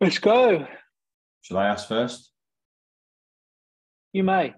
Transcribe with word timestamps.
Let's 0.00 0.18
go. 0.18 0.66
Should 1.42 1.56
I 1.56 1.66
ask 1.66 1.86
first? 1.86 2.32
You 4.12 4.24
may. 4.24 4.54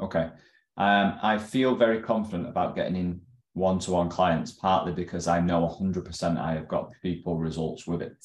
Okay. 0.00 0.30
Um, 0.78 1.18
I 1.22 1.38
feel 1.38 1.74
very 1.74 2.00
confident 2.00 2.48
about 2.48 2.74
getting 2.74 2.96
in 2.96 3.20
one 3.52 3.78
to 3.80 3.90
one 3.90 4.08
clients, 4.08 4.52
partly 4.52 4.92
because 4.92 5.28
I 5.28 5.40
know 5.40 5.66
100% 5.80 6.38
I 6.38 6.54
have 6.54 6.68
got 6.68 6.92
people 7.02 7.36
results 7.36 7.86
with 7.86 8.02
it. 8.02 8.16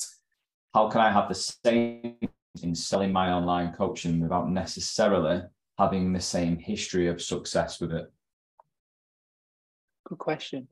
How 0.73 0.89
can 0.89 1.01
I 1.01 1.11
have 1.11 1.27
the 1.29 1.35
same 1.35 2.17
in 2.63 2.75
selling 2.75 3.11
my 3.11 3.31
online 3.31 3.73
coaching 3.73 4.21
without 4.21 4.49
necessarily 4.49 5.41
having 5.77 6.13
the 6.13 6.19
same 6.21 6.57
history 6.57 7.07
of 7.07 7.21
success 7.21 7.79
with 7.79 7.91
it? 7.91 8.11
Good 10.07 10.17
question. 10.17 10.67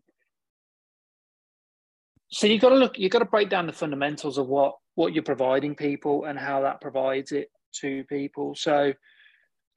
So 2.31 2.47
you've 2.47 2.61
got 2.61 2.69
to 2.69 2.75
look, 2.75 2.99
you've 2.99 3.11
got 3.11 3.19
to 3.19 3.25
break 3.25 3.49
down 3.49 3.65
the 3.65 3.73
fundamentals 3.73 4.37
of 4.37 4.47
what 4.47 4.75
what 4.99 5.13
you're 5.13 5.23
providing 5.23 5.75
people 5.75 6.25
and 6.25 6.37
how 6.37 6.59
that 6.63 6.81
provides 6.81 7.31
it 7.31 7.49
to 7.71 8.03
people. 8.09 8.53
So 8.53 8.91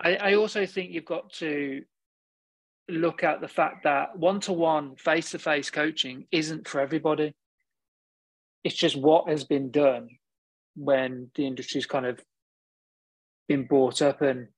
I, 0.00 0.16
I 0.16 0.34
also 0.34 0.66
think 0.66 0.90
you've 0.90 1.04
got 1.04 1.32
to 1.34 1.82
look 2.88 3.22
at 3.22 3.40
the 3.40 3.46
fact 3.46 3.84
that 3.84 4.18
one-to-one 4.18 4.96
face-to-face 4.96 5.70
coaching 5.70 6.26
isn't 6.32 6.66
for 6.66 6.80
everybody. 6.80 7.34
It's 8.64 8.74
just 8.74 8.96
what 8.96 9.28
has 9.28 9.44
been 9.44 9.70
done 9.70 10.08
when 10.74 11.30
the 11.36 11.46
industry's 11.46 11.86
kind 11.86 12.06
of 12.06 12.18
been 13.46 13.64
brought 13.66 14.02
up 14.02 14.22
and 14.22 14.48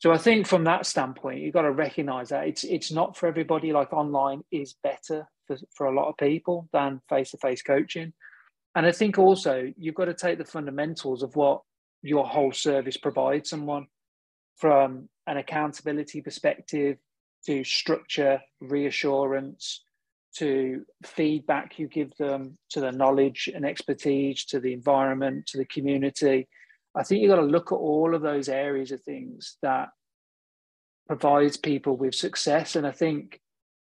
so 0.00 0.10
I 0.10 0.18
think 0.18 0.48
from 0.48 0.64
that 0.64 0.84
standpoint, 0.84 1.40
you've 1.40 1.54
got 1.54 1.62
to 1.62 1.70
recognize 1.70 2.30
that 2.30 2.46
it's 2.46 2.64
it's 2.64 2.92
not 2.92 3.16
for 3.16 3.26
everybody. 3.26 3.72
Like 3.72 3.90
online 3.92 4.42
is 4.50 4.74
better 4.82 5.26
for, 5.46 5.56
for 5.72 5.86
a 5.86 5.94
lot 5.94 6.08
of 6.10 6.18
people 6.18 6.68
than 6.74 7.00
face-to-face 7.08 7.62
coaching. 7.62 8.12
And 8.74 8.86
I 8.86 8.92
think 8.92 9.18
also 9.18 9.72
you've 9.76 9.94
got 9.94 10.06
to 10.06 10.14
take 10.14 10.38
the 10.38 10.44
fundamentals 10.44 11.22
of 11.22 11.36
what 11.36 11.60
your 12.02 12.26
whole 12.26 12.52
service 12.52 12.96
provides 12.96 13.48
someone 13.48 13.86
from 14.56 15.08
an 15.26 15.36
accountability 15.36 16.20
perspective 16.20 16.98
to 17.46 17.64
structure, 17.64 18.40
reassurance, 18.60 19.82
to 20.36 20.84
feedback 21.04 21.78
you 21.78 21.86
give 21.86 22.14
them, 22.16 22.58
to 22.70 22.80
the 22.80 22.90
knowledge 22.90 23.48
and 23.54 23.64
expertise, 23.64 24.44
to 24.46 24.58
the 24.58 24.72
environment, 24.72 25.46
to 25.46 25.58
the 25.58 25.64
community. 25.66 26.48
I 26.94 27.02
think 27.02 27.20
you've 27.20 27.30
got 27.30 27.36
to 27.36 27.42
look 27.42 27.72
at 27.72 27.76
all 27.76 28.14
of 28.14 28.22
those 28.22 28.48
areas 28.48 28.90
of 28.90 29.02
things 29.02 29.56
that 29.62 29.88
provides 31.06 31.56
people 31.56 31.96
with 31.96 32.14
success. 32.14 32.76
And 32.76 32.86
I 32.86 32.90
think 32.90 33.40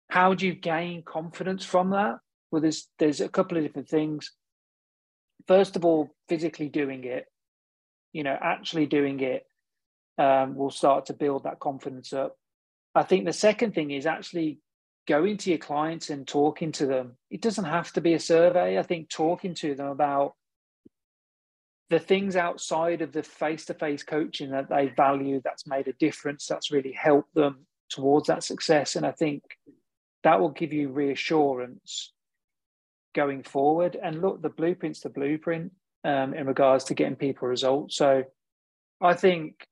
how 0.09 0.35
do 0.35 0.47
you 0.47 0.55
gain 0.55 1.03
confidence 1.05 1.65
from 1.65 1.91
that? 1.91 2.17
Well, 2.51 2.63
there's 2.63 2.89
there's 2.99 3.21
a 3.21 3.29
couple 3.29 3.57
of 3.57 3.63
different 3.63 3.89
things 3.89 4.33
first 5.47 5.77
of 5.77 5.85
all, 5.85 6.11
physically 6.29 6.69
doing 6.69 7.05
it, 7.05 7.27
you 8.13 8.23
know, 8.23 8.37
actually 8.41 8.87
doing 8.87 9.21
it 9.21 9.45
um, 10.19 10.55
will 10.55 10.71
start 10.71 11.07
to 11.07 11.15
build 11.15 11.45
that 11.45 11.61
confidence 11.61 12.13
up. 12.13 12.37
I 12.95 13.03
think 13.05 13.25
the 13.25 13.33
second 13.33 13.75
thing 13.75 13.91
is 13.91 14.07
actually 14.07 14.61
going 15.09 15.37
to 15.39 15.51
your 15.51 15.59
clients 15.59 16.11
and 16.11 16.27
talking 16.27 16.73
to 16.73 16.87
them. 16.87 17.17
It 17.31 17.41
doesn't 17.41 17.65
have 17.65 17.93
to 17.93 18.01
be 18.01 18.15
a 18.15 18.21
survey. 18.21 18.79
I 18.79 18.83
think 18.83 19.09
talking 19.09 19.55
to 19.57 19.75
them 19.75 19.89
about 19.89 20.35
the 21.89 21.99
things 21.99 22.37
outside 22.37 23.03
of 23.03 23.13
the 23.13 23.23
face 23.23 23.65
to 23.67 23.75
face 23.75 24.03
coaching 24.03 24.51
that 24.51 24.69
they 24.69 24.93
value 24.97 25.41
that's 25.43 25.67
made 25.67 25.89
a 25.89 25.93
difference, 25.95 26.47
that's 26.47 26.71
really 26.71 26.93
helped 26.93 27.35
them 27.35 27.67
towards 27.89 28.29
that 28.29 28.45
success. 28.45 28.95
And 28.95 29.05
I 29.05 29.11
think 29.11 29.43
that 30.23 30.41
will 30.41 30.51
give 30.51 30.73
you 30.73 30.91
reassurance 30.91 32.13
going 33.15 33.43
forward. 33.43 33.97
And 34.01 34.21
look, 34.21 34.43
the 34.43 34.49
blueprint's 34.49 35.01
the 35.01 35.09
blueprint 35.09 35.73
um, 36.05 36.35
in 36.35 36.47
regards 36.47 36.85
to 36.85 36.95
getting 36.95 37.17
people 37.17 37.49
results. 37.49 37.97
So 37.97 38.25
I 39.01 39.15
think 39.15 39.67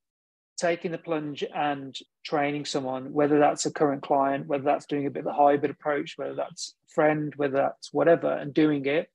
taking 0.58 0.90
the 0.90 0.98
plunge 0.98 1.44
and 1.54 1.96
training 2.24 2.64
someone, 2.64 3.12
whether 3.12 3.38
that's 3.38 3.64
a 3.66 3.72
current 3.72 4.02
client, 4.02 4.46
whether 4.46 4.64
that's 4.64 4.86
doing 4.86 5.06
a 5.06 5.10
bit 5.10 5.20
of 5.20 5.26
a 5.26 5.32
hybrid 5.32 5.70
approach, 5.70 6.14
whether 6.16 6.34
that's 6.34 6.74
friend, 6.88 7.32
whether 7.36 7.56
that's 7.56 7.92
whatever, 7.92 8.32
and 8.32 8.52
doing 8.52 8.84
it. 8.86 9.08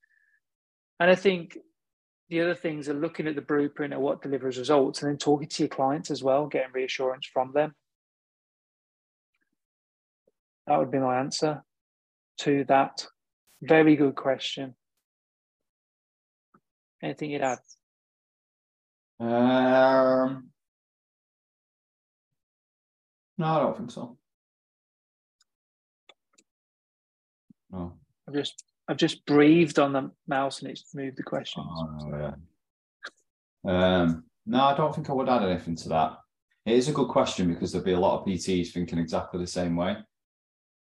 And 0.99 1.11
I 1.11 1.15
think 1.15 1.57
the 2.29 2.41
other 2.41 2.55
things 2.55 2.87
are 2.87 2.93
looking 2.93 3.27
at 3.27 3.35
the 3.35 3.41
blueprint 3.41 3.93
and 3.93 4.01
what 4.01 4.21
delivers 4.21 4.57
results 4.57 5.01
and 5.01 5.11
then 5.11 5.17
talking 5.17 5.49
to 5.49 5.63
your 5.63 5.69
clients 5.69 6.09
as 6.09 6.23
well, 6.23 6.47
getting 6.47 6.71
reassurance 6.71 7.27
from 7.31 7.51
them. 7.53 7.75
That 10.65 10.79
would 10.79 10.91
be 10.91 10.99
my 10.99 11.19
answer 11.19 11.63
to 12.39 12.63
that. 12.69 13.05
Very 13.63 13.95
good 13.95 14.15
question. 14.15 14.75
Anything 17.01 17.31
you'd 17.31 17.41
add? 17.41 17.59
Um, 19.21 20.49
no, 23.37 23.45
I 23.45 23.59
don't 23.59 23.77
think 23.77 23.91
so. 23.91 24.17
No. 27.71 27.93
I've 28.27 28.33
just 28.33 28.65
I've 28.89 28.97
just 28.97 29.25
breathed 29.25 29.79
on 29.79 29.93
the 29.93 30.11
mouse 30.27 30.61
and 30.61 30.69
it's 30.69 30.93
moved 30.93 31.17
the 31.17 31.23
questions. 31.23 31.65
Oh, 31.69 32.11
yeah. 32.11 32.33
Um, 33.65 34.25
no, 34.45 34.61
I 34.61 34.75
don't 34.75 34.93
think 34.93 35.09
I 35.09 35.13
would 35.13 35.29
add 35.29 35.43
anything 35.43 35.77
to 35.77 35.89
that. 35.89 36.17
It 36.65 36.73
is 36.73 36.89
a 36.89 36.93
good 36.93 37.07
question 37.07 37.53
because 37.53 37.71
there'll 37.71 37.85
be 37.85 37.93
a 37.93 37.99
lot 37.99 38.19
of 38.19 38.25
PTs 38.25 38.73
thinking 38.73 38.99
exactly 38.99 39.39
the 39.39 39.47
same 39.47 39.77
way. 39.77 39.95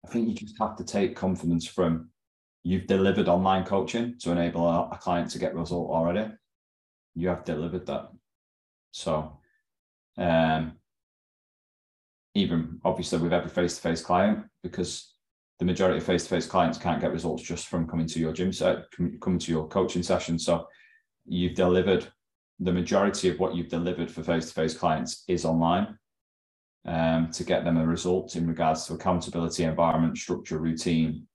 I 0.04 0.08
think 0.08 0.28
you 0.28 0.34
just 0.34 0.56
have 0.60 0.74
to 0.76 0.84
take 0.84 1.14
confidence 1.14 1.64
from 1.64 2.11
you've 2.64 2.86
delivered 2.86 3.28
online 3.28 3.64
coaching 3.64 4.16
to 4.20 4.30
enable 4.30 4.66
a, 4.66 4.88
a 4.90 4.98
client 4.98 5.30
to 5.30 5.38
get 5.38 5.54
result 5.54 5.90
already. 5.90 6.30
You 7.14 7.28
have 7.28 7.44
delivered 7.44 7.86
that. 7.86 8.10
So, 8.92 9.38
um, 10.16 10.72
even 12.34 12.80
obviously 12.84 13.18
with 13.18 13.32
every 13.32 13.50
face-to-face 13.50 14.02
client, 14.02 14.44
because 14.62 15.14
the 15.58 15.64
majority 15.64 15.98
of 15.98 16.04
face-to-face 16.04 16.46
clients 16.46 16.78
can't 16.78 17.00
get 17.00 17.12
results 17.12 17.42
just 17.42 17.68
from 17.68 17.86
coming 17.86 18.06
to 18.06 18.20
your 18.20 18.32
gym 18.32 18.52
set, 18.52 18.84
coming 19.20 19.38
to 19.38 19.52
your 19.52 19.68
coaching 19.68 20.02
session. 20.02 20.38
So, 20.38 20.66
you've 21.26 21.54
delivered 21.54 22.06
the 22.60 22.72
majority 22.72 23.28
of 23.28 23.38
what 23.38 23.54
you've 23.54 23.68
delivered 23.68 24.10
for 24.10 24.22
face-to-face 24.22 24.76
clients 24.78 25.24
is 25.26 25.44
online 25.44 25.98
um, 26.86 27.30
to 27.32 27.44
get 27.44 27.64
them 27.64 27.76
a 27.76 27.86
result 27.86 28.36
in 28.36 28.46
regards 28.46 28.86
to 28.86 28.94
accountability, 28.94 29.64
environment, 29.64 30.16
structure, 30.16 30.58
routine, 30.58 31.26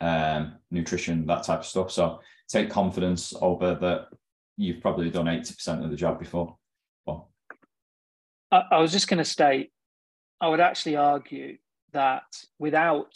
um, 0.00 0.56
nutrition, 0.70 1.26
that 1.26 1.44
type 1.44 1.60
of 1.60 1.66
stuff. 1.66 1.90
So 1.90 2.20
take 2.48 2.70
confidence 2.70 3.34
over 3.40 3.74
that 3.76 4.08
you've 4.56 4.80
probably 4.80 5.10
done 5.10 5.26
80% 5.26 5.84
of 5.84 5.90
the 5.90 5.96
job 5.96 6.18
before. 6.18 6.56
Well, 7.06 7.30
I, 8.50 8.62
I 8.72 8.78
was 8.80 8.92
just 8.92 9.08
going 9.08 9.18
to 9.18 9.24
state, 9.24 9.72
I 10.40 10.48
would 10.48 10.60
actually 10.60 10.96
argue 10.96 11.58
that 11.92 12.24
without 12.58 13.14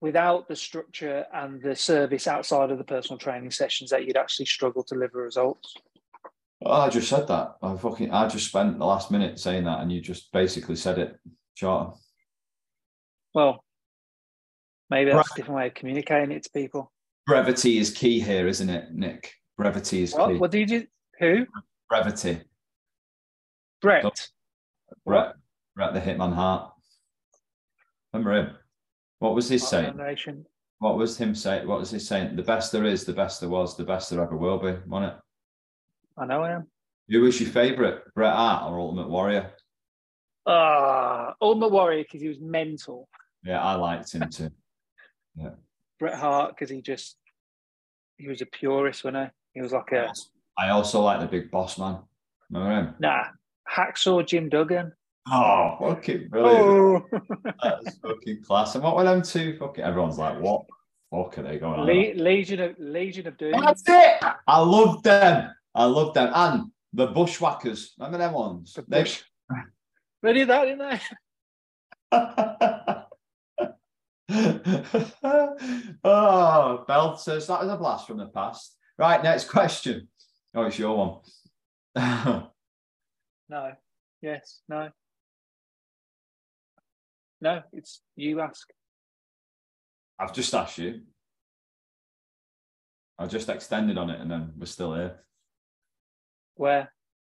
without 0.00 0.46
the 0.48 0.56
structure 0.56 1.24
and 1.32 1.62
the 1.62 1.74
service 1.74 2.28
outside 2.28 2.70
of 2.70 2.76
the 2.76 2.84
personal 2.84 3.16
training 3.16 3.50
sessions 3.50 3.88
that 3.88 4.04
you'd 4.04 4.18
actually 4.18 4.44
struggle 4.44 4.82
to 4.84 4.94
deliver 4.94 5.22
results. 5.22 5.74
Well, 6.60 6.74
I 6.74 6.90
just 6.90 7.08
said 7.08 7.26
that. 7.28 7.56
I 7.62 7.74
fucking 7.74 8.10
I 8.10 8.28
just 8.28 8.48
spent 8.48 8.78
the 8.78 8.84
last 8.84 9.10
minute 9.10 9.38
saying 9.38 9.64
that 9.64 9.80
and 9.80 9.90
you 9.90 10.02
just 10.02 10.30
basically 10.30 10.76
said 10.76 10.98
it, 10.98 11.18
Charter. 11.54 11.92
Well, 13.34 13.63
Maybe 14.90 15.10
that's 15.10 15.30
a 15.32 15.34
different 15.34 15.56
way 15.56 15.66
of 15.68 15.74
communicating 15.74 16.32
it 16.32 16.44
to 16.44 16.50
people. 16.50 16.92
Brevity 17.26 17.78
is 17.78 17.90
key 17.90 18.20
here, 18.20 18.46
isn't 18.46 18.68
it, 18.68 18.92
Nick? 18.92 19.32
Brevity 19.56 20.02
is 20.02 20.14
what? 20.14 20.30
key. 20.30 20.38
What 20.38 20.50
did 20.50 20.70
you 20.70 20.86
Who? 21.20 21.46
Brevity. 21.88 22.40
Brett. 23.80 24.30
Brett. 25.06 25.34
Bret 25.74 25.94
the 25.94 26.00
Hitman 26.00 26.34
Hart. 26.34 26.72
Remember 28.12 28.34
him? 28.34 28.56
What 29.18 29.34
was 29.34 29.48
he 29.48 29.58
saying? 29.58 29.98
What 30.78 30.98
was 30.98 31.16
him 31.16 31.34
saying? 31.34 31.66
What 31.66 31.80
was 31.80 31.90
he 31.90 31.98
saying? 31.98 32.36
The 32.36 32.42
best 32.42 32.72
there 32.72 32.84
is, 32.84 33.04
the 33.04 33.12
best 33.12 33.40
there 33.40 33.48
was, 33.48 33.76
the 33.76 33.84
best 33.84 34.10
there 34.10 34.22
ever 34.22 34.36
will 34.36 34.58
be, 34.58 34.76
wasn't 34.86 35.12
it? 35.12 35.18
I 36.16 36.26
know 36.26 36.44
him. 36.44 36.66
Who 37.08 37.22
was 37.22 37.40
your 37.40 37.50
favourite, 37.50 38.00
Bret 38.14 38.34
Hart 38.34 38.70
or 38.70 38.78
Ultimate 38.78 39.08
Warrior? 39.08 39.52
Ah, 40.46 41.28
uh, 41.28 41.34
Ultimate 41.40 41.70
Warrior 41.70 42.04
because 42.04 42.20
he 42.20 42.28
was 42.28 42.38
mental. 42.40 43.08
Yeah, 43.44 43.62
I 43.62 43.74
liked 43.74 44.12
him 44.12 44.28
too. 44.30 44.50
Yeah. 45.36 45.50
Bret 45.98 46.14
Hart 46.14 46.54
because 46.54 46.70
he 46.70 46.80
just 46.82 47.16
he 48.16 48.28
was 48.28 48.40
a 48.40 48.46
purist, 48.46 49.04
wasn't 49.04 49.24
he? 49.24 49.30
He 49.54 49.62
was 49.62 49.72
like 49.72 49.92
a. 49.92 50.12
I 50.56 50.70
also 50.70 51.00
like 51.00 51.20
the 51.20 51.26
Big 51.26 51.50
Boss 51.50 51.78
Man. 51.78 51.98
Remember 52.50 52.74
him? 52.74 52.94
Nah, 53.00 53.24
Hacksaw 53.68 54.26
Jim 54.26 54.48
Duggan. 54.48 54.92
Oh, 55.30 55.76
fucking 55.80 56.28
brilliant! 56.28 57.04
Oh. 57.12 57.20
That's 57.62 57.96
fucking 57.98 58.42
class. 58.42 58.74
And 58.74 58.84
what 58.84 58.96
were 58.96 59.04
them 59.04 59.22
two? 59.22 59.56
Fucking 59.58 59.82
everyone's 59.82 60.18
like, 60.18 60.38
what? 60.40 60.64
Fuck 61.10 61.38
are 61.38 61.42
they 61.42 61.58
going 61.58 61.80
on? 61.80 61.86
Le- 61.86 62.22
Legion 62.22 62.60
of 62.60 62.74
Legion 62.78 63.26
of 63.26 63.38
Doom. 63.38 63.52
That's 63.52 63.82
it. 63.86 64.24
I 64.46 64.60
love 64.60 65.02
them. 65.02 65.50
I 65.74 65.84
love 65.84 66.14
them. 66.14 66.30
And 66.34 66.70
the 66.92 67.06
Bushwhackers. 67.06 67.94
Remember 67.98 68.18
them 68.18 68.32
ones? 68.32 68.74
The 68.74 68.82
bush. 68.82 69.22
They... 69.50 69.56
they 70.22 70.32
did 70.34 70.48
that, 70.48 70.64
didn't 70.64 71.00
they? 72.10 72.94
oh, 74.32 75.54
Belters, 76.88 77.46
that 77.46 77.60
was 77.60 77.68
a 77.68 77.76
blast 77.76 78.06
from 78.06 78.18
the 78.18 78.26
past. 78.26 78.76
Right, 78.98 79.22
next 79.22 79.48
question. 79.48 80.08
Oh, 80.54 80.62
it's 80.64 80.78
your 80.78 80.96
one. 80.96 81.18
no. 83.48 83.72
Yes. 84.22 84.60
No. 84.68 84.88
No, 87.40 87.62
it's 87.72 88.00
you 88.16 88.40
ask. 88.40 88.66
I've 90.18 90.32
just 90.32 90.54
asked 90.54 90.78
you. 90.78 91.02
I 93.18 93.26
just 93.26 93.48
extended 93.48 93.98
on 93.98 94.10
it 94.10 94.20
and 94.20 94.30
then 94.30 94.52
we're 94.56 94.66
still 94.66 94.94
here. 94.94 95.24
Where? 96.54 96.90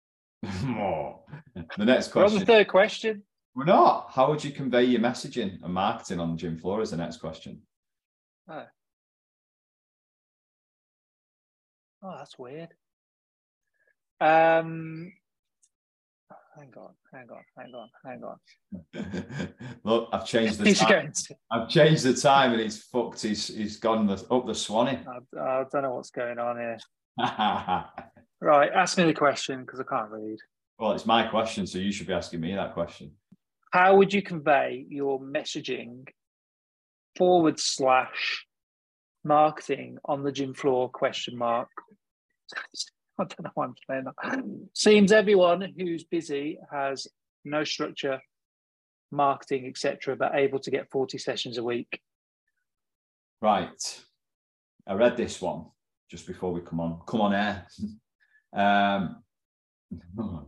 oh. 0.45 1.21
The 1.77 1.85
next 1.85 2.13
We're 2.13 2.25
on 2.25 2.37
the 2.37 2.45
third 2.45 2.67
question. 2.67 3.23
We're 3.53 3.65
not. 3.65 4.11
How 4.11 4.29
would 4.29 4.43
you 4.43 4.51
convey 4.51 4.85
your 4.85 5.01
messaging 5.01 5.61
and 5.61 5.73
marketing 5.73 6.19
on 6.19 6.31
the 6.31 6.37
gym 6.37 6.57
floor? 6.57 6.81
Is 6.81 6.91
the 6.91 6.97
next 6.97 7.17
question. 7.17 7.61
Oh. 8.49 8.63
Oh, 12.03 12.15
that's 12.17 12.39
weird. 12.39 12.69
Um, 14.19 15.11
hang 16.55 16.73
on, 16.77 16.93
hang 17.13 17.27
on, 17.29 17.43
hang 17.57 17.73
on, 17.75 17.89
hang 18.05 18.23
on. 18.23 19.47
Look, 19.83 20.09
I've 20.11 20.25
changed 20.25 20.59
the 20.59 20.73
time. 20.75 21.11
I've 21.51 21.69
changed 21.69 22.03
the 22.03 22.13
time 22.13 22.53
and 22.53 22.61
he's 22.61 22.83
fucked. 22.83 23.21
He's 23.21 23.47
he's 23.47 23.77
gone 23.77 24.07
the, 24.07 24.23
up 24.31 24.47
the 24.47 24.55
Swanee. 24.55 24.99
I, 25.07 25.39
I 25.39 25.65
don't 25.71 25.83
know 25.83 25.95
what's 25.95 26.11
going 26.11 26.39
on 26.39 26.57
here. 26.57 26.79
Right, 28.43 28.71
ask 28.73 28.97
me 28.97 29.03
the 29.03 29.13
question 29.13 29.61
because 29.61 29.79
I 29.79 29.83
can't 29.83 30.09
read. 30.09 30.39
well, 30.79 30.93
it's 30.93 31.05
my 31.05 31.27
question, 31.27 31.67
so 31.67 31.77
you 31.77 31.91
should 31.91 32.07
be 32.07 32.13
asking 32.13 32.41
me 32.41 32.55
that 32.55 32.73
question. 32.73 33.11
How 33.71 33.95
would 33.95 34.13
you 34.13 34.21
convey 34.21 34.85
your 34.89 35.19
messaging 35.19 36.07
forward 37.17 37.59
slash 37.59 38.45
marketing 39.23 39.97
on 40.05 40.23
the 40.23 40.31
gym 40.31 40.53
floor 40.53 40.89
question 40.89 41.37
mark? 41.37 41.69
I 43.19 43.23
don't 43.23 43.43
know 43.43 43.51
why 43.53 43.65
I'm 43.65 43.75
saying 43.89 44.05
that. 44.05 44.43
Seems 44.73 45.11
everyone 45.11 45.73
who's 45.77 46.03
busy 46.03 46.57
has 46.71 47.07
no 47.45 47.63
structure, 47.63 48.19
marketing, 49.11 49.67
etc., 49.67 50.15
but 50.15 50.35
able 50.35 50.59
to 50.59 50.71
get 50.71 50.89
40 50.91 51.17
sessions 51.17 51.57
a 51.57 51.63
week. 51.63 52.01
Right. 53.41 54.01
I 54.87 54.93
read 54.93 55.15
this 55.15 55.41
one 55.41 55.65
just 56.09 56.27
before 56.27 56.51
we 56.51 56.61
come 56.61 56.79
on 56.79 56.99
come 57.05 57.21
on 57.21 57.33
air. 57.33 57.67
Um, 58.53 59.23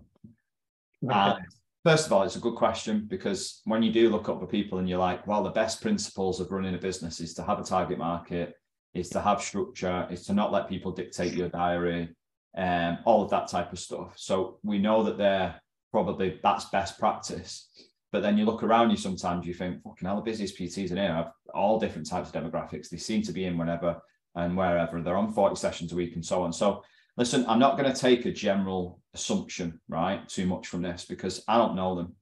and 1.01 1.37
first 1.83 2.05
of 2.05 2.13
all, 2.13 2.23
it's 2.23 2.35
a 2.35 2.39
good 2.39 2.55
question 2.55 3.05
because 3.07 3.61
when 3.65 3.83
you 3.83 3.91
do 3.91 4.09
look 4.09 4.29
up 4.29 4.39
for 4.39 4.47
people 4.47 4.79
and 4.79 4.87
you're 4.87 4.99
like, 4.99 5.25
well, 5.27 5.43
the 5.43 5.49
best 5.49 5.81
principles 5.81 6.39
of 6.39 6.51
running 6.51 6.75
a 6.75 6.77
business 6.77 7.19
is 7.19 7.33
to 7.35 7.43
have 7.43 7.59
a 7.59 7.63
target 7.63 7.97
market, 7.97 8.55
is 8.93 9.09
to 9.09 9.21
have 9.21 9.41
structure, 9.41 10.07
is 10.09 10.25
to 10.25 10.33
not 10.33 10.51
let 10.51 10.69
people 10.69 10.91
dictate 10.91 11.33
your 11.33 11.49
diary, 11.49 12.09
um, 12.57 12.99
all 13.05 13.21
of 13.21 13.29
that 13.31 13.49
type 13.49 13.73
of 13.73 13.79
stuff. 13.79 14.13
So 14.15 14.59
we 14.63 14.77
know 14.77 15.03
that 15.03 15.17
they're 15.17 15.59
probably 15.91 16.39
that's 16.41 16.65
best 16.65 16.97
practice. 16.99 17.69
But 18.11 18.21
then 18.21 18.37
you 18.37 18.45
look 18.45 18.63
around 18.63 18.91
you 18.91 18.97
sometimes, 18.97 19.45
you 19.45 19.55
think, 19.55 19.81
fucking 19.83 20.07
hell, 20.07 20.17
the 20.17 20.21
busiest 20.21 20.57
PTs 20.57 20.91
in 20.91 20.97
here 20.97 21.13
have 21.13 21.31
all 21.53 21.79
different 21.79 22.07
types 22.07 22.29
of 22.29 22.35
demographics. 22.35 22.89
They 22.89 22.97
seem 22.97 23.23
to 23.23 23.33
be 23.33 23.45
in 23.45 23.57
whenever 23.57 23.99
and 24.35 24.55
wherever. 24.55 25.01
They're 25.01 25.17
on 25.17 25.33
40 25.33 25.55
sessions 25.55 25.91
a 25.91 25.95
week 25.95 26.15
and 26.15 26.23
so 26.23 26.43
on. 26.43 26.53
So 26.53 26.83
listen, 27.17 27.45
I'm 27.47 27.59
not 27.59 27.77
going 27.77 27.91
to 27.91 27.99
take 27.99 28.25
a 28.25 28.31
general 28.31 28.99
assumption, 29.13 29.79
right, 29.87 30.27
too 30.27 30.45
much 30.45 30.67
from 30.67 30.81
this 30.81 31.05
because 31.05 31.43
I 31.47 31.57
don't 31.57 31.75
know 31.75 31.95
them. 31.95 32.15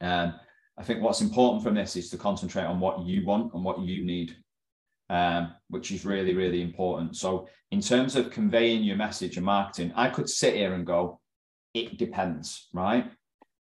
Um, 0.00 0.34
I 0.78 0.82
think 0.82 1.02
what's 1.02 1.20
important 1.20 1.62
from 1.62 1.74
this 1.74 1.96
is 1.96 2.08
to 2.10 2.16
concentrate 2.16 2.64
on 2.64 2.80
what 2.80 3.04
you 3.04 3.24
want 3.26 3.52
and 3.54 3.64
what 3.64 3.80
you 3.80 4.04
need, 4.04 4.36
um, 5.10 5.52
which 5.68 5.92
is 5.92 6.06
really, 6.06 6.34
really 6.34 6.62
important. 6.62 7.16
So, 7.16 7.48
in 7.70 7.80
terms 7.80 8.16
of 8.16 8.30
conveying 8.30 8.82
your 8.82 8.96
message 8.96 9.36
and 9.36 9.46
marketing, 9.46 9.92
I 9.94 10.08
could 10.08 10.28
sit 10.28 10.54
here 10.54 10.74
and 10.74 10.86
go, 10.86 11.20
it 11.74 11.98
depends, 11.98 12.68
right? 12.72 13.10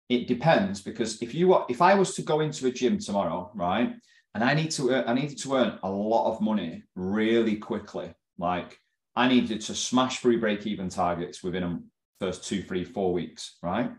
It 0.09 0.27
depends 0.27 0.81
because 0.81 1.21
if 1.21 1.33
you 1.33 1.49
were, 1.49 1.63
if 1.69 1.81
I 1.81 1.93
was 1.93 2.15
to 2.15 2.21
go 2.21 2.39
into 2.39 2.67
a 2.67 2.71
gym 2.71 2.99
tomorrow, 2.99 3.51
right, 3.53 3.93
and 4.33 4.43
I 4.43 4.53
need 4.53 4.71
to 4.71 4.95
I 4.95 5.13
needed 5.13 5.37
to 5.39 5.55
earn 5.55 5.79
a 5.83 5.89
lot 5.89 6.31
of 6.31 6.41
money 6.41 6.83
really 6.95 7.57
quickly, 7.57 8.13
like 8.37 8.77
I 9.15 9.27
needed 9.27 9.62
to 9.62 9.75
smash 9.75 10.19
through 10.19 10.39
break 10.39 10.65
even 10.65 10.89
targets 10.89 11.44
within 11.44 11.63
a 11.63 11.80
first 12.19 12.45
two, 12.45 12.63
three, 12.63 12.83
four 12.83 13.13
weeks, 13.13 13.57
right? 13.62 13.92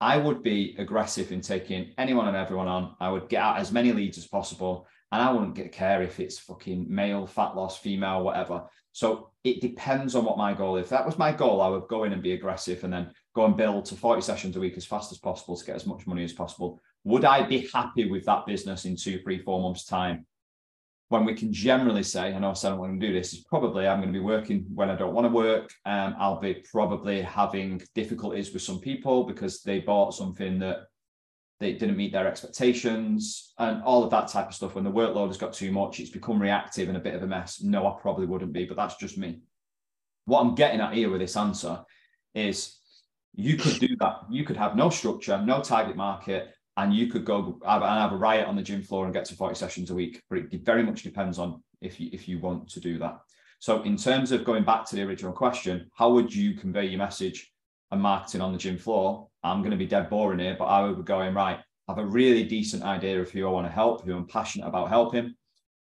I 0.00 0.16
would 0.16 0.42
be 0.42 0.76
aggressive 0.78 1.32
in 1.32 1.40
taking 1.40 1.92
anyone 1.98 2.28
and 2.28 2.36
everyone 2.36 2.68
on. 2.68 2.94
I 3.00 3.10
would 3.10 3.28
get 3.28 3.42
out 3.42 3.58
as 3.58 3.72
many 3.72 3.92
leads 3.92 4.16
as 4.16 4.26
possible. 4.26 4.86
And 5.10 5.22
I 5.22 5.32
wouldn't 5.32 5.54
get 5.54 5.72
care 5.72 6.02
if 6.02 6.20
it's 6.20 6.38
fucking 6.38 6.86
male, 6.88 7.26
fat 7.26 7.56
loss, 7.56 7.78
female, 7.78 8.22
whatever. 8.22 8.64
So 8.92 9.30
it 9.42 9.60
depends 9.60 10.14
on 10.14 10.24
what 10.24 10.36
my 10.36 10.52
goal 10.52 10.76
is. 10.76 10.84
If 10.84 10.90
that 10.90 11.06
was 11.06 11.18
my 11.18 11.32
goal, 11.32 11.62
I 11.62 11.68
would 11.68 11.88
go 11.88 12.04
in 12.04 12.12
and 12.12 12.22
be 12.22 12.32
aggressive 12.32 12.84
and 12.84 12.92
then 12.92 13.10
go 13.34 13.46
and 13.46 13.56
build 13.56 13.86
to 13.86 13.94
40 13.94 14.20
sessions 14.20 14.56
a 14.56 14.60
week 14.60 14.76
as 14.76 14.84
fast 14.84 15.10
as 15.10 15.18
possible 15.18 15.56
to 15.56 15.64
get 15.64 15.76
as 15.76 15.86
much 15.86 16.06
money 16.06 16.24
as 16.24 16.32
possible. 16.32 16.80
Would 17.04 17.24
I 17.24 17.42
be 17.42 17.68
happy 17.72 18.10
with 18.10 18.24
that 18.26 18.44
business 18.44 18.84
in 18.84 18.96
two, 18.96 19.20
three, 19.22 19.38
four 19.38 19.62
months' 19.62 19.86
time? 19.86 20.26
When 21.08 21.24
we 21.24 21.34
can 21.34 21.52
generally 21.52 22.02
say, 22.02 22.34
I 22.34 22.38
know 22.38 22.50
I 22.50 22.52
said 22.52 22.72
I'm 22.72 22.78
going 22.78 23.00
to 23.00 23.06
do 23.06 23.12
this, 23.12 23.32
is 23.32 23.44
probably 23.44 23.86
I'm 23.86 24.00
going 24.00 24.12
to 24.12 24.18
be 24.18 24.24
working 24.24 24.66
when 24.74 24.90
I 24.90 24.96
don't 24.96 25.14
want 25.14 25.26
to 25.26 25.32
work. 25.32 25.70
Um, 25.86 26.14
I'll 26.18 26.40
be 26.40 26.62
probably 26.70 27.22
having 27.22 27.80
difficulties 27.94 28.52
with 28.52 28.62
some 28.62 28.80
people 28.80 29.24
because 29.24 29.62
they 29.62 29.80
bought 29.80 30.14
something 30.14 30.58
that 30.58 30.80
they 31.60 31.72
didn't 31.72 31.96
meet 31.96 32.12
their 32.12 32.28
expectations 32.28 33.54
and 33.58 33.82
all 33.82 34.04
of 34.04 34.10
that 34.10 34.28
type 34.28 34.48
of 34.48 34.54
stuff. 34.54 34.74
When 34.74 34.84
the 34.84 34.92
workload 34.92 35.28
has 35.28 35.38
got 35.38 35.54
too 35.54 35.72
much, 35.72 35.98
it's 35.98 36.10
become 36.10 36.40
reactive 36.40 36.88
and 36.88 36.96
a 36.96 37.00
bit 37.00 37.14
of 37.14 37.22
a 37.22 37.26
mess. 37.26 37.62
No, 37.62 37.86
I 37.86 37.96
probably 38.00 38.26
wouldn't 38.26 38.52
be, 38.52 38.66
but 38.66 38.76
that's 38.76 38.96
just 38.96 39.18
me. 39.18 39.40
What 40.26 40.40
I'm 40.40 40.54
getting 40.54 40.80
at 40.80 40.92
here 40.92 41.10
with 41.10 41.20
this 41.20 41.36
answer 41.36 41.80
is 42.34 42.76
you 43.34 43.56
could 43.56 43.80
do 43.80 43.96
that. 44.00 44.20
You 44.30 44.44
could 44.44 44.58
have 44.58 44.76
no 44.76 44.90
structure, 44.90 45.40
no 45.40 45.62
target 45.62 45.96
market, 45.96 46.54
and 46.78 46.94
you 46.94 47.08
could 47.08 47.24
go 47.24 47.60
have, 47.66 47.82
and 47.82 47.90
have 47.90 48.12
a 48.12 48.16
riot 48.16 48.46
on 48.46 48.54
the 48.54 48.62
gym 48.62 48.82
floor 48.82 49.04
and 49.04 49.12
get 49.12 49.24
to 49.26 49.34
40 49.34 49.54
sessions 49.56 49.90
a 49.90 49.94
week. 49.94 50.22
But 50.30 50.38
it 50.38 50.64
very 50.64 50.84
much 50.84 51.02
depends 51.02 51.38
on 51.38 51.62
if 51.80 52.00
you 52.00 52.08
if 52.12 52.28
you 52.28 52.38
want 52.38 52.68
to 52.70 52.80
do 52.80 52.98
that. 53.00 53.18
So 53.58 53.82
in 53.82 53.96
terms 53.96 54.30
of 54.30 54.44
going 54.44 54.62
back 54.64 54.86
to 54.86 54.96
the 54.96 55.02
original 55.02 55.32
question, 55.32 55.90
how 55.92 56.10
would 56.12 56.32
you 56.32 56.54
convey 56.54 56.86
your 56.86 56.98
message 56.98 57.52
and 57.90 58.00
marketing 58.00 58.40
on 58.40 58.52
the 58.52 58.58
gym 58.58 58.78
floor? 58.78 59.26
I'm 59.42 59.60
going 59.60 59.72
to 59.72 59.76
be 59.76 59.86
dead 59.86 60.08
boring 60.08 60.38
here, 60.38 60.54
but 60.56 60.66
I 60.66 60.82
would 60.82 60.96
be 60.96 61.02
going 61.02 61.34
right. 61.34 61.58
I 61.88 61.92
have 61.92 61.98
a 61.98 62.06
really 62.06 62.44
decent 62.44 62.84
idea 62.84 63.20
of 63.20 63.30
who 63.30 63.46
I 63.48 63.50
want 63.50 63.66
to 63.66 63.72
help, 63.72 64.04
who 64.04 64.16
I'm 64.16 64.28
passionate 64.28 64.68
about 64.68 64.88
helping. 64.88 65.34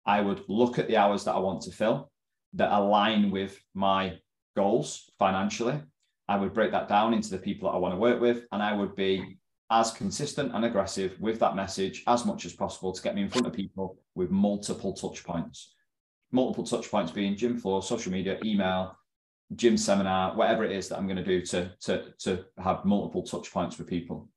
I 0.04 0.20
would 0.20 0.42
look 0.48 0.78
at 0.78 0.88
the 0.88 0.98
hours 0.98 1.24
that 1.24 1.34
I 1.34 1.38
want 1.38 1.62
to 1.62 1.70
fill 1.70 2.10
that 2.54 2.70
align 2.70 3.30
with 3.30 3.58
my 3.72 4.18
goals 4.54 5.10
financially. 5.18 5.80
I 6.28 6.36
would 6.36 6.52
break 6.52 6.72
that 6.72 6.88
down 6.88 7.14
into 7.14 7.30
the 7.30 7.38
people 7.38 7.70
that 7.70 7.76
I 7.76 7.78
want 7.78 7.94
to 7.94 7.98
work 7.98 8.20
with, 8.20 8.44
and 8.52 8.62
I 8.62 8.74
would 8.74 8.94
be 8.94 9.38
as 9.72 9.90
consistent 9.90 10.54
and 10.54 10.66
aggressive 10.66 11.16
with 11.18 11.40
that 11.40 11.56
message 11.56 12.02
as 12.06 12.26
much 12.26 12.44
as 12.44 12.52
possible 12.52 12.92
to 12.92 13.02
get 13.02 13.14
me 13.14 13.22
in 13.22 13.30
front 13.30 13.46
of 13.46 13.54
people 13.54 13.98
with 14.14 14.30
multiple 14.30 14.92
touch 14.92 15.24
points. 15.24 15.74
Multiple 16.30 16.64
touch 16.64 16.90
points 16.90 17.10
being 17.10 17.36
gym 17.36 17.58
floor, 17.58 17.82
social 17.82 18.12
media, 18.12 18.38
email, 18.44 18.94
gym 19.56 19.78
seminar, 19.78 20.36
whatever 20.36 20.62
it 20.62 20.72
is 20.72 20.88
that 20.88 20.98
I'm 20.98 21.06
going 21.06 21.16
to 21.16 21.24
do 21.24 21.40
to, 21.46 21.72
to, 21.80 22.04
to 22.20 22.44
have 22.62 22.84
multiple 22.84 23.22
touch 23.22 23.50
points 23.50 23.78
with 23.78 23.86
people. 23.86 24.28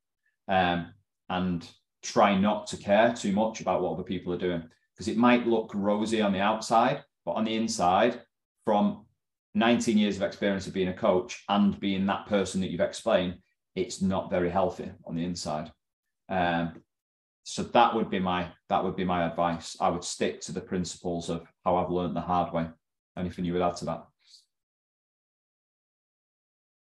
Um, 0.48 0.94
and 1.30 1.68
try 2.02 2.38
not 2.38 2.68
to 2.68 2.78
care 2.78 3.14
too 3.14 3.34
much 3.34 3.60
about 3.60 3.82
what 3.82 3.94
other 3.94 4.04
people 4.04 4.32
are 4.32 4.38
doing 4.38 4.64
because 4.94 5.08
it 5.08 5.18
might 5.18 5.48
look 5.48 5.72
rosy 5.74 6.22
on 6.22 6.32
the 6.32 6.40
outside, 6.40 7.04
but 7.26 7.34
on 7.34 7.44
the 7.44 7.56
inside, 7.56 8.22
from 8.64 9.06
19 9.56 9.98
years 9.98 10.16
of 10.16 10.22
experience 10.22 10.68
of 10.68 10.74
being 10.74 10.88
a 10.90 10.94
coach 10.94 11.44
and 11.50 11.78
being 11.80 12.06
that 12.06 12.26
person 12.28 12.62
that 12.62 12.70
you've 12.70 12.80
explained, 12.80 13.36
it's 13.76 14.02
not 14.02 14.30
very 14.30 14.50
healthy 14.50 14.92
on 15.06 15.16
the 15.16 15.24
inside. 15.24 15.72
Um, 16.30 16.82
so 17.44 17.62
that 17.62 17.94
would 17.94 18.10
be 18.10 18.20
my 18.20 18.48
that 18.70 18.84
would 18.84 18.96
be 18.96 19.04
my 19.04 19.28
advice. 19.28 19.78
I 19.80 19.90
would 19.90 20.04
stick 20.04 20.42
to 20.42 20.52
the 20.52 20.62
principles 20.62 21.30
of 21.30 21.48
how 21.64 21.76
I've 21.76 21.92
learned 21.92 22.16
the 22.16 22.22
hard 22.22 22.52
way. 22.54 22.68
Anything 23.18 23.46
you 23.46 23.54
would 23.54 23.62
add 23.62 23.78
to 23.78 23.86
that? 23.86 24.06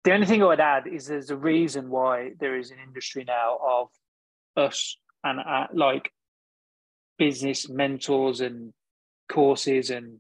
The 0.04 0.14
only 0.14 0.26
thing 0.26 0.42
I 0.42 0.48
would 0.48 0.60
add 0.60 0.88
is 0.88 1.08
there's 1.08 1.30
a 1.30 1.38
reason 1.38 1.90
why 1.90 2.32
there 2.40 2.58
is 2.58 2.72
an 2.72 2.78
industry 2.86 3.24
now 3.26 3.58
of 3.66 3.90
us 4.58 4.98
and 5.24 5.40
uh, 5.40 5.68
like 5.74 6.12
business 7.18 7.70
mentors 7.70 8.42
and 8.42 8.74
courses 9.30 9.90
and 9.90 10.20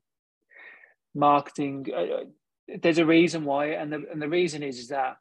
marketing. 1.15 1.87
Uh, 1.95 2.25
there's 2.81 2.97
a 2.97 3.05
reason 3.05 3.45
why, 3.45 3.67
and 3.67 3.91
the 3.91 4.05
and 4.11 4.21
the 4.21 4.29
reason 4.29 4.63
is 4.63 4.79
is 4.79 4.89
that 4.89 5.17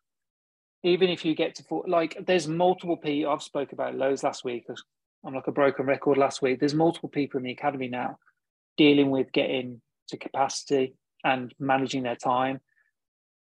even 0.82 1.08
if 1.08 1.24
you 1.24 1.34
get 1.34 1.54
to 1.56 1.64
four, 1.64 1.84
like, 1.86 2.16
there's 2.26 2.48
multiple 2.48 2.96
people. 2.96 3.32
I've 3.32 3.42
spoke 3.42 3.72
about 3.72 3.94
loads 3.94 4.22
last 4.22 4.44
week. 4.44 4.66
I'm 5.24 5.34
like 5.34 5.48
a 5.48 5.52
broken 5.52 5.86
record 5.86 6.18
last 6.18 6.42
week. 6.42 6.60
There's 6.60 6.74
multiple 6.74 7.08
people 7.08 7.38
in 7.38 7.44
the 7.44 7.52
academy 7.52 7.88
now 7.88 8.18
dealing 8.76 9.10
with 9.10 9.32
getting 9.32 9.80
to 10.08 10.16
capacity 10.16 10.94
and 11.24 11.52
managing 11.58 12.04
their 12.04 12.16
time, 12.16 12.60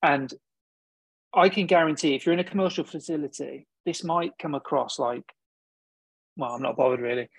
and 0.02 0.34
I 1.34 1.50
can 1.50 1.68
guarantee 1.68 2.16
if 2.16 2.26
you're 2.26 2.34
in 2.34 2.40
a 2.40 2.44
commercial 2.44 2.84
facility, 2.84 3.68
this 3.86 4.04
might 4.04 4.32
come 4.42 4.56
across 4.56 4.98
like, 4.98 5.24
well, 6.36 6.56
I'm 6.56 6.62
not 6.64 6.78
bothered 6.78 7.02
really. 7.02 7.30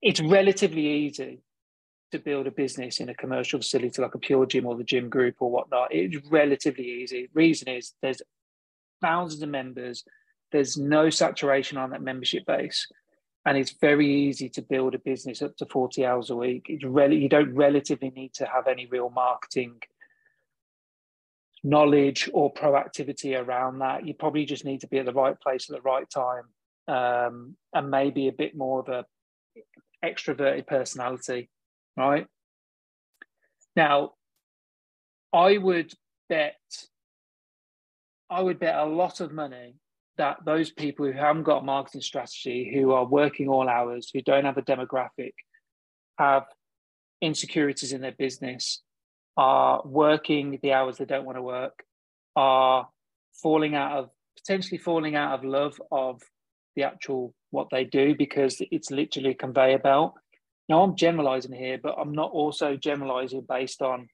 It's 0.00 0.20
relatively 0.20 0.86
easy 0.86 1.42
to 2.12 2.18
build 2.18 2.46
a 2.46 2.50
business 2.50 3.00
in 3.00 3.08
a 3.08 3.14
commercial 3.14 3.60
facility 3.60 4.00
like 4.00 4.14
a 4.14 4.18
PureGym 4.18 4.64
or 4.64 4.76
the 4.76 4.84
gym 4.84 5.08
group 5.08 5.36
or 5.40 5.50
whatnot. 5.50 5.88
It's 5.90 6.16
relatively 6.30 7.02
easy. 7.02 7.28
Reason 7.34 7.68
is 7.68 7.92
there's 8.00 8.22
thousands 9.02 9.42
of 9.42 9.48
members. 9.48 10.04
There's 10.52 10.76
no 10.76 11.10
saturation 11.10 11.78
on 11.78 11.90
that 11.90 12.02
membership 12.02 12.46
base, 12.46 12.86
and 13.44 13.58
it's 13.58 13.72
very 13.72 14.08
easy 14.10 14.48
to 14.50 14.62
build 14.62 14.94
a 14.94 14.98
business 14.98 15.42
up 15.42 15.56
to 15.56 15.66
40 15.66 16.06
hours 16.06 16.30
a 16.30 16.36
week. 16.36 16.66
It's 16.68 16.84
really 16.84 17.16
you 17.16 17.28
don't 17.28 17.54
relatively 17.54 18.10
need 18.10 18.34
to 18.34 18.46
have 18.46 18.66
any 18.66 18.86
real 18.86 19.10
marketing 19.10 19.80
knowledge 21.64 22.28
or 22.32 22.52
proactivity 22.52 23.38
around 23.38 23.78
that. 23.78 24.06
You 24.06 24.14
probably 24.14 24.44
just 24.44 24.64
need 24.64 24.80
to 24.80 24.88
be 24.88 24.98
at 24.98 25.06
the 25.06 25.12
right 25.12 25.38
place 25.40 25.68
at 25.70 25.76
the 25.76 25.82
right 25.82 26.08
time, 26.08 26.44
um, 26.88 27.56
and 27.72 27.90
maybe 27.90 28.28
a 28.28 28.32
bit 28.32 28.56
more 28.56 28.80
of 28.80 28.88
a 28.88 29.04
extroverted 30.04 30.66
personality, 30.66 31.48
right? 31.96 32.26
Now, 33.76 34.12
I 35.32 35.58
would 35.58 35.92
bet, 36.28 36.58
I 38.32 38.40
would 38.40 38.58
bet 38.58 38.74
a 38.74 38.84
lot 38.84 39.20
of 39.20 39.32
money 39.32 39.74
that 40.16 40.38
those 40.44 40.70
people 40.70 41.06
who 41.06 41.12
haven't 41.12 41.42
got 41.42 41.62
a 41.62 41.64
marketing 41.64 42.00
strategy, 42.00 42.70
who 42.74 42.92
are 42.92 43.04
working 43.04 43.48
all 43.48 43.68
hours, 43.68 44.10
who 44.12 44.22
don't 44.22 44.44
have 44.44 44.56
a 44.56 44.62
demographic, 44.62 45.34
have 46.18 46.44
insecurities 47.20 47.92
in 47.92 48.00
their 48.00 48.12
business, 48.12 48.82
are 49.36 49.82
working 49.84 50.58
the 50.62 50.72
hours 50.72 50.98
they 50.98 51.04
don't 51.04 51.24
want 51.24 51.36
to 51.36 51.42
work, 51.42 51.84
are 52.34 52.88
falling 53.42 53.74
out 53.74 53.98
of 53.98 54.10
potentially 54.36 54.78
falling 54.78 55.14
out 55.14 55.38
of 55.38 55.44
love 55.44 55.80
of 55.90 56.20
the 56.74 56.84
actual 56.84 57.34
what 57.50 57.68
they 57.70 57.84
do 57.84 58.14
because 58.14 58.62
it's 58.70 58.90
literally 58.90 59.30
a 59.30 59.34
conveyor 59.34 59.78
belt. 59.78 60.14
Now 60.68 60.82
I'm 60.82 60.96
generalizing 60.96 61.52
here, 61.52 61.78
but 61.82 61.96
I'm 61.98 62.12
not 62.12 62.30
also 62.30 62.76
generalizing 62.76 63.44
based 63.46 63.82
on 63.82 64.08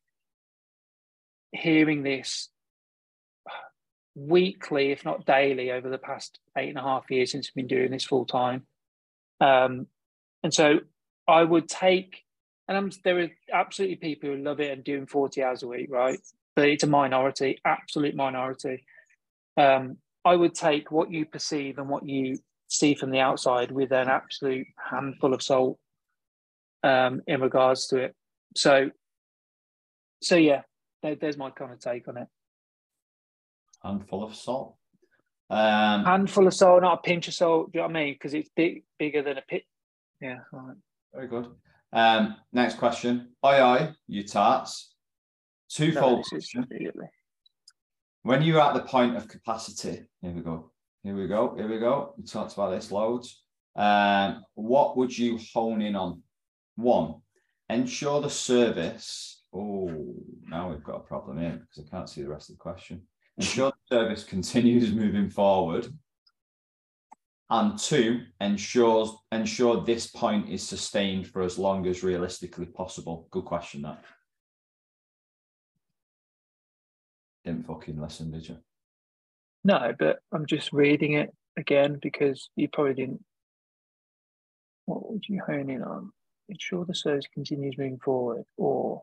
hearing 1.53 2.03
this 2.03 2.49
weekly, 4.19 4.91
if 4.91 5.05
not 5.05 5.27
daily, 5.27 5.71
over 5.71 5.89
the 5.89 5.99
past 5.99 6.41
eight 6.57 6.69
and 6.69 6.79
a 6.79 6.83
half 6.83 7.11
years 7.11 7.33
since 7.33 7.49
I've 7.49 7.55
been 7.55 7.67
doing 7.67 7.91
this 7.91 8.05
full 8.05 8.25
time. 8.25 8.67
Um, 9.41 9.87
and 10.43 10.53
so 10.53 10.81
I 11.27 11.45
would 11.45 11.69
take, 11.69 12.25
and 12.67 12.77
I'm, 12.77 12.91
there 13.05 13.21
are 13.21 13.29
absolutely 13.53 13.97
people 13.97 14.31
who 14.31 14.37
love 14.37 14.61
it 14.61 14.73
and 14.73 14.83
doing 14.83 15.07
40 15.07 15.43
hours 15.43 15.63
a 15.63 15.69
week, 15.69 15.89
right? 15.91 16.19
But 16.57 16.69
it's 16.69 16.83
a 16.83 16.89
minority, 16.89 17.61
absolute 17.65 18.17
minority. 18.17 18.85
Um, 19.57 19.99
I 20.25 20.35
would 20.35 20.55
take 20.55 20.91
what 20.91 21.11
you 21.11 21.25
perceive 21.25 21.79
and 21.79 21.89
what 21.89 22.07
you 22.07 22.39
see 22.69 22.95
from 22.95 23.11
the 23.11 23.21
outside 23.21 23.71
with 23.71 23.93
an 23.93 24.09
absolute 24.09 24.67
handful 24.91 25.33
of 25.33 25.43
salt 25.43 25.79
um, 26.83 27.23
in 27.27 27.41
regards 27.41 27.87
to 27.89 27.99
it. 27.99 28.15
So, 28.57 28.91
so 30.23 30.37
yeah, 30.37 30.63
there, 31.03 31.15
there's 31.15 31.37
my 31.37 31.51
kind 31.51 31.73
of 31.73 31.81
take 31.81 32.09
on 32.09 32.17
it. 32.17 32.29
Handful 33.83 34.25
of 34.25 34.35
salt. 34.35 34.77
Um, 35.51 36.05
handful 36.05 36.47
of 36.47 36.55
salt, 36.55 36.83
not 36.83 36.99
a 36.99 37.03
pinch 37.03 37.29
of 37.29 37.35
salt. 37.35 37.73
Do 37.73 37.79
you 37.79 37.83
know 37.83 37.89
what 37.89 37.97
I 37.97 38.05
mean? 38.05 38.15
Because 38.15 38.35
it's 38.35 38.51
big, 38.55 38.85
bigger 38.99 39.23
than 39.23 39.39
a 39.39 39.43
pit. 39.43 39.65
Yeah. 40.21 40.39
Right. 40.53 40.77
Very 41.15 41.29
good. 41.29 41.49
Um, 41.93 42.37
next 42.53 42.79
question. 42.79 43.31
Oi, 43.45 43.63
oi, 43.63 43.89
you 44.07 44.25
tarts. 44.25 44.95
Twofold 45.71 46.27
question. 46.27 46.67
When 48.23 48.43
you're 48.43 48.61
at 48.61 48.75
the 48.75 48.81
point 48.81 49.17
of 49.17 49.29
capacity, 49.29 50.03
here 50.21 50.33
we 50.33 50.43
go. 50.43 50.71
Here 51.03 51.15
we 51.15 51.27
go. 51.29 51.55
Here 51.57 51.69
we 51.69 51.79
go. 51.79 52.15
We 52.19 52.25
talked 52.25 52.55
about 52.55 52.71
this 52.71 52.91
loads. 52.91 53.43
Um, 53.77 54.45
what 54.55 54.97
would 54.97 55.17
you 55.17 55.39
hone 55.55 55.81
in 55.81 55.95
on? 55.97 56.23
One, 56.77 57.17
ensure 57.71 58.21
the 58.21 58.31
service. 58.31 59.43
Oh, 59.55 59.91
now 60.47 60.71
we've 60.71 60.85
got 60.85 60.97
a 60.97 61.01
problem 61.01 61.39
here 61.39 61.61
because 61.61 61.87
I 61.87 61.91
can't 61.91 62.09
see 62.09 62.23
the 62.23 62.29
rest 62.29 62.51
of 62.51 62.57
the 62.57 62.61
question. 62.61 63.03
Ensure 63.39 63.71
the 63.71 63.97
service 63.97 64.25
continues 64.25 64.93
moving 64.93 65.31
forward. 65.31 65.87
And 67.51 67.79
two, 67.79 68.23
ensures 68.41 69.11
ensure 69.33 69.83
this 69.83 70.09
point 70.09 70.51
is 70.51 70.63
sustained 70.67 71.29
for 71.29 71.43
as 71.43 71.57
long 71.59 71.87
as 71.87 72.03
realistically 72.03 72.67
possible. 72.67 73.29
Good 73.31 73.45
question, 73.45 73.83
that. 73.83 74.05
Didn't 77.45 77.67
fucking 77.67 77.99
listen, 77.99 78.33
did 78.33 78.49
you? 78.49 78.59
No, 79.65 79.95
but 79.99 80.19
I'm 80.33 80.45
just 80.45 80.73
reading 80.73 81.15
it 81.15 81.33
again 81.57 81.99
because 82.03 82.51
you 82.57 82.69
probably 82.69 82.95
didn't. 82.95 83.25
What 84.85 85.11
would 85.11 85.25
you 85.29 85.41
hone 85.47 85.71
in 85.71 85.83
on? 85.83 86.13
Ensure 86.49 86.85
the 86.85 86.95
service 86.95 87.27
continues 87.33 87.79
moving 87.79 87.99
forward, 87.99 88.45
or 88.57 89.03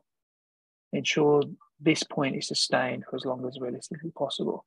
ensure 0.92 1.42
this 1.80 2.02
point 2.02 2.36
is 2.36 2.48
sustained 2.48 3.04
for 3.08 3.16
as 3.16 3.24
long 3.24 3.46
as 3.46 3.58
realistically 3.60 4.10
possible. 4.10 4.64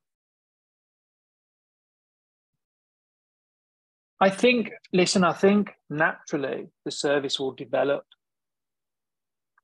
I 4.20 4.28
think, 4.28 4.70
listen, 4.92 5.24
I 5.24 5.32
think 5.32 5.70
naturally 5.88 6.68
the 6.84 6.90
service 6.90 7.40
will 7.40 7.52
develop 7.52 8.04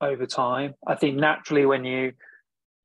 over 0.01 0.25
time. 0.25 0.73
I 0.85 0.95
think 0.95 1.17
naturally 1.17 1.65
when 1.65 1.85
you 1.85 2.13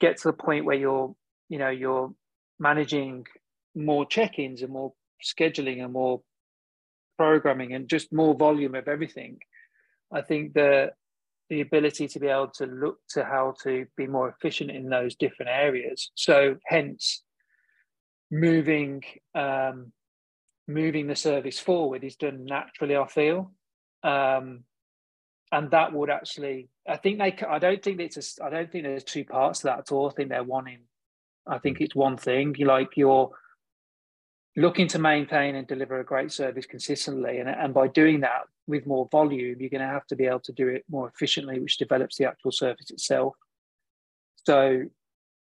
get 0.01 0.19
to 0.19 0.29
the 0.29 0.33
point 0.35 0.67
where 0.67 0.77
you're, 0.77 1.15
you 1.49 1.59
know, 1.59 1.71
you're 1.71 2.13
managing 2.59 3.27
more 3.75 4.05
check-ins 4.07 4.63
and 4.63 4.73
more 4.73 4.93
scheduling 5.23 5.83
and 5.83 5.93
more 5.93 6.21
programming 7.17 7.75
and 7.75 7.89
just 7.89 8.13
more 8.13 8.35
volume 8.35 8.75
of 8.75 8.89
everything 8.89 9.39
i 10.13 10.21
think 10.21 10.55
the 10.55 10.91
the 11.53 11.61
ability 11.61 12.09
to 12.09 12.19
be 12.19 12.29
able 12.29 12.49
to 12.49 12.65
look 12.65 12.97
to 13.11 13.23
how 13.23 13.53
to 13.63 13.85
be 13.95 14.07
more 14.07 14.31
efficient 14.31 14.71
in 14.71 14.89
those 14.89 15.15
different 15.17 15.51
areas. 15.51 16.11
So 16.15 16.57
hence 16.65 17.23
moving 18.31 19.03
um, 19.35 19.93
moving 20.67 21.09
the 21.09 21.15
service 21.15 21.59
forward 21.59 22.05
is 22.05 22.17
done 22.17 22.47
naturally 22.47 22.97
i 22.97 23.07
feel. 23.07 23.53
Um, 24.03 24.65
and 25.53 25.71
that 25.73 25.93
would 25.93 26.09
actually 26.09 26.71
i 26.89 26.97
think 26.97 27.19
they 27.19 27.37
i 27.47 27.59
don't 27.59 27.83
think 27.83 28.01
it's 28.01 28.17
a, 28.17 28.45
i 28.47 28.49
don't 28.49 28.73
think 28.73 28.85
there's 28.85 29.05
two 29.05 29.27
parts 29.27 29.59
to 29.59 29.67
that 29.67 29.81
at 29.81 29.93
all. 29.93 30.09
I 30.09 30.15
think 30.15 30.31
they're 30.31 30.43
one 30.43 30.69
in 30.69 30.81
I 31.47 31.59
think 31.59 31.83
it's 31.83 31.95
one 31.95 32.17
thing. 32.17 32.55
You 32.57 32.65
like 32.65 32.97
you're 32.97 33.31
looking 34.57 34.87
to 34.89 34.99
maintain 34.99 35.55
and 35.57 35.67
deliver 35.67 36.01
a 36.01 36.05
great 36.05 36.33
service 36.33 36.67
consistently, 36.67 37.39
and 37.39 37.49
and 37.49 37.73
by 37.73 37.89
doing 37.89 38.21
that 38.21 38.43
with 38.67 38.87
more 38.87 39.09
volume, 39.11 39.61
you're 39.61 39.71
going 39.71 39.81
to 39.81 39.87
have 39.87 40.07
to 40.07 40.17
be 40.17 40.27
able 40.27 40.41
to 40.41 40.53
do 40.53 40.69
it 40.69 40.85
more 40.89 41.09
efficiently, 41.09 41.59
which 41.59 41.79
develops 41.79 42.17
the 42.17 42.27
actual 42.27 42.53
service 42.53 42.91
itself. 42.91 43.35
So, 44.47 44.85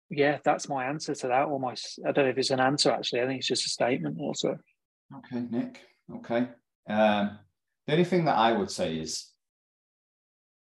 yeah, 0.10 0.40
that's 0.44 0.70
my 0.70 0.86
answer 0.86 1.16
to 1.16 1.28
that. 1.28 1.44
Or 1.44 1.60
my 1.60 1.76
I 2.06 2.12
don't 2.12 2.26
know 2.26 2.32
if 2.32 2.38
it's 2.38 2.52
an 2.52 2.60
answer 2.60 2.92
actually. 2.92 3.22
I 3.22 3.28
think 3.28 3.40
it's 3.40 3.48
just 3.48 3.66
a 3.66 3.70
statement 3.70 4.18
also. 4.20 4.58
Okay, 5.18 5.46
Nick. 5.50 5.82
Okay. 6.18 6.48
Um, 6.88 7.40
the 7.88 7.94
only 7.94 8.06
thing 8.06 8.26
that 8.26 8.38
I 8.38 8.52
would 8.52 8.72
say 8.72 8.98
is 8.98 9.32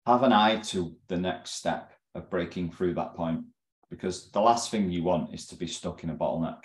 have 0.07 0.23
an 0.23 0.33
eye 0.33 0.59
to 0.59 0.95
the 1.09 1.17
next 1.17 1.53
step 1.53 1.93
of 2.15 2.31
breaking 2.31 2.71
through 2.71 2.95
that 2.95 3.15
point 3.15 3.45
because 3.91 4.31
the 4.31 4.41
last 4.41 4.71
thing 4.71 4.91
you 4.91 5.03
want 5.03 5.35
is 5.35 5.47
to 5.49 5.57
be 5.57 5.67
stuck 5.67 6.05
in 6.05 6.11
a 6.11 6.15
bottleneck. 6.15 6.65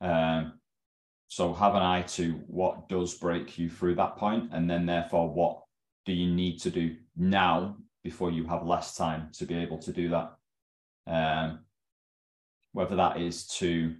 Um, 0.00 0.54
so 1.32 1.54
have 1.54 1.74
an 1.74 1.82
eye 1.82 2.02
to 2.02 2.32
what 2.46 2.90
does 2.90 3.14
break 3.14 3.58
you 3.58 3.70
through 3.70 3.94
that 3.94 4.16
point, 4.16 4.50
and 4.52 4.68
then 4.68 4.84
therefore 4.84 5.32
what 5.32 5.62
do 6.04 6.12
you 6.12 6.30
need 6.30 6.60
to 6.60 6.68
do 6.70 6.94
now 7.16 7.74
before 8.04 8.30
you 8.30 8.44
have 8.44 8.66
less 8.66 8.96
time 8.98 9.30
to 9.32 9.46
be 9.46 9.54
able 9.54 9.78
to 9.78 9.94
do 9.94 10.10
that. 10.10 10.34
Um, 11.06 11.60
whether 12.72 12.96
that 12.96 13.18
is 13.18 13.46
to 13.58 13.94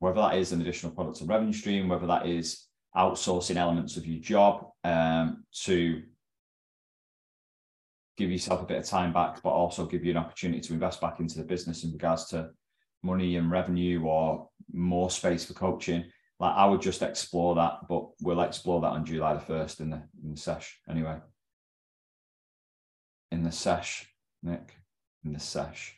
whether 0.00 0.20
that 0.20 0.36
is 0.36 0.52
an 0.52 0.60
additional 0.60 0.92
product 0.92 1.20
and 1.20 1.30
revenue 1.30 1.54
stream, 1.54 1.88
whether 1.88 2.06
that 2.06 2.26
is 2.26 2.66
outsourcing 2.94 3.56
elements 3.56 3.96
of 3.96 4.06
your 4.06 4.20
job 4.20 4.66
um, 4.84 5.42
to 5.62 6.02
give 8.18 8.30
yourself 8.30 8.60
a 8.60 8.66
bit 8.66 8.76
of 8.76 8.84
time 8.84 9.14
back, 9.14 9.42
but 9.42 9.48
also 9.48 9.86
give 9.86 10.04
you 10.04 10.10
an 10.10 10.18
opportunity 10.18 10.60
to 10.60 10.74
invest 10.74 11.00
back 11.00 11.18
into 11.18 11.38
the 11.38 11.44
business 11.44 11.82
in 11.82 11.92
regards 11.92 12.26
to 12.26 12.50
money 13.02 13.36
and 13.36 13.50
revenue 13.50 14.02
or 14.04 14.48
more 14.72 15.10
space 15.10 15.44
for 15.44 15.54
coaching. 15.54 16.04
Like 16.40 16.54
I 16.54 16.66
would 16.66 16.80
just 16.80 17.02
explore 17.02 17.54
that, 17.56 17.88
but 17.88 18.08
we'll 18.20 18.40
explore 18.40 18.80
that 18.80 18.88
on 18.88 19.04
July 19.04 19.34
the 19.34 19.40
first 19.40 19.80
in 19.80 19.90
the 19.90 20.02
in 20.22 20.30
the 20.30 20.36
sesh 20.36 20.78
anyway. 20.88 21.16
In 23.30 23.42
the 23.42 23.52
sesh, 23.52 24.06
Nick. 24.42 24.74
In 25.24 25.32
the 25.32 25.40
sesh. 25.40 25.96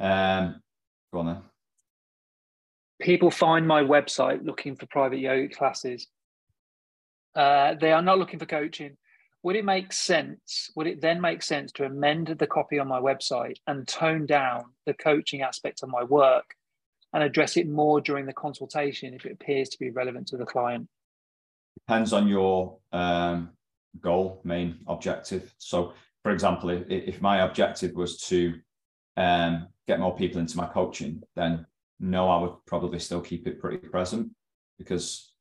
Um, 0.00 0.60
go 1.12 1.20
on 1.20 1.26
then. 1.26 1.42
People 3.00 3.30
find 3.30 3.66
my 3.66 3.82
website 3.82 4.44
looking 4.44 4.76
for 4.76 4.86
private 4.86 5.18
yoga 5.18 5.54
classes. 5.54 6.06
Uh, 7.34 7.74
they 7.74 7.92
are 7.92 8.02
not 8.02 8.18
looking 8.18 8.38
for 8.38 8.46
coaching 8.46 8.96
would 9.42 9.56
it 9.56 9.64
make 9.64 9.92
sense 9.92 10.70
would 10.76 10.86
it 10.86 11.00
then 11.00 11.20
make 11.20 11.42
sense 11.42 11.72
to 11.72 11.84
amend 11.84 12.28
the 12.28 12.46
copy 12.46 12.78
on 12.78 12.88
my 12.88 13.00
website 13.00 13.56
and 13.66 13.86
tone 13.88 14.26
down 14.26 14.64
the 14.86 14.94
coaching 14.94 15.42
aspect 15.42 15.82
of 15.82 15.88
my 15.88 16.04
work 16.04 16.54
and 17.12 17.22
address 17.22 17.56
it 17.56 17.68
more 17.68 18.00
during 18.00 18.26
the 18.26 18.32
consultation 18.32 19.14
if 19.14 19.26
it 19.26 19.32
appears 19.32 19.68
to 19.68 19.78
be 19.78 19.90
relevant 19.90 20.26
to 20.26 20.36
the 20.36 20.46
client 20.46 20.88
depends 21.86 22.12
on 22.12 22.28
your 22.28 22.78
um, 22.92 23.50
goal, 24.00 24.40
main 24.44 24.78
objective. 24.86 25.54
So, 25.58 25.92
for 26.22 26.32
example, 26.32 26.70
if, 26.70 26.84
if 26.88 27.20
my 27.20 27.42
objective 27.42 27.94
was 27.94 28.18
to 28.22 28.54
um, 29.16 29.68
get 29.86 30.00
more 30.00 30.16
people 30.16 30.40
into 30.40 30.56
my 30.56 30.66
coaching, 30.66 31.22
then 31.36 31.66
no, 32.00 32.28
I 32.28 32.40
would 32.40 32.54
probably 32.66 32.98
still 32.98 33.20
keep 33.20 33.46
it 33.46 33.60
pretty 33.60 33.78
present 33.78 34.30
because 34.78 35.32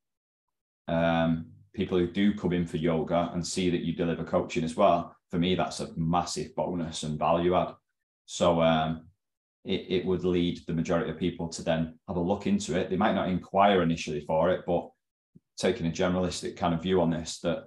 um, 0.88 1.48
people 1.74 1.98
who 1.98 2.08
do 2.08 2.34
come 2.34 2.54
in 2.54 2.66
for 2.66 2.78
yoga 2.78 3.32
and 3.34 3.46
see 3.46 3.70
that 3.70 3.82
you 3.82 3.94
deliver 3.94 4.24
coaching 4.24 4.64
as 4.64 4.76
well, 4.76 5.16
for 5.30 5.40
me, 5.40 5.56
that's 5.56 5.80
a 5.80 5.90
massive 5.96 6.54
bonus 6.56 7.04
and 7.04 7.18
value 7.18 7.56
add. 7.56 7.74
So 8.26 8.62
um, 8.62 9.08
it, 9.64 9.86
it 9.90 10.06
would 10.06 10.24
lead 10.24 10.60
the 10.68 10.74
majority 10.74 11.10
of 11.10 11.18
people 11.18 11.48
to 11.50 11.64
then 11.64 11.98
have 12.08 12.18
a 12.18 12.22
look 12.22 12.48
into 12.48 12.78
it. 12.78 12.90
They 12.90 12.98
might 12.98 13.16
not 13.16 13.30
inquire 13.30 13.82
initially 13.82 14.22
for 14.22 14.50
it, 14.50 14.64
but 14.68 14.90
taking 15.58 15.88
a 15.88 15.92
generalistic 15.92 16.58
kind 16.58 16.74
of 16.74 16.82
view 16.82 17.02
on 17.02 17.10
this, 17.10 17.40
that 17.40 17.66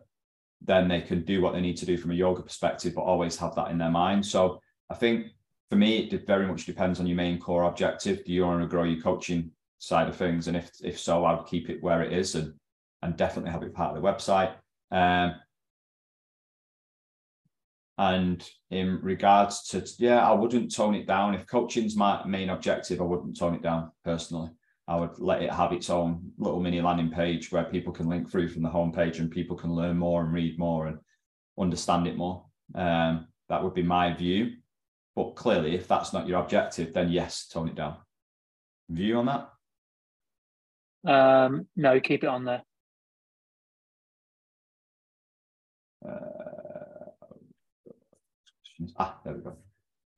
then 0.61 0.89
they 0.89 1.01
can 1.01 1.25
do 1.25 1.41
what 1.41 1.55
they 1.55 1.61
need 1.61 1.77
to 1.79 1.87
do 1.87 1.97
from 1.97 2.11
a 2.11 2.15
yoga 2.15 2.43
perspective, 2.43 2.95
but 2.95 3.03
always 3.03 3.37
have 3.37 3.55
that 3.55 3.71
in 3.71 3.79
their 3.79 3.91
mind. 3.91 4.25
So 4.25 4.61
I 4.91 4.95
think 4.95 5.27
for 5.71 5.77
me, 5.77 5.99
it 5.99 6.27
very 6.27 6.47
much 6.47 6.67
depends 6.67 7.01
on 7.01 7.07
your 7.07 7.17
main 7.17 7.39
core 7.39 7.65
objective. 7.65 8.25
Do 8.25 8.33
you 8.33 8.45
want 8.45 8.63
to 8.63 8.69
grow 8.69 8.85
your 8.85 9.03
coaching 9.03 9.51
side 9.79 10.09
of 10.09 10.17
things? 10.17 10.49
And 10.49 10.57
if 10.57 10.71
if 10.83 10.99
so, 10.99 11.25
I 11.25 11.35
would 11.35 11.47
keep 11.47 11.71
it 11.71 11.83
where 11.83 12.03
it 12.03 12.13
is 12.13 12.35
and 12.35 12.55
and 13.05 13.17
definitely 13.17 13.51
have 13.51 13.63
it 13.63 13.75
part 13.75 13.95
of 13.95 14.03
the 14.03 14.09
website. 14.09 14.55
Um, 14.91 15.35
and 17.99 18.49
in 18.71 18.99
regards 19.03 19.69
to 19.69 19.87
yeah, 19.99 20.27
I 20.29 20.33
wouldn't 20.33 20.75
tone 20.75 20.95
it 20.95 21.07
down. 21.07 21.35
If 21.35 21.47
coaching's 21.47 21.97
my 21.97 22.25
main 22.27 22.49
objective, 22.49 23.01
I 23.01 23.05
wouldn't 23.05 23.39
tone 23.39 23.55
it 23.55 23.63
down 23.63 23.93
personally. 24.05 24.51
I 24.89 24.97
would 24.97 25.19
let 25.19 25.43
it 25.43 25.53
have 25.53 25.73
its 25.73 25.91
own 25.91 26.33
little 26.39 26.61
mini 26.61 26.81
landing 26.81 27.11
page 27.11 27.53
where 27.53 27.65
people 27.65 27.93
can 27.93 28.09
link 28.09 28.31
through 28.31 28.49
from 28.49 28.63
the 28.63 28.69
homepage 28.69 29.19
and 29.19 29.31
people 29.31 29.57
can 29.57 29.73
learn 29.73 29.97
more 29.97 30.23
and 30.23 30.33
read 30.33 30.59
more 30.59 30.89
and 30.89 30.99
understand 31.59 32.07
it 32.07 32.17
more. 32.17 32.45
Um, 32.75 33.29
that 33.49 33.63
would 33.63 33.75
be 33.75 33.83
my 33.83 34.13
view. 34.15 34.53
But 35.15 35.37
clearly, 35.37 35.75
if 35.75 35.87
that's 35.87 36.13
not 36.13 36.27
your 36.27 36.41
objective, 36.41 36.93
then 36.93 37.11
yes, 37.11 37.47
tone 37.47 37.69
it 37.69 37.77
down. 37.77 37.97
View 38.89 39.19
on 39.19 39.27
that? 39.27 39.51
Um, 41.11 41.69
no, 41.77 42.01
keep 42.01 42.25
it 42.25 42.29
on 42.29 42.45
there. 42.45 42.63
Ah, 48.97 49.19
there 49.25 49.35
we 49.35 49.41
go. 49.41 49.57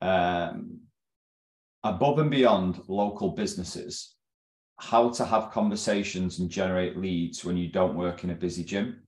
Um, 0.01 0.81
above 1.85 2.19
and 2.19 2.31
beyond 2.31 2.81
local 2.89 3.31
businesses, 3.31 4.15
how 4.79 5.11
to 5.11 5.25
have 5.25 5.51
conversations 5.51 6.39
and 6.39 6.51
generate 6.51 6.97
leads 6.97 7.45
when 7.45 7.57
you 7.57 7.69
don't 7.69 7.97
work 7.97 8.25
in 8.25 8.31
a 8.31 8.35
busy 8.35 8.65
gym. 8.65 9.03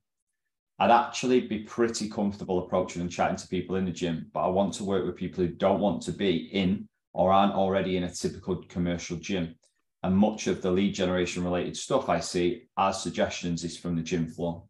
I'd 0.78 0.90
actually 0.90 1.40
be 1.40 1.64
pretty 1.64 2.08
comfortable 2.08 2.60
approaching 2.60 3.02
and 3.02 3.10
chatting 3.10 3.36
to 3.36 3.48
people 3.48 3.76
in 3.76 3.84
the 3.84 3.90
gym, 3.90 4.30
but 4.32 4.44
I 4.44 4.48
want 4.48 4.72
to 4.74 4.84
work 4.84 5.04
with 5.04 5.16
people 5.16 5.44
who 5.44 5.50
don't 5.50 5.80
want 5.80 6.02
to 6.02 6.12
be 6.12 6.48
in 6.52 6.88
or 7.12 7.32
aren't 7.32 7.54
already 7.54 7.96
in 7.96 8.04
a 8.04 8.14
typical 8.14 8.62
commercial 8.68 9.16
gym. 9.16 9.56
And 10.04 10.16
much 10.16 10.46
of 10.46 10.62
the 10.62 10.70
lead 10.70 10.94
generation 10.94 11.42
related 11.42 11.76
stuff 11.76 12.08
I 12.08 12.20
see 12.20 12.68
as 12.78 13.02
suggestions 13.02 13.64
is 13.64 13.76
from 13.76 13.96
the 13.96 14.02
gym 14.02 14.28
floor. 14.28 14.62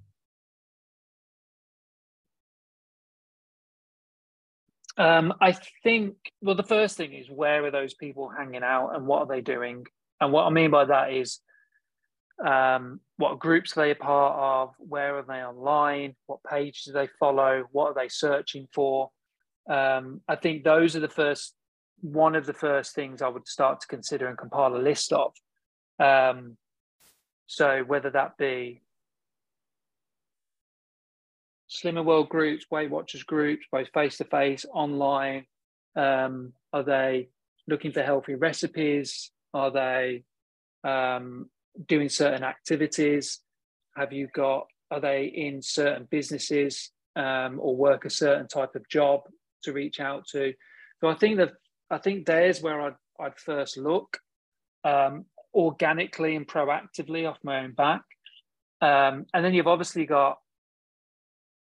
Um, 4.98 5.32
I 5.40 5.56
think, 5.84 6.16
well, 6.40 6.56
the 6.56 6.64
first 6.64 6.96
thing 6.96 7.12
is 7.12 7.30
where 7.30 7.64
are 7.64 7.70
those 7.70 7.94
people 7.94 8.28
hanging 8.28 8.64
out 8.64 8.90
and 8.96 9.06
what 9.06 9.20
are 9.20 9.26
they 9.26 9.40
doing? 9.40 9.86
And 10.20 10.32
what 10.32 10.44
I 10.44 10.50
mean 10.50 10.72
by 10.72 10.86
that 10.86 11.12
is 11.12 11.38
um, 12.44 13.00
what 13.16 13.38
groups 13.38 13.76
are 13.76 13.84
they 13.84 13.92
a 13.92 13.94
part 13.94 14.36
of? 14.36 14.74
Where 14.78 15.16
are 15.16 15.22
they 15.22 15.44
online? 15.44 16.16
What 16.26 16.40
pages 16.42 16.84
do 16.86 16.92
they 16.92 17.08
follow? 17.18 17.64
What 17.70 17.86
are 17.88 17.94
they 17.94 18.08
searching 18.08 18.66
for? 18.74 19.10
Um, 19.70 20.20
I 20.28 20.34
think 20.34 20.64
those 20.64 20.96
are 20.96 21.00
the 21.00 21.08
first, 21.08 21.54
one 22.00 22.34
of 22.34 22.46
the 22.46 22.52
first 22.52 22.94
things 22.94 23.22
I 23.22 23.28
would 23.28 23.46
start 23.46 23.80
to 23.80 23.86
consider 23.86 24.26
and 24.26 24.36
compile 24.36 24.74
a 24.74 24.78
list 24.78 25.12
of. 25.12 25.32
Um, 26.00 26.56
so 27.46 27.84
whether 27.86 28.10
that 28.10 28.36
be 28.36 28.82
Slimming 31.68 32.04
World 32.04 32.28
groups, 32.28 32.64
Weight 32.70 32.90
Watchers 32.90 33.22
groups, 33.22 33.66
both 33.70 33.88
face 33.92 34.16
to 34.18 34.24
face, 34.24 34.64
online? 34.72 35.46
Um, 35.96 36.52
are 36.72 36.82
they 36.82 37.28
looking 37.66 37.92
for 37.92 38.02
healthy 38.02 38.34
recipes? 38.34 39.30
Are 39.52 39.70
they 39.70 40.24
um, 40.84 41.50
doing 41.86 42.08
certain 42.08 42.42
activities? 42.42 43.40
Have 43.96 44.12
you 44.12 44.28
got, 44.34 44.66
are 44.90 45.00
they 45.00 45.24
in 45.24 45.60
certain 45.60 46.08
businesses 46.10 46.90
um, 47.16 47.58
or 47.60 47.76
work 47.76 48.04
a 48.04 48.10
certain 48.10 48.48
type 48.48 48.74
of 48.74 48.88
job 48.88 49.20
to 49.64 49.72
reach 49.72 50.00
out 50.00 50.26
to? 50.28 50.54
So 51.00 51.08
I 51.08 51.14
think 51.14 51.36
that, 51.38 51.52
I 51.90 51.98
think 51.98 52.26
there's 52.26 52.62
where 52.62 52.80
I'd, 52.80 52.96
I'd 53.20 53.38
first 53.38 53.76
look 53.76 54.18
um, 54.84 55.26
organically 55.54 56.36
and 56.36 56.46
proactively 56.46 57.28
off 57.28 57.38
my 57.42 57.60
own 57.60 57.72
back. 57.72 58.02
Um, 58.80 59.26
and 59.34 59.44
then 59.44 59.54
you've 59.54 59.66
obviously 59.66 60.06
got 60.06 60.38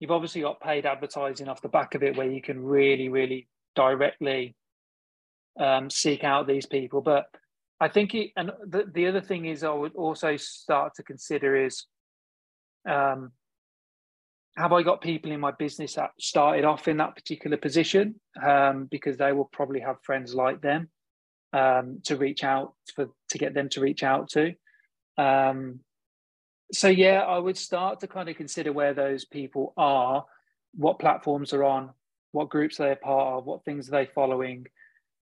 you've 0.01 0.11
obviously 0.11 0.43
got 0.43 0.61
paid 0.61 0.87
advertising 0.87 1.49
off 1.49 1.63
the 1.63 1.69
back 1.69 1.95
of 1.95 2.03
it 2.03 2.17
where 2.17 2.31
you 2.31 2.43
can 2.43 2.63
really, 2.63 3.09
really 3.09 3.49
directly 3.75 4.55
um, 5.59 5.91
seek 5.91 6.25
out 6.25 6.47
these 6.47 6.67
people. 6.67 7.01
But 7.01 7.27
I 7.81 7.89
think, 7.89 8.15
it, 8.15 8.31
and 8.37 8.53
the, 8.67 8.85
the 8.93 9.07
other 9.07 9.21
thing 9.21 9.47
is, 9.47 9.65
I 9.65 9.73
would 9.73 9.95
also 9.95 10.37
start 10.37 10.95
to 10.97 11.03
consider 11.03 11.65
is, 11.65 11.87
um, 12.89 13.33
have 14.57 14.73
I 14.73 14.83
got 14.83 15.01
people 15.01 15.33
in 15.33 15.41
my 15.41 15.51
business 15.51 15.95
that 15.95 16.11
started 16.21 16.65
off 16.65 16.87
in 16.87 16.99
that 16.99 17.17
particular 17.17 17.57
position? 17.57 18.21
Um, 18.41 18.87
because 18.91 19.17
they 19.17 19.33
will 19.33 19.51
probably 19.53 19.81
have 19.81 19.97
friends 20.03 20.35
like 20.35 20.61
them 20.61 20.89
um, 21.53 22.01
to 22.05 22.17
reach 22.17 22.45
out 22.45 22.75
for 22.95 23.09
to 23.31 23.39
get 23.39 23.55
them 23.55 23.69
to 23.71 23.81
reach 23.81 24.03
out 24.03 24.29
to. 24.31 24.55
Um, 25.17 25.81
so 26.73 26.89
yeah, 26.89 27.21
I 27.21 27.39
would 27.39 27.57
start 27.57 28.01
to 28.01 28.09
kind 28.09 28.29
of 28.29 28.37
consider 28.37 28.73
where 28.73 28.95
those 28.95 29.25
people 29.25 29.73
are, 29.77 30.25
what 30.75 30.99
platforms 30.99 31.53
are 31.53 31.65
on, 31.65 31.91
what 32.33 32.49
groups 32.49 32.79
they're 32.79 32.97
part 32.97 33.39
of, 33.39 33.47
what 33.47 33.65
things 33.65 33.89
are 33.89 33.93
they 33.93 34.11
following. 34.15 34.67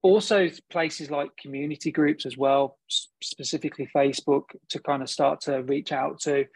Also, 0.02 0.48
places 0.70 1.10
like 1.10 1.36
community 1.36 1.90
groups 1.90 2.24
as 2.24 2.36
well, 2.36 2.78
specifically 3.20 3.88
Facebook, 3.94 4.44
to 4.70 4.78
kind 4.78 5.02
of 5.02 5.10
start 5.10 5.42
to 5.42 5.62
reach 5.62 5.92
out 5.92 6.20
to. 6.20 6.46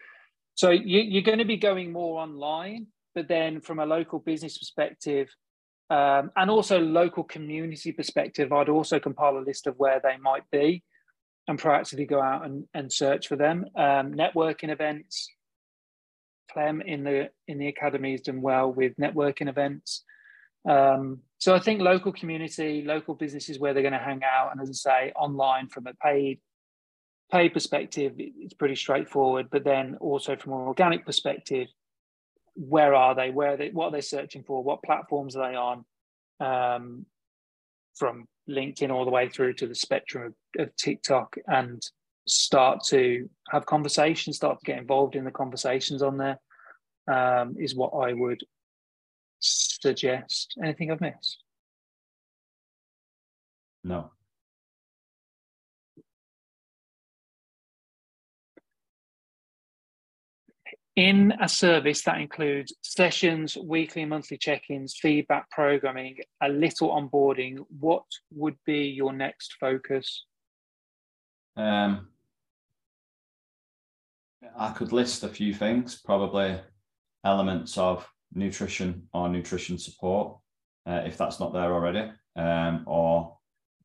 So 0.55 0.71
you, 0.71 1.01
you're 1.01 1.21
going 1.21 1.39
to 1.39 1.45
be 1.45 1.57
going 1.57 1.91
more 1.91 2.19
online, 2.19 2.87
but 3.13 3.27
then 3.27 3.61
from 3.61 3.79
a 3.79 3.85
local 3.85 4.19
business 4.19 4.57
perspective, 4.57 5.29
um, 5.89 6.31
and 6.35 6.49
also 6.49 6.79
local 6.79 7.23
community 7.23 7.91
perspective, 7.91 8.51
I'd 8.51 8.69
also 8.69 8.99
compile 8.99 9.37
a 9.37 9.45
list 9.45 9.67
of 9.67 9.75
where 9.77 10.01
they 10.03 10.17
might 10.17 10.49
be 10.51 10.83
and 11.47 11.59
proactively 11.59 12.07
go 12.07 12.21
out 12.21 12.45
and, 12.45 12.65
and 12.73 12.91
search 12.91 13.27
for 13.27 13.35
them. 13.35 13.65
Um, 13.75 14.13
networking 14.13 14.69
events. 14.69 15.29
Clem 16.51 16.81
in 16.81 17.03
the 17.03 17.29
in 17.47 17.57
the 17.57 17.67
academy 17.67 18.11
has 18.11 18.21
done 18.21 18.41
well 18.41 18.71
with 18.71 18.95
networking 18.97 19.49
events. 19.49 20.03
Um, 20.67 21.19
so 21.37 21.53
I 21.53 21.59
think 21.59 21.81
local 21.81 22.11
community, 22.11 22.83
local 22.85 23.13
businesses 23.13 23.59
where 23.59 23.73
they're 23.73 23.83
going 23.83 23.93
to 23.93 23.99
hang 23.99 24.21
out, 24.23 24.51
and 24.51 24.61
as 24.61 24.69
I 24.69 24.73
say, 24.73 25.11
online 25.15 25.67
from 25.67 25.87
a 25.87 25.93
paid 25.93 26.39
paid 27.31 27.49
perspective, 27.49 28.13
it's 28.17 28.53
pretty 28.53 28.75
straightforward. 28.75 29.47
But 29.51 29.63
then 29.63 29.97
also 29.99 30.35
from 30.35 30.53
an 30.53 30.59
organic 30.59 31.05
perspective, 31.05 31.67
where 32.55 32.93
are 32.93 33.15
they? 33.15 33.31
Where 33.31 33.53
are 33.53 33.57
they? 33.57 33.69
What 33.69 33.87
are 33.87 33.91
they 33.91 34.01
searching 34.01 34.43
for? 34.43 34.63
What 34.63 34.83
platforms 34.83 35.35
are 35.35 35.49
they 35.49 35.55
on? 35.55 35.85
Um, 36.39 37.05
from 37.95 38.27
LinkedIn 38.49 38.91
all 38.91 39.05
the 39.05 39.11
way 39.11 39.29
through 39.29 39.53
to 39.53 39.67
the 39.67 39.75
spectrum 39.75 40.35
of, 40.57 40.67
of 40.67 40.75
TikTok 40.75 41.35
and 41.47 41.81
start 42.27 42.83
to 42.87 43.29
have 43.49 43.65
conversations, 43.65 44.37
start 44.37 44.59
to 44.59 44.65
get 44.65 44.79
involved 44.79 45.15
in 45.15 45.25
the 45.25 45.31
conversations 45.31 46.01
on 46.01 46.17
there 46.17 46.39
um, 47.07 47.55
is 47.59 47.75
what 47.75 47.91
I 47.91 48.13
would 48.13 48.41
suggest. 49.39 50.55
Anything 50.63 50.91
I've 50.91 51.01
missed? 51.01 51.43
No. 53.83 54.11
In 60.95 61.33
a 61.41 61.49
service 61.49 62.03
that 62.03 62.21
includes 62.21 62.73
sessions, 62.81 63.57
weekly 63.57 64.03
and 64.03 64.09
monthly 64.09 64.37
check-ins, 64.37 64.95
feedback 64.95 65.49
programming, 65.49 66.17
a 66.41 66.47
little 66.47 66.89
onboarding, 66.89 67.57
what 67.79 68.05
would 68.31 68.55
be 68.65 68.87
your 68.87 69.11
next 69.11 69.55
focus? 69.59 70.25
Um, 71.57 72.07
I 74.57 74.71
could 74.71 74.93
list 74.93 75.23
a 75.23 75.27
few 75.27 75.53
things, 75.53 76.01
probably 76.01 76.59
elements 77.25 77.77
of 77.77 78.07
nutrition 78.33 79.07
or 79.13 79.27
nutrition 79.27 79.77
support, 79.77 80.37
uh, 80.85 81.01
if 81.05 81.17
that's 81.17 81.39
not 81.39 81.51
there 81.51 81.73
already, 81.73 82.09
um, 82.37 82.83
or 82.85 83.37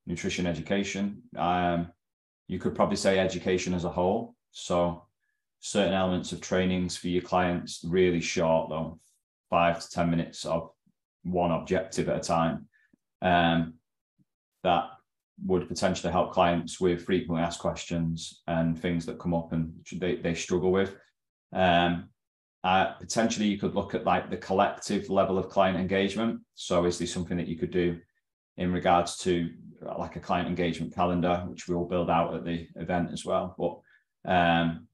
nutrition 0.06 0.46
education. 0.46 1.22
Um, 1.36 1.88
you 2.46 2.58
could 2.58 2.74
probably 2.74 2.96
say 2.96 3.18
education 3.18 3.74
as 3.74 3.84
a 3.84 3.90
whole. 3.90 4.36
So 4.52 5.04
certain 5.60 5.94
elements 5.94 6.32
of 6.32 6.40
trainings 6.40 6.96
for 6.96 7.08
your 7.08 7.22
clients 7.22 7.84
really 7.86 8.20
short 8.20 8.70
though 8.70 8.98
five 9.50 9.80
to 9.80 9.90
10 9.90 10.08
minutes 10.10 10.46
of 10.46 10.70
one 11.24 11.50
objective 11.50 12.08
at 12.08 12.16
a 12.16 12.20
time. 12.20 12.66
Um, 13.20 13.74
that 14.62 14.84
would 15.44 15.68
potentially 15.68 16.12
help 16.12 16.32
clients 16.32 16.80
with 16.80 17.04
frequently 17.04 17.42
asked 17.42 17.60
questions 17.60 18.42
and 18.46 18.78
things 18.78 19.04
that 19.06 19.18
come 19.18 19.34
up 19.34 19.52
and 19.52 19.72
they, 19.92 20.16
they 20.16 20.34
struggle 20.34 20.70
with. 20.70 20.94
Um, 21.52 22.08
uh, 22.62 22.92
potentially, 22.92 23.46
you 23.46 23.58
could 23.58 23.74
look 23.74 23.94
at 23.94 24.04
like 24.04 24.30
the 24.30 24.36
collective 24.36 25.08
level 25.08 25.38
of 25.38 25.48
client 25.48 25.78
engagement. 25.78 26.40
So, 26.54 26.84
is 26.84 26.98
this 26.98 27.12
something 27.12 27.38
that 27.38 27.48
you 27.48 27.56
could 27.56 27.70
do 27.70 27.98
in 28.58 28.70
regards 28.70 29.16
to 29.18 29.48
like 29.98 30.16
a 30.16 30.20
client 30.20 30.46
engagement 30.46 30.94
calendar, 30.94 31.42
which 31.48 31.68
we'll 31.68 31.86
build 31.86 32.10
out 32.10 32.34
at 32.34 32.44
the 32.44 32.68
event 32.76 33.12
as 33.12 33.24
well? 33.24 33.54
But 33.58 34.30
um, 34.30 34.88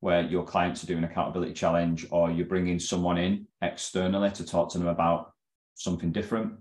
where 0.00 0.22
your 0.22 0.44
clients 0.44 0.82
are 0.82 0.86
doing 0.86 1.04
accountability 1.04 1.52
challenge, 1.52 2.06
or 2.10 2.30
you're 2.30 2.46
bringing 2.46 2.78
someone 2.78 3.18
in 3.18 3.46
externally 3.62 4.30
to 4.30 4.46
talk 4.46 4.70
to 4.70 4.78
them 4.78 4.88
about 4.88 5.32
something 5.74 6.12
different. 6.12 6.52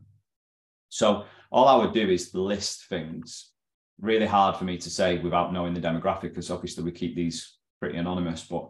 So, 0.90 1.26
all 1.52 1.68
I 1.68 1.76
would 1.76 1.94
do 1.94 2.10
is 2.10 2.34
list 2.34 2.86
things. 2.86 3.52
Really 4.00 4.26
hard 4.26 4.58
for 4.58 4.66
me 4.66 4.78
to 4.78 4.90
say 4.90 5.18
without 5.20 5.54
knowing 5.54 5.74
the 5.74 5.82
demographic, 5.82 6.22
because 6.22 6.52
obviously 6.52 6.84
we 6.84 6.92
keep 6.92 7.16
these 7.16 7.58
pretty 7.80 7.98
anonymous. 7.98 8.44
But 8.44 8.70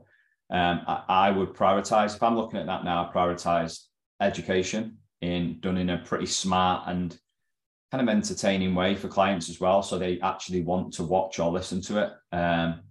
um, 0.49 0.81
I, 0.87 1.03
I, 1.07 1.31
would 1.31 1.53
prioritize 1.53 2.15
if 2.15 2.23
I'm 2.23 2.37
looking 2.37 2.59
at 2.59 2.65
that 2.67 2.83
now. 2.83 3.09
Prioritize 3.13 3.85
education 4.21 4.97
in 5.21 5.59
done 5.59 5.77
in 5.77 5.89
a 5.89 5.97
pretty 5.97 6.25
smart 6.25 6.83
and 6.87 7.17
kind 7.91 8.07
of 8.07 8.13
entertaining 8.13 8.75
way 8.75 8.95
for 8.95 9.07
clients 9.07 9.49
as 9.49 9.59
well, 9.59 9.81
so 9.81 9.97
they 9.97 10.19
actually 10.21 10.61
want 10.61 10.93
to 10.93 11.03
watch 11.03 11.39
or 11.39 11.51
listen 11.51 11.81
to 11.81 12.03
it. 12.03 12.11
Um, 12.35 12.81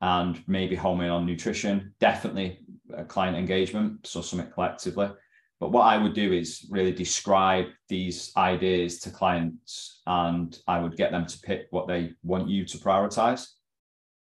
and 0.00 0.42
maybe 0.46 0.76
home 0.76 1.00
in 1.00 1.10
on 1.10 1.26
nutrition. 1.26 1.94
Definitely 2.00 2.60
client 3.08 3.36
engagement, 3.36 4.06
so 4.06 4.20
something 4.20 4.50
collectively. 4.50 5.10
But 5.60 5.72
what 5.72 5.82
I 5.82 5.98
would 5.98 6.14
do 6.14 6.32
is 6.32 6.66
really 6.70 6.92
describe 6.92 7.66
these 7.88 8.32
ideas 8.36 9.00
to 9.00 9.10
clients 9.10 10.00
and 10.06 10.56
I 10.68 10.78
would 10.78 10.96
get 10.96 11.10
them 11.10 11.26
to 11.26 11.40
pick 11.40 11.66
what 11.70 11.88
they 11.88 12.12
want 12.22 12.48
you 12.48 12.64
to 12.64 12.78
prioritize. 12.78 13.46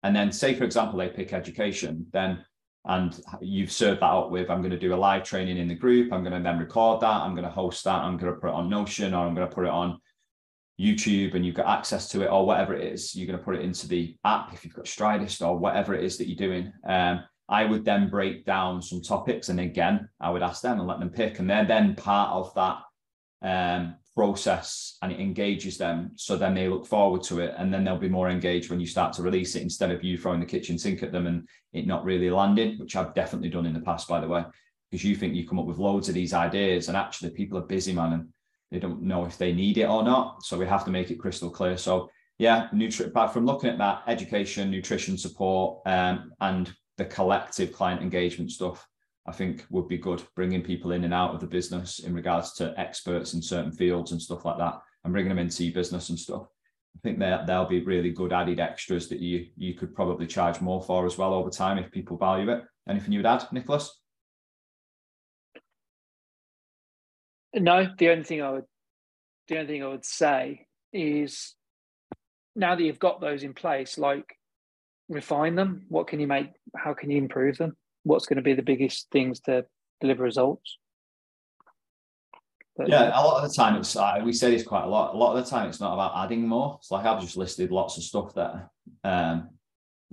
And 0.03 0.15
then, 0.15 0.31
say, 0.31 0.55
for 0.55 0.65
example, 0.65 0.99
they 0.99 1.09
pick 1.09 1.33
education, 1.33 2.07
then 2.13 2.45
and 2.85 3.21
you've 3.41 3.71
served 3.71 4.01
that 4.01 4.07
up 4.07 4.31
with 4.31 4.51
I'm 4.51 4.61
going 4.61 4.73
to 4.73 4.79
do 4.79 4.95
a 4.95 4.97
live 4.97 5.23
training 5.23 5.57
in 5.57 5.69
the 5.69 5.75
group. 5.75 6.13
I'm 6.13 6.25
going 6.25 6.37
to 6.37 6.43
then 6.43 6.59
record 6.59 7.01
that. 7.01 7.23
I'm 7.23 7.35
going 7.35 7.45
to 7.45 7.51
host 7.51 7.85
that. 7.85 8.03
I'm 8.03 8.17
going 8.17 8.35
to 8.35 8.41
put 8.41 8.49
it 8.49 8.55
on 8.55 8.69
Notion 8.69 9.15
or 9.15 9.25
I'm 9.25 9.35
going 9.35 9.49
to 9.49 9.55
put 9.55 9.67
it 9.67 9.71
on 9.71 10.01
YouTube 10.81 11.35
and 11.35 11.45
you've 11.45 11.55
got 11.55 11.67
access 11.67 12.09
to 12.09 12.23
it 12.23 12.31
or 12.31 12.47
whatever 12.47 12.75
it 12.75 12.93
is. 12.93 13.15
You're 13.15 13.27
going 13.27 13.39
to 13.39 13.45
put 13.45 13.57
it 13.57 13.63
into 13.63 13.87
the 13.87 14.17
app 14.25 14.53
if 14.53 14.65
you've 14.65 14.75
got 14.75 14.87
Stridist 14.87 15.47
or 15.47 15.59
whatever 15.59 15.95
it 15.95 16.05
is 16.05 16.19
that 16.19 16.29
you're 16.29 16.37
doing. 16.37 16.73
Um, 16.87 17.23
I 17.49 17.65
would 17.65 17.85
then 17.85 18.09
break 18.09 18.47
down 18.47 18.81
some 18.81 19.03
topics. 19.03 19.49
And 19.49 19.61
again, 19.61 20.09
I 20.21 20.31
would 20.31 20.43
ask 20.43 20.63
them 20.63 20.79
and 20.79 20.89
let 20.89 21.01
them 21.01 21.11
pick. 21.11 21.39
And 21.39 21.49
they're 21.49 21.67
then 21.67 21.95
part 21.95 22.31
of 22.31 22.55
that 22.55 22.79
um, 23.43 23.97
process 24.17 24.97
and 25.03 25.13
it 25.13 25.21
engages 25.21 25.77
them. 25.77 26.13
So 26.17 26.37
then 26.37 26.55
they 26.55 26.69
look 26.69 26.87
forward 26.87 27.23
to 27.25 27.41
it. 27.41 27.55
And 27.59 27.73
then 27.73 27.85
they'll 27.85 27.99
be 27.99 28.09
more 28.09 28.31
engaged 28.31 28.71
when 28.71 28.81
you 28.81 28.87
start 28.87 29.13
to 29.15 29.23
release 29.23 29.55
it 29.55 29.63
instead 29.63 29.91
of 29.91 30.03
you 30.03 30.17
throwing 30.17 30.41
the 30.41 30.47
kitchen 30.47 30.79
sink 30.79 31.03
at 31.03 31.13
them 31.13 31.27
and 31.27 31.47
it 31.73 31.87
not 31.87 32.05
really 32.05 32.31
landing, 32.31 32.79
which 32.79 32.97
I've 32.97 33.15
definitely 33.15 33.51
done 33.51 33.67
in 33.67 33.75
the 33.75 33.81
past, 33.81 34.09
by 34.09 34.21
the 34.21 34.29
way, 34.29 34.45
because 34.91 35.05
you 35.05 35.15
think 35.15 35.35
you 35.35 35.47
come 35.47 35.59
up 35.59 35.67
with 35.67 35.79
loads 35.79 36.09
of 36.09 36.15
these 36.15 36.33
ideas 36.33 36.89
and 36.89 36.97
actually 36.97 37.31
people 37.31 37.59
are 37.59 37.63
busy, 37.63 37.93
man, 37.93 38.13
and 38.15 38.29
they 38.73 38.79
don't 38.79 39.03
know 39.03 39.25
if 39.27 39.37
they 39.37 39.53
need 39.53 39.77
it 39.79 39.89
or 39.89 40.03
not. 40.03 40.43
So 40.43 40.59
we 40.59 40.67
have 40.67 40.85
to 40.87 40.91
make 40.91 41.11
it 41.11 41.21
crystal 41.21 41.51
clear. 41.51 41.77
So 41.77 42.11
yeah, 42.39 42.69
nutri- 42.75 43.07
apart 43.07 43.33
from 43.33 43.45
looking 43.45 43.71
at 43.71 43.79
that 43.79 44.03
education, 44.07 44.71
nutrition 44.71 45.19
support, 45.19 45.81
um, 45.87 46.33
and 46.41 46.73
the 46.97 47.05
collective 47.05 47.73
client 47.73 48.03
engagement 48.03 48.51
stuff, 48.51 48.87
I 49.27 49.33
think 49.33 49.65
would 49.71 49.89
be 49.89 49.99
good 49.99 50.23
bringing 50.35 50.63
people 50.63 50.93
in 50.93 51.05
and 51.05 51.15
out 51.15 51.35
of 51.35 51.41
the 51.41 51.47
business 51.47 52.01
in 52.01 52.15
regards 52.15 52.55
to 52.55 52.75
experts 52.79 53.35
in 53.35 53.43
certain 53.43 53.73
fields 53.73 54.11
and 54.11 54.21
stuff 54.21 54.45
like 54.45 54.59
that, 54.59 54.81
and 55.05 55.13
bringing 55.13 55.29
them 55.29 55.39
into 55.39 55.65
your 55.65 55.75
business 55.75 56.09
and 56.09 56.19
stuff. 56.19 56.47
I 56.97 57.01
think 57.03 57.19
that 57.21 57.47
they'll 57.47 57.69
be 57.69 57.85
really 57.85 58.11
good 58.11 58.33
added 58.33 58.59
extras 58.59 59.09
that 59.09 59.21
you 59.21 59.47
you 59.57 59.75
could 59.75 59.95
probably 59.95 60.27
charge 60.27 60.61
more 60.61 60.83
for 60.83 61.07
as 61.07 61.19
well 61.19 61.35
over 61.35 61.51
time 61.51 61.79
if 61.79 61.91
people 61.91 62.17
value 62.17 62.51
it. 62.51 62.63
Anything 62.89 63.13
you 63.13 63.19
would 63.21 63.27
add, 63.27 63.47
Nicholas? 63.53 64.02
No, 67.55 67.87
the 67.99 68.09
only 68.11 68.25
thing 68.25 68.43
I 68.43 68.51
would 68.51 68.65
the 69.49 69.59
only 69.59 69.67
thing 69.67 69.83
I 69.83 69.89
would 69.89 70.05
say 70.05 70.67
is 70.93 71.55
now 72.55 72.75
that 72.75 72.83
you've 72.83 72.99
got 72.99 73.21
those 73.21 73.43
in 73.43 73.55
place, 73.55 73.99
like 73.99 74.37
refine 75.09 75.55
them. 75.57 75.85
What 75.89 76.07
can 76.07 76.21
you 76.21 76.27
make? 76.27 76.49
How 76.77 76.95
can 76.95 77.11
you 77.11 77.19
improve 77.19 77.59
them? 77.59 77.77
What's 78.05 78.27
going 78.27 78.37
to 78.37 78.43
be 78.43 78.55
the 78.55 78.63
biggest 78.63 79.09
things 79.11 79.41
to 79.41 79.67
deliver 80.01 80.23
results? 80.23 80.79
But, 82.77 82.89
yeah, 82.89 83.09
a 83.09 83.21
lot 83.21 83.43
of 83.43 83.51
the 83.51 83.55
time 83.55 83.77
it's 83.77 83.95
uh, 83.97 84.21
we 84.25 84.33
say 84.33 84.51
this 84.51 84.67
quite 84.67 84.85
a 84.85 84.89
lot. 84.89 85.15
A 85.15 85.19
lot 85.19 85.37
of 85.37 85.45
the 85.45 85.51
time 85.51 85.69
it's 85.69 85.81
not 85.81 85.93
about 85.93 86.25
adding 86.25 86.49
more. 86.49 86.79
It's 86.81 86.91
like 86.91 87.05
I've 87.05 87.21
just 87.21 87.37
listed 87.37 87.71
lots 87.71 87.99
of 87.99 88.05
stuff 88.05 88.35
there. 88.35 88.71
Um, 89.05 89.51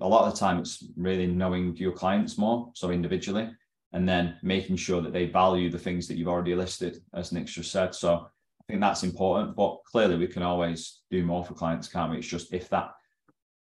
a 0.02 0.08
lot 0.08 0.26
of 0.26 0.34
the 0.34 0.40
time 0.40 0.60
it's 0.60 0.84
really 0.98 1.28
knowing 1.28 1.76
your 1.78 1.92
clients 1.92 2.38
more, 2.38 2.72
so 2.74 2.92
individually, 2.92 3.50
and 3.94 4.08
then 4.08 4.38
making 4.44 4.76
sure 4.76 5.02
that 5.02 5.14
they 5.14 5.26
value 5.26 5.70
the 5.70 5.80
things 5.80 6.08
that 6.08 6.18
you've 6.18 6.28
already 6.28 6.56
listed, 6.56 7.02
as 7.14 7.32
Nick 7.32 7.46
just 7.46 7.72
said. 7.72 7.96
So 7.96 8.14
I 8.16 8.64
think 8.68 8.82
that's 8.82 9.04
important. 9.04 9.56
But 9.56 9.84
clearly, 9.86 10.18
we 10.18 10.28
can 10.28 10.44
always 10.44 11.02
do 11.10 11.26
more 11.26 11.44
for 11.44 11.56
clients, 11.56 11.88
can't 11.88 12.12
we? 12.12 12.18
It's 12.18 12.28
just 12.28 12.54
if 12.54 12.70
that 12.70 12.92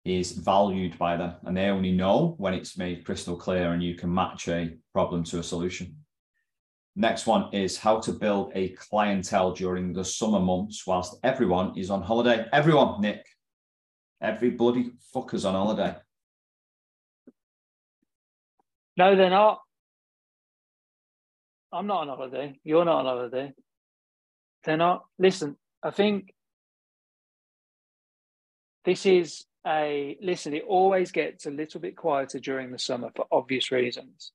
is 0.05 0.33
valued 0.33 0.99
by 0.99 1.17
them 1.17 1.35
and 1.45 1.57
they 1.57 1.67
only 1.67 1.93
know 1.93 2.35
when 2.39 2.55
it's 2.55 2.79
made 2.79 3.05
crystal 3.05 3.37
clear 3.37 3.73
and 3.73 3.83
you 3.83 3.95
can 3.95 4.13
match 4.13 4.49
a 4.49 4.75
problem 4.95 5.23
to 5.23 5.39
a 5.39 5.43
solution. 5.43 5.95
Next 6.97 7.27
one 7.27 7.53
is 7.55 7.77
how 7.77 8.01
to 8.01 8.13
build 8.13 8.53
a 8.55 8.71
clientele 8.71 9.53
during 9.53 9.93
the 9.93 10.05
summer 10.05 10.41
months 10.41 10.87
whilst 10.87 11.19
everyone 11.23 11.79
is 11.79 11.91
on 11.91 12.03
holiday. 12.03 12.47
Everyone, 12.53 13.01
Nick. 13.01 13.27
Every 14.21 14.51
bloody 14.51 14.93
fucker's 15.15 15.45
on 15.45 15.55
holiday. 15.55 15.97
No, 18.97 19.17
they're 19.17 19.31
not. 19.31 19.61
I'm 21.73 21.87
not 21.87 22.03
on 22.03 22.09
holiday. 22.09 22.59
You're 22.65 22.85
not 22.85 23.01
on 23.01 23.05
holiday. 23.05 23.53
They're 24.65 24.77
not. 24.77 25.05
Listen, 25.19 25.57
I 25.83 25.91
think 25.91 26.35
this 28.85 29.07
is 29.07 29.45
a 29.67 30.17
listen, 30.23 30.55
it 30.55 30.65
always 30.67 31.13
gets 31.13 31.47
a 31.47 31.51
little 31.51 31.81
bit 31.81 31.97
quieter 31.97 32.39
during 32.39 32.71
the 32.71 32.79
summer 32.79 33.11
for 33.15 33.27
obvious 33.31 33.71
reasons. 33.71 34.33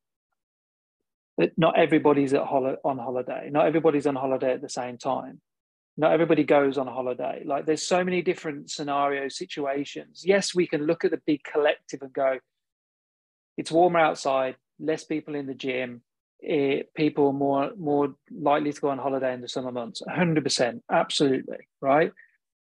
That 1.38 1.52
not 1.58 1.78
everybody's 1.78 2.34
at 2.34 2.44
hol- 2.44 2.78
on 2.84 2.98
holiday. 2.98 3.50
Not 3.52 3.66
everybody's 3.66 4.08
on 4.08 4.16
holiday 4.16 4.54
at 4.54 4.62
the 4.62 4.70
same 4.70 4.98
time. 4.98 5.42
Not 5.98 6.12
everybody 6.12 6.44
goes 6.44 6.78
on 6.78 6.88
holiday. 6.88 7.44
Like 7.46 7.66
there's 7.66 7.88
so 7.88 8.04
many 8.04 8.22
different 8.22 8.70
scenario 8.70 9.28
situations. 9.30 10.24
Yes, 10.26 10.54
we 10.54 10.68
can 10.68 10.86
look 10.86 11.04
at 11.04 11.12
the 11.12 11.22
big 11.26 11.42
collective 11.44 12.02
and 12.02 12.14
go, 12.14 12.40
it's 13.58 13.72
warmer 13.72 14.00
outside, 14.00 14.56
less 14.80 15.04
people 15.04 15.36
in 15.36 15.48
the 15.48 15.54
gym, 15.54 16.02
it, 16.46 16.80
eh, 16.80 16.84
people 16.96 17.28
are 17.28 17.34
more 17.34 17.72
more 17.78 18.16
likely 18.32 18.72
to 18.72 18.82
go 18.82 18.90
on 18.90 18.98
holiday 18.98 19.34
in 19.34 19.42
the 19.42 19.48
summer 19.48 19.72
months. 19.72 20.02
100%, 20.08 20.82
absolutely, 20.92 21.68
right? 21.82 22.12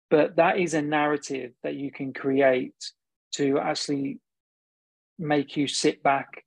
but 0.09 0.35
that 0.37 0.57
is 0.57 0.73
a 0.73 0.81
narrative 0.81 1.51
that 1.63 1.75
you 1.75 1.91
can 1.91 2.13
create 2.13 2.73
to 3.31 3.59
actually 3.59 4.19
make 5.17 5.55
you 5.55 5.67
sit 5.67 6.01
back. 6.01 6.43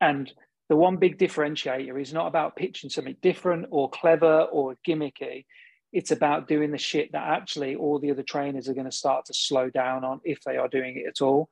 And 0.00 0.30
the 0.68 0.76
one 0.76 0.96
big 0.96 1.18
differentiator 1.18 2.00
is 2.00 2.12
not 2.12 2.26
about 2.26 2.56
pitching 2.56 2.90
something 2.90 3.16
different 3.22 3.66
or 3.70 3.88
clever 3.90 4.42
or 4.42 4.76
gimmicky. 4.86 5.44
It's 5.92 6.10
about 6.10 6.48
doing 6.48 6.72
the 6.72 6.78
shit 6.78 7.12
that 7.12 7.22
actually 7.22 7.76
all 7.76 7.98
the 7.98 8.10
other 8.10 8.22
trainers 8.22 8.68
are 8.68 8.74
going 8.74 8.86
to 8.90 8.96
start 8.96 9.26
to 9.26 9.34
slow 9.34 9.70
down 9.70 10.04
on 10.04 10.20
if 10.24 10.40
they 10.42 10.56
are 10.56 10.68
doing 10.68 10.96
it 10.96 11.06
at 11.06 11.22
all. 11.22 11.50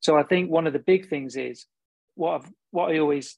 So 0.00 0.16
i 0.16 0.22
think 0.22 0.50
one 0.50 0.66
of 0.66 0.72
the 0.72 0.78
big 0.78 1.08
things 1.08 1.36
is 1.36 1.66
what 2.14 2.42
I've, 2.42 2.52
what 2.70 2.90
i 2.90 2.98
always 2.98 3.36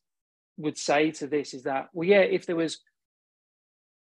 would 0.56 0.78
say 0.78 1.10
to 1.10 1.26
this 1.26 1.54
is 1.54 1.64
that 1.64 1.88
well 1.92 2.08
yeah 2.08 2.20
if 2.20 2.46
there 2.46 2.56
was 2.56 2.78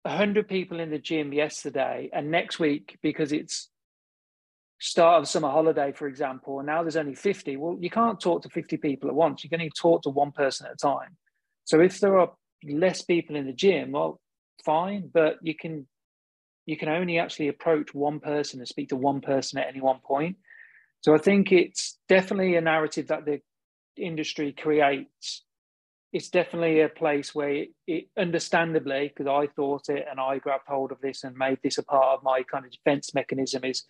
100 0.04 0.48
people 0.48 0.80
in 0.80 0.90
the 0.90 1.00
gym 1.00 1.32
yesterday 1.34 2.10
and 2.12 2.30
next 2.30 2.60
week 2.60 2.98
because 3.02 3.32
it's 3.32 3.70
start 4.80 5.22
of 5.22 5.30
summer 5.30 5.50
holiday 5.50 5.94
for 5.94 6.08
example 6.08 6.60
and 6.60 6.68
now 6.68 6.82
there's 6.82 6.98
only 6.98 7.16
50 7.16 7.56
well 7.56 7.78
you 7.80 7.90
can't 7.90 8.20
talk 8.20 8.42
to 8.44 8.50
50 8.50 8.78
people 8.78 9.10
at 9.10 9.16
once. 9.16 9.44
You 9.44 9.50
can 9.50 9.62
only 9.62 9.72
talk 9.80 10.02
to 10.04 10.10
one 10.10 10.34
person 10.34 10.68
at 10.68 10.74
a 10.74 10.76
time. 10.76 11.16
So 11.64 11.80
if 11.80 12.02
there 12.02 12.20
are 12.20 12.34
less 12.66 13.02
people 13.02 13.38
in 13.38 13.46
the 13.46 13.54
gym 13.54 13.94
well 13.94 14.20
fine 14.66 15.10
but 15.14 15.38
you 15.42 15.56
can 15.56 15.88
you 16.66 16.78
can 16.78 16.90
only 16.90 17.18
actually 17.20 17.48
approach 17.48 17.94
one 17.94 18.20
person 18.20 18.60
and 18.60 18.68
speak 18.68 18.90
to 18.90 18.96
one 18.96 19.22
person 19.22 19.60
at 19.60 19.68
any 19.68 19.80
one 19.80 20.00
point. 20.04 20.36
So 21.00 21.16
i 21.16 21.18
think 21.18 21.54
it's 21.54 21.98
definitely 22.10 22.58
a 22.58 22.62
narrative 22.62 23.08
that 23.08 23.24
the 23.24 23.40
industry 23.96 24.52
creates 24.52 25.44
it's 26.14 26.30
definitely 26.30 26.80
a 26.80 26.90
place 26.90 27.36
where 27.36 27.50
it, 27.50 27.70
it 27.88 28.06
understandably 28.18 29.10
because 29.10 29.28
i 29.28 29.48
thought 29.56 29.90
it 29.90 30.06
and 30.10 30.20
i 30.20 30.38
grabbed 30.38 30.68
hold 30.68 30.92
of 30.92 31.02
this 31.02 31.24
and 31.24 31.36
made 31.36 31.58
this 31.64 31.78
a 31.78 31.84
part 31.84 32.18
of 32.18 32.24
my 32.24 32.44
kind 32.44 32.66
of 32.66 32.72
defense 32.72 33.14
mechanism 33.14 33.66
is 33.66 33.84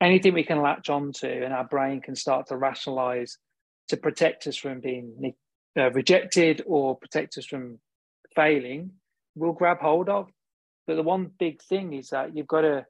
anything 0.00 0.34
we 0.34 0.44
can 0.44 0.60
latch 0.60 0.90
onto 0.90 1.26
and 1.26 1.52
our 1.54 1.64
brain 1.64 2.00
can 2.00 2.14
start 2.14 2.46
to 2.46 2.56
rationalize 2.56 3.38
to 3.88 3.96
protect 3.96 4.46
us 4.46 4.56
from 4.56 4.80
being 4.80 5.34
uh, 5.76 5.90
rejected 5.92 6.62
or 6.66 6.96
protect 6.96 7.38
us 7.38 7.46
from 7.46 7.78
failing, 8.34 8.92
we'll 9.34 9.52
grab 9.52 9.78
hold 9.80 10.08
of. 10.08 10.28
But 10.86 10.96
the 10.96 11.02
one 11.02 11.30
big 11.38 11.62
thing 11.62 11.92
is 11.92 12.10
that 12.10 12.36
you've 12.36 12.46
got 12.46 12.62
to 12.62 12.86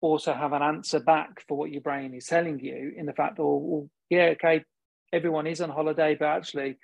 also 0.00 0.32
have 0.32 0.52
an 0.52 0.62
answer 0.62 1.00
back 1.00 1.42
for 1.46 1.56
what 1.56 1.70
your 1.70 1.80
brain 1.80 2.14
is 2.14 2.26
telling 2.26 2.60
you 2.60 2.92
in 2.96 3.06
the 3.06 3.12
fact, 3.12 3.38
oh, 3.38 3.56
well, 3.56 3.90
yeah, 4.10 4.34
okay, 4.34 4.64
everyone 5.12 5.46
is 5.46 5.60
on 5.60 5.70
holiday, 5.70 6.16
but 6.18 6.26
actually 6.26 6.76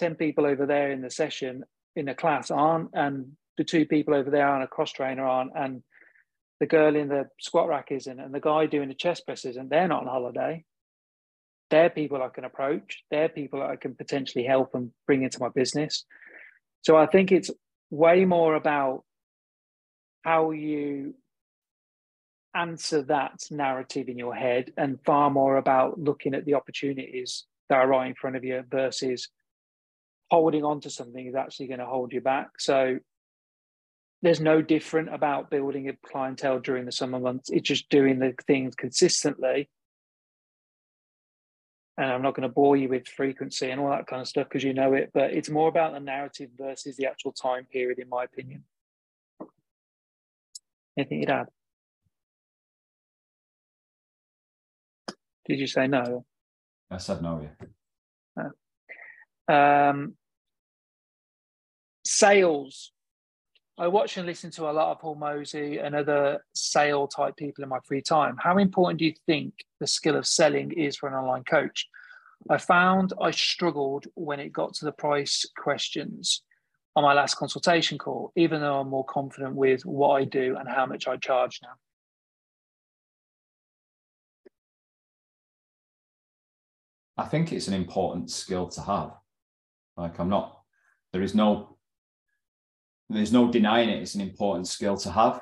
10 0.00 0.16
people 0.16 0.46
over 0.46 0.66
there 0.66 0.90
in 0.90 1.02
the 1.02 1.10
session 1.10 1.62
in 1.94 2.06
the 2.06 2.14
class 2.14 2.50
aren't, 2.50 2.90
and 2.94 3.32
the 3.58 3.64
two 3.64 3.84
people 3.84 4.14
over 4.14 4.30
there 4.30 4.48
on 4.48 4.62
a 4.62 4.66
cross 4.66 4.90
trainer 4.90 5.26
aren't, 5.26 5.52
and 5.54 5.82
the 6.58 6.66
girl 6.66 6.96
in 6.96 7.08
the 7.08 7.28
squat 7.38 7.68
rack 7.68 7.88
isn't, 7.90 8.18
and 8.18 8.34
the 8.34 8.40
guy 8.40 8.66
doing 8.66 8.88
the 8.88 8.94
chest 8.94 9.26
press 9.26 9.44
isn't, 9.44 9.68
they're 9.68 9.88
not 9.88 10.02
on 10.02 10.08
holiday. 10.08 10.64
They're 11.70 11.90
people 11.90 12.22
I 12.22 12.28
can 12.28 12.44
approach. 12.44 13.04
They're 13.10 13.28
people 13.28 13.60
that 13.60 13.70
I 13.70 13.76
can 13.76 13.94
potentially 13.94 14.44
help 14.44 14.74
and 14.74 14.90
bring 15.06 15.22
into 15.22 15.38
my 15.38 15.50
business. 15.50 16.04
So 16.82 16.96
I 16.96 17.06
think 17.06 17.30
it's 17.30 17.50
way 17.90 18.24
more 18.24 18.54
about 18.54 19.04
how 20.22 20.50
you 20.50 21.14
answer 22.54 23.02
that 23.02 23.38
narrative 23.50 24.08
in 24.08 24.18
your 24.18 24.34
head 24.34 24.72
and 24.76 24.98
far 25.04 25.30
more 25.30 25.56
about 25.56 26.00
looking 26.00 26.34
at 26.34 26.44
the 26.44 26.54
opportunities 26.54 27.44
that 27.68 27.78
are 27.78 27.86
right 27.86 28.08
in 28.08 28.14
front 28.14 28.36
of 28.36 28.44
you 28.44 28.64
versus 28.68 29.28
holding 30.30 30.64
on 30.64 30.80
to 30.80 30.90
something 30.90 31.26
is 31.26 31.34
actually 31.34 31.66
going 31.66 31.80
to 31.80 31.86
hold 31.86 32.12
you 32.12 32.20
back. 32.20 32.60
So 32.60 32.98
there's 34.22 34.40
no 34.40 34.62
different 34.62 35.12
about 35.12 35.50
building 35.50 35.88
a 35.88 35.96
clientele 36.06 36.60
during 36.60 36.84
the 36.84 36.92
summer 36.92 37.18
months. 37.18 37.50
It's 37.50 37.66
just 37.66 37.88
doing 37.88 38.18
the 38.18 38.34
things 38.46 38.74
consistently. 38.74 39.68
And 41.96 42.10
I'm 42.10 42.22
not 42.22 42.34
going 42.34 42.48
to 42.48 42.54
bore 42.54 42.76
you 42.76 42.88
with 42.88 43.08
frequency 43.08 43.70
and 43.70 43.80
all 43.80 43.90
that 43.90 44.06
kind 44.06 44.22
of 44.22 44.28
stuff 44.28 44.48
because 44.48 44.62
you 44.62 44.72
know 44.72 44.94
it, 44.94 45.10
but 45.12 45.32
it's 45.32 45.50
more 45.50 45.68
about 45.68 45.92
the 45.92 46.00
narrative 46.00 46.50
versus 46.58 46.96
the 46.96 47.06
actual 47.06 47.32
time 47.32 47.64
period, 47.64 47.98
in 47.98 48.08
my 48.08 48.24
opinion. 48.24 48.64
Anything 50.96 51.20
you'd 51.20 51.30
add? 51.30 51.46
Did 55.46 55.58
you 55.58 55.66
say 55.66 55.88
no? 55.88 56.24
I 56.90 56.98
said 56.98 57.22
no, 57.22 57.42
yeah. 57.42 57.66
Um, 59.90 60.14
sales. 62.10 62.90
I 63.78 63.86
watch 63.86 64.16
and 64.16 64.26
listen 64.26 64.50
to 64.52 64.68
a 64.68 64.72
lot 64.72 64.90
of 64.90 64.98
Paul 64.98 65.14
Mosey 65.14 65.78
and 65.78 65.94
other 65.94 66.44
sale 66.54 67.06
type 67.06 67.36
people 67.36 67.62
in 67.62 67.70
my 67.70 67.78
free 67.86 68.02
time. 68.02 68.36
How 68.38 68.58
important 68.58 68.98
do 68.98 69.04
you 69.04 69.14
think 69.26 69.54
the 69.78 69.86
skill 69.86 70.16
of 70.16 70.26
selling 70.26 70.72
is 70.72 70.96
for 70.96 71.08
an 71.08 71.14
online 71.14 71.44
coach? 71.44 71.88
I 72.48 72.58
found 72.58 73.12
I 73.20 73.30
struggled 73.30 74.06
when 74.14 74.40
it 74.40 74.52
got 74.52 74.74
to 74.74 74.86
the 74.86 74.92
price 74.92 75.46
questions 75.56 76.42
on 76.96 77.04
my 77.04 77.14
last 77.14 77.36
consultation 77.36 77.96
call, 77.96 78.32
even 78.34 78.60
though 78.60 78.80
I'm 78.80 78.90
more 78.90 79.04
confident 79.04 79.54
with 79.54 79.86
what 79.86 80.20
I 80.20 80.24
do 80.24 80.56
and 80.58 80.68
how 80.68 80.86
much 80.86 81.06
I 81.06 81.16
charge 81.16 81.60
now. 81.62 81.74
I 87.16 87.26
think 87.26 87.52
it's 87.52 87.68
an 87.68 87.74
important 87.74 88.30
skill 88.30 88.66
to 88.68 88.80
have. 88.80 89.12
Like 89.96 90.18
I'm 90.18 90.28
not, 90.28 90.60
there 91.12 91.22
is 91.22 91.34
no, 91.34 91.76
there's 93.10 93.32
no 93.32 93.50
denying 93.50 93.88
it. 93.88 94.00
It's 94.00 94.14
an 94.14 94.20
important 94.20 94.68
skill 94.68 94.96
to 94.98 95.10
have. 95.10 95.40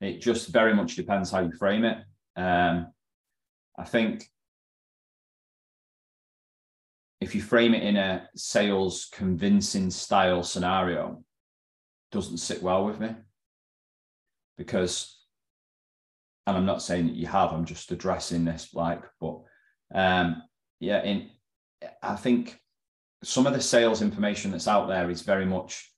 It 0.00 0.20
just 0.20 0.48
very 0.48 0.74
much 0.74 0.96
depends 0.96 1.30
how 1.30 1.40
you 1.40 1.52
frame 1.52 1.84
it. 1.84 1.98
Um, 2.36 2.92
I 3.78 3.84
think 3.84 4.24
if 7.20 7.34
you 7.34 7.42
frame 7.42 7.74
it 7.74 7.84
in 7.84 7.96
a 7.96 8.28
sales 8.34 9.08
convincing 9.12 9.90
style 9.90 10.42
scenario, 10.42 11.22
doesn't 12.10 12.38
sit 12.38 12.62
well 12.62 12.84
with 12.84 13.00
me 13.00 13.14
because 14.58 15.22
and 16.46 16.56
I'm 16.56 16.66
not 16.66 16.82
saying 16.82 17.06
that 17.06 17.16
you 17.16 17.26
have, 17.28 17.52
I'm 17.52 17.64
just 17.64 17.92
addressing 17.92 18.44
this 18.44 18.74
like, 18.74 19.02
but 19.20 19.40
um, 19.94 20.42
yeah, 20.80 21.02
in 21.02 21.30
I 22.02 22.16
think 22.16 22.58
some 23.22 23.46
of 23.46 23.52
the 23.52 23.60
sales 23.60 24.02
information 24.02 24.50
that's 24.50 24.68
out 24.68 24.88
there 24.88 25.10
is 25.10 25.22
very 25.22 25.46
much 25.46 25.90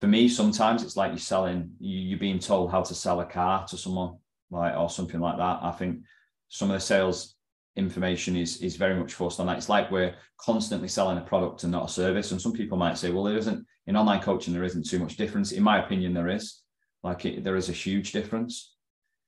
for 0.00 0.08
me. 0.08 0.28
Sometimes 0.28 0.82
it's 0.82 0.96
like 0.96 1.12
you're 1.12 1.18
selling, 1.18 1.70
you, 1.78 2.16
are 2.16 2.18
being 2.18 2.38
told 2.38 2.70
how 2.70 2.82
to 2.82 2.94
sell 2.94 3.20
a 3.20 3.26
car 3.26 3.66
to 3.68 3.76
someone, 3.76 4.16
like 4.50 4.76
or 4.76 4.90
something 4.90 5.20
like 5.20 5.36
that. 5.36 5.60
I 5.62 5.70
think 5.72 6.00
some 6.48 6.70
of 6.70 6.74
the 6.74 6.80
sales 6.80 7.36
information 7.76 8.36
is 8.36 8.60
is 8.60 8.76
very 8.76 8.94
much 8.94 9.14
forced 9.14 9.40
on 9.40 9.46
that. 9.46 9.56
It's 9.56 9.68
like 9.68 9.90
we're 9.90 10.14
constantly 10.38 10.88
selling 10.88 11.18
a 11.18 11.22
product 11.22 11.62
and 11.62 11.72
not 11.72 11.88
a 11.88 11.92
service. 11.92 12.32
And 12.32 12.40
some 12.40 12.52
people 12.52 12.76
might 12.76 12.98
say, 12.98 13.10
well, 13.10 13.24
there 13.24 13.38
isn't 13.38 13.64
in 13.86 13.96
online 13.96 14.20
coaching, 14.20 14.52
there 14.52 14.64
isn't 14.64 14.88
too 14.88 14.98
much 14.98 15.16
difference. 15.16 15.52
In 15.52 15.62
my 15.62 15.82
opinion, 15.84 16.14
there 16.14 16.28
is. 16.28 16.62
Like 17.02 17.24
it, 17.24 17.42
there 17.42 17.56
is 17.56 17.68
a 17.68 17.72
huge 17.72 18.12
difference. 18.12 18.74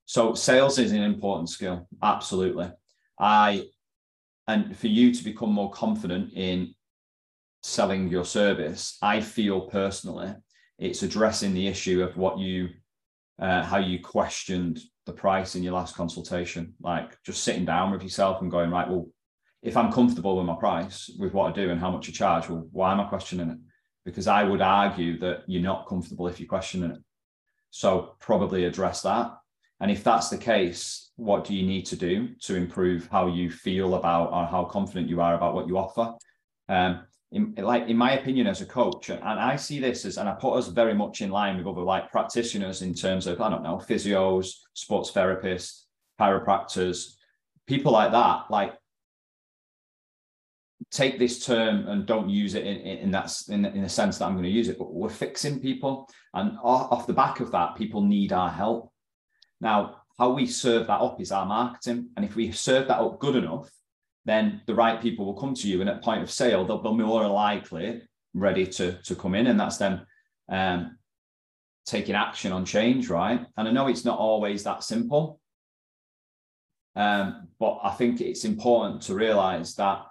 So 0.06 0.34
sales 0.34 0.78
is 0.78 0.92
an 0.92 1.02
important 1.02 1.48
skill, 1.48 1.88
absolutely. 2.02 2.70
I 3.18 3.66
and 4.46 4.76
for 4.76 4.88
you 4.88 5.14
to 5.14 5.24
become 5.24 5.50
more 5.50 5.70
confident 5.70 6.32
in 6.34 6.74
selling 7.64 8.08
your 8.08 8.24
service 8.24 8.98
i 9.02 9.20
feel 9.20 9.62
personally 9.62 10.34
it's 10.78 11.02
addressing 11.02 11.54
the 11.54 11.66
issue 11.66 12.02
of 12.02 12.16
what 12.16 12.38
you 12.38 12.68
uh, 13.38 13.62
how 13.62 13.78
you 13.78 13.98
questioned 14.00 14.80
the 15.06 15.12
price 15.12 15.54
in 15.54 15.62
your 15.62 15.74
last 15.74 15.96
consultation. 15.96 16.74
Like 16.80 17.20
just 17.24 17.44
sitting 17.44 17.64
down 17.64 17.90
with 17.90 18.02
yourself 18.02 18.40
and 18.40 18.50
going 18.50 18.70
right 18.70 18.88
well 18.88 19.08
if 19.62 19.76
i'm 19.76 19.90
comfortable 19.92 20.36
with 20.36 20.46
my 20.46 20.56
price 20.56 21.10
with 21.18 21.32
what 21.32 21.50
i 21.50 21.52
do 21.52 21.70
and 21.70 21.80
how 21.80 21.90
much 21.90 22.08
i 22.08 22.12
charge 22.12 22.50
well 22.50 22.68
why 22.70 22.92
am 22.92 23.00
i 23.00 23.04
questioning 23.04 23.50
it? 23.50 23.58
Because 24.04 24.26
i 24.26 24.44
would 24.44 24.60
argue 24.60 25.18
that 25.18 25.42
you're 25.46 25.62
not 25.62 25.86
comfortable 25.86 26.28
if 26.28 26.38
you're 26.38 26.48
questioning 26.48 26.90
it. 26.90 26.98
So 27.70 28.16
probably 28.20 28.64
address 28.64 29.02
that. 29.02 29.32
And 29.80 29.90
if 29.90 30.04
that's 30.04 30.28
the 30.28 30.38
case, 30.38 31.10
what 31.16 31.44
do 31.44 31.54
you 31.54 31.66
need 31.66 31.86
to 31.86 31.96
do 31.96 32.28
to 32.42 32.54
improve 32.54 33.08
how 33.10 33.26
you 33.26 33.50
feel 33.50 33.96
about 33.96 34.32
or 34.32 34.46
how 34.46 34.64
confident 34.64 35.08
you 35.08 35.20
are 35.20 35.34
about 35.34 35.54
what 35.54 35.66
you 35.66 35.76
offer? 35.76 36.14
Um, 36.68 37.00
in, 37.34 37.54
like 37.56 37.88
in 37.88 37.96
my 37.96 38.12
opinion 38.12 38.46
as 38.46 38.60
a 38.60 38.66
coach, 38.66 39.10
and 39.10 39.22
I 39.22 39.56
see 39.56 39.80
this 39.80 40.04
as, 40.04 40.18
and 40.18 40.28
I 40.28 40.32
put 40.32 40.54
us 40.54 40.68
very 40.68 40.94
much 40.94 41.20
in 41.20 41.30
line 41.30 41.56
with 41.56 41.66
other 41.66 41.82
like 41.82 42.10
practitioners 42.10 42.82
in 42.82 42.94
terms 42.94 43.26
of 43.26 43.40
I 43.40 43.50
don't 43.50 43.62
know 43.62 43.76
physios, 43.76 44.54
sports 44.72 45.10
therapists, 45.10 45.82
chiropractors, 46.20 47.14
people 47.66 47.92
like 47.92 48.12
that. 48.12 48.44
Like 48.50 48.74
take 50.90 51.18
this 51.18 51.44
term 51.44 51.88
and 51.88 52.06
don't 52.06 52.28
use 52.28 52.54
it 52.54 52.64
in, 52.64 52.76
in, 52.76 52.98
in 52.98 53.10
that 53.10 53.32
in, 53.48 53.64
in 53.64 53.82
the 53.82 53.88
sense 53.88 54.18
that 54.18 54.26
I'm 54.26 54.34
going 54.34 54.44
to 54.44 54.50
use 54.50 54.68
it, 54.68 54.78
but 54.78 54.94
we're 54.94 55.08
fixing 55.08 55.60
people, 55.60 56.08
and 56.32 56.56
off 56.62 57.06
the 57.06 57.12
back 57.12 57.40
of 57.40 57.50
that, 57.50 57.76
people 57.76 58.02
need 58.02 58.32
our 58.32 58.50
help. 58.50 58.92
Now, 59.60 60.02
how 60.18 60.30
we 60.32 60.46
serve 60.46 60.86
that 60.86 61.00
up 61.00 61.20
is 61.20 61.32
our 61.32 61.46
marketing. 61.46 62.10
And 62.16 62.24
if 62.24 62.36
we 62.36 62.52
serve 62.52 62.88
that 62.88 63.00
up 63.00 63.18
good 63.18 63.36
enough, 63.36 63.68
then 64.24 64.62
the 64.66 64.74
right 64.74 65.00
people 65.00 65.26
will 65.26 65.40
come 65.40 65.54
to 65.54 65.68
you. 65.68 65.80
And 65.80 65.90
at 65.90 66.02
point 66.02 66.22
of 66.22 66.30
sale, 66.30 66.64
they'll 66.64 66.78
be 66.78 66.90
more 66.90 67.26
likely 67.28 68.02
ready 68.32 68.66
to, 68.66 69.00
to 69.02 69.14
come 69.14 69.34
in. 69.34 69.46
And 69.46 69.60
that's 69.60 69.76
them 69.76 70.06
um, 70.48 70.98
taking 71.86 72.14
action 72.14 72.52
on 72.52 72.64
change, 72.64 73.10
right? 73.10 73.44
And 73.56 73.68
I 73.68 73.70
know 73.70 73.88
it's 73.88 74.04
not 74.04 74.18
always 74.18 74.62
that 74.64 74.82
simple. 74.82 75.40
Um, 76.96 77.48
but 77.58 77.80
I 77.82 77.90
think 77.90 78.20
it's 78.20 78.44
important 78.44 79.02
to 79.02 79.14
realize 79.14 79.74
that 79.76 80.04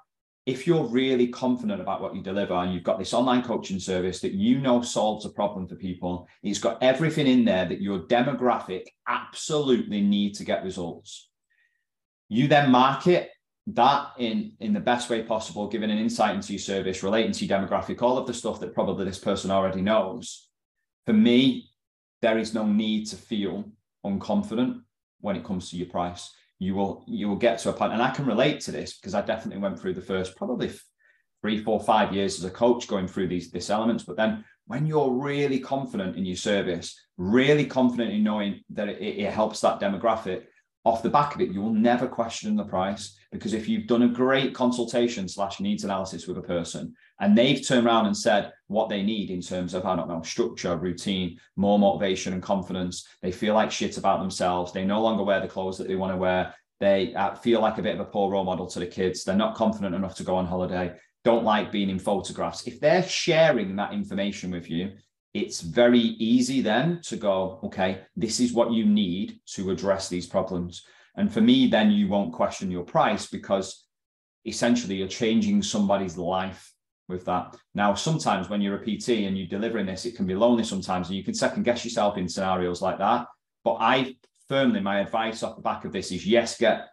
if 0.45 0.67
you're 0.67 0.85
really 0.85 1.27
confident 1.27 1.79
about 1.79 2.01
what 2.01 2.13
you 2.13 2.21
deliver 2.21 2.53
and 2.53 2.73
you've 2.73 2.83
got 2.83 2.99
this 2.99 3.13
online 3.13 3.43
coaching 3.43 3.79
service 3.79 4.19
that 4.19 4.33
you 4.33 4.59
know 4.59 4.81
solves 4.81 5.25
a 5.25 5.29
problem 5.29 5.67
for 5.67 5.75
people, 5.75 6.27
it's 6.43 6.59
got 6.59 6.83
everything 6.83 7.27
in 7.27 7.45
there 7.45 7.65
that 7.65 7.81
your 7.81 7.99
demographic 7.99 8.83
absolutely 9.07 10.01
need 10.01 10.33
to 10.35 10.43
get 10.43 10.65
results. 10.65 11.29
You 12.27 12.49
then 12.49 12.71
market 12.71 13.29
that 13.67 14.11
in, 14.17 14.53
in 14.59 14.73
the 14.73 14.79
best 14.79 15.09
way 15.09 15.23
possible, 15.23 15.67
giving 15.67 15.91
an 15.91 15.97
insight 15.97 16.35
into 16.35 16.53
your 16.53 16.59
service, 16.59 17.03
relating 17.03 17.31
to 17.31 17.45
your 17.45 17.57
demographic, 17.59 18.01
all 18.01 18.17
of 18.17 18.27
the 18.27 18.33
stuff 18.33 18.59
that 18.59 18.73
probably 18.73 19.05
this 19.05 19.19
person 19.19 19.51
already 19.51 19.81
knows. 19.81 20.49
For 21.05 21.13
me, 21.13 21.69
there 22.21 22.37
is 22.37 22.53
no 22.53 22.65
need 22.65 23.05
to 23.07 23.15
feel 23.15 23.65
unconfident 24.05 24.81
when 25.21 25.35
it 25.35 25.45
comes 25.45 25.69
to 25.69 25.77
your 25.77 25.87
price 25.87 26.31
you 26.63 26.75
will 26.75 27.03
you 27.07 27.27
will 27.27 27.35
get 27.35 27.59
to 27.59 27.69
a 27.69 27.73
point 27.73 27.93
and 27.93 28.01
i 28.01 28.09
can 28.09 28.25
relate 28.25 28.61
to 28.61 28.71
this 28.71 28.97
because 28.97 29.13
i 29.13 29.21
definitely 29.21 29.61
went 29.61 29.79
through 29.79 29.93
the 29.93 30.01
first 30.01 30.35
probably 30.35 30.71
three 31.41 31.61
four 31.61 31.79
five 31.79 32.13
years 32.13 32.37
as 32.37 32.45
a 32.45 32.49
coach 32.49 32.87
going 32.87 33.07
through 33.07 33.27
these 33.27 33.51
this 33.51 33.69
elements 33.69 34.03
but 34.03 34.15
then 34.15 34.43
when 34.65 34.85
you're 34.85 35.11
really 35.11 35.59
confident 35.59 36.15
in 36.15 36.25
your 36.25 36.37
service 36.37 36.97
really 37.17 37.65
confident 37.65 38.11
in 38.11 38.23
knowing 38.23 38.61
that 38.69 38.87
it, 38.87 39.01
it 39.01 39.31
helps 39.31 39.59
that 39.59 39.79
demographic 39.79 40.43
off 40.85 41.03
the 41.03 41.09
back 41.09 41.33
of 41.33 41.41
it, 41.41 41.51
you 41.51 41.61
will 41.61 41.73
never 41.73 42.07
question 42.07 42.55
the 42.55 42.63
price 42.63 43.17
because 43.31 43.53
if 43.53 43.69
you've 43.69 43.87
done 43.87 44.03
a 44.03 44.07
great 44.07 44.53
consultation 44.53 45.27
slash 45.27 45.59
needs 45.59 45.85
analysis 45.85 46.27
with 46.27 46.37
a 46.37 46.41
person 46.41 46.93
and 47.19 47.37
they've 47.37 47.65
turned 47.65 47.87
around 47.87 48.05
and 48.05 48.17
said 48.17 48.51
what 48.67 48.89
they 48.89 49.01
need 49.01 49.29
in 49.29 49.41
terms 49.41 49.73
of, 49.73 49.85
I 49.85 49.95
don't 49.95 50.09
know, 50.09 50.21
structure, 50.21 50.75
routine, 50.75 51.39
more 51.55 51.79
motivation 51.79 52.33
and 52.33 52.43
confidence, 52.43 53.07
they 53.21 53.31
feel 53.31 53.53
like 53.53 53.71
shit 53.71 53.97
about 53.97 54.19
themselves. 54.19 54.73
They 54.73 54.83
no 54.83 55.01
longer 55.01 55.23
wear 55.23 55.39
the 55.39 55.47
clothes 55.47 55.77
that 55.77 55.87
they 55.87 55.95
want 55.95 56.11
to 56.13 56.17
wear. 56.17 56.53
They 56.81 57.13
uh, 57.13 57.35
feel 57.35 57.61
like 57.61 57.77
a 57.77 57.81
bit 57.81 57.95
of 57.95 58.01
a 58.01 58.05
poor 58.05 58.31
role 58.31 58.43
model 58.43 58.67
to 58.67 58.79
the 58.79 58.85
kids. 58.85 59.23
They're 59.23 59.35
not 59.35 59.55
confident 59.55 59.95
enough 59.95 60.15
to 60.15 60.23
go 60.23 60.35
on 60.35 60.45
holiday. 60.45 60.93
don't 61.23 61.45
like 61.45 61.71
being 61.71 61.89
in 61.89 61.99
photographs. 61.99 62.67
If 62.67 62.81
they're 62.81 63.03
sharing 63.03 63.77
that 63.77 63.93
information 63.93 64.51
with 64.51 64.69
you, 64.69 64.91
it's 65.33 65.61
very 65.61 65.99
easy 65.99 66.61
then 66.61 67.01
to 67.03 67.15
go, 67.15 67.59
okay, 67.63 68.01
this 68.15 68.39
is 68.39 68.53
what 68.53 68.71
you 68.71 68.85
need 68.85 69.39
to 69.47 69.71
address 69.71 70.07
these 70.07 70.27
problems. 70.27 70.85
And 71.15 71.31
for 71.31 71.41
me, 71.41 71.67
then 71.67 71.91
you 71.91 72.07
won't 72.07 72.33
question 72.33 72.71
your 72.71 72.83
price 72.83 73.27
because 73.27 73.87
essentially 74.45 74.95
you're 74.95 75.07
changing 75.07 75.63
somebody's 75.63 76.17
life 76.17 76.71
with 77.07 77.25
that. 77.25 77.55
Now, 77.73 77.93
sometimes 77.93 78.49
when 78.49 78.61
you're 78.61 78.81
a 78.81 78.83
PT 78.83 79.09
and 79.09 79.37
you're 79.37 79.47
delivering 79.47 79.85
this, 79.85 80.05
it 80.05 80.15
can 80.15 80.25
be 80.25 80.35
lonely 80.35 80.63
sometimes, 80.63 81.07
and 81.07 81.17
you 81.17 81.23
can 81.23 81.33
second 81.33 81.63
guess 81.63 81.83
yourself 81.83 82.17
in 82.17 82.29
scenarios 82.29 82.81
like 82.81 82.99
that. 82.99 83.27
But 83.63 83.77
I 83.79 84.15
firmly, 84.47 84.81
my 84.81 84.99
advice 84.99 85.43
off 85.43 85.55
the 85.55 85.61
back 85.61 85.85
of 85.85 85.91
this 85.91 86.11
is 86.11 86.25
yes, 86.25 86.57
get 86.57 86.89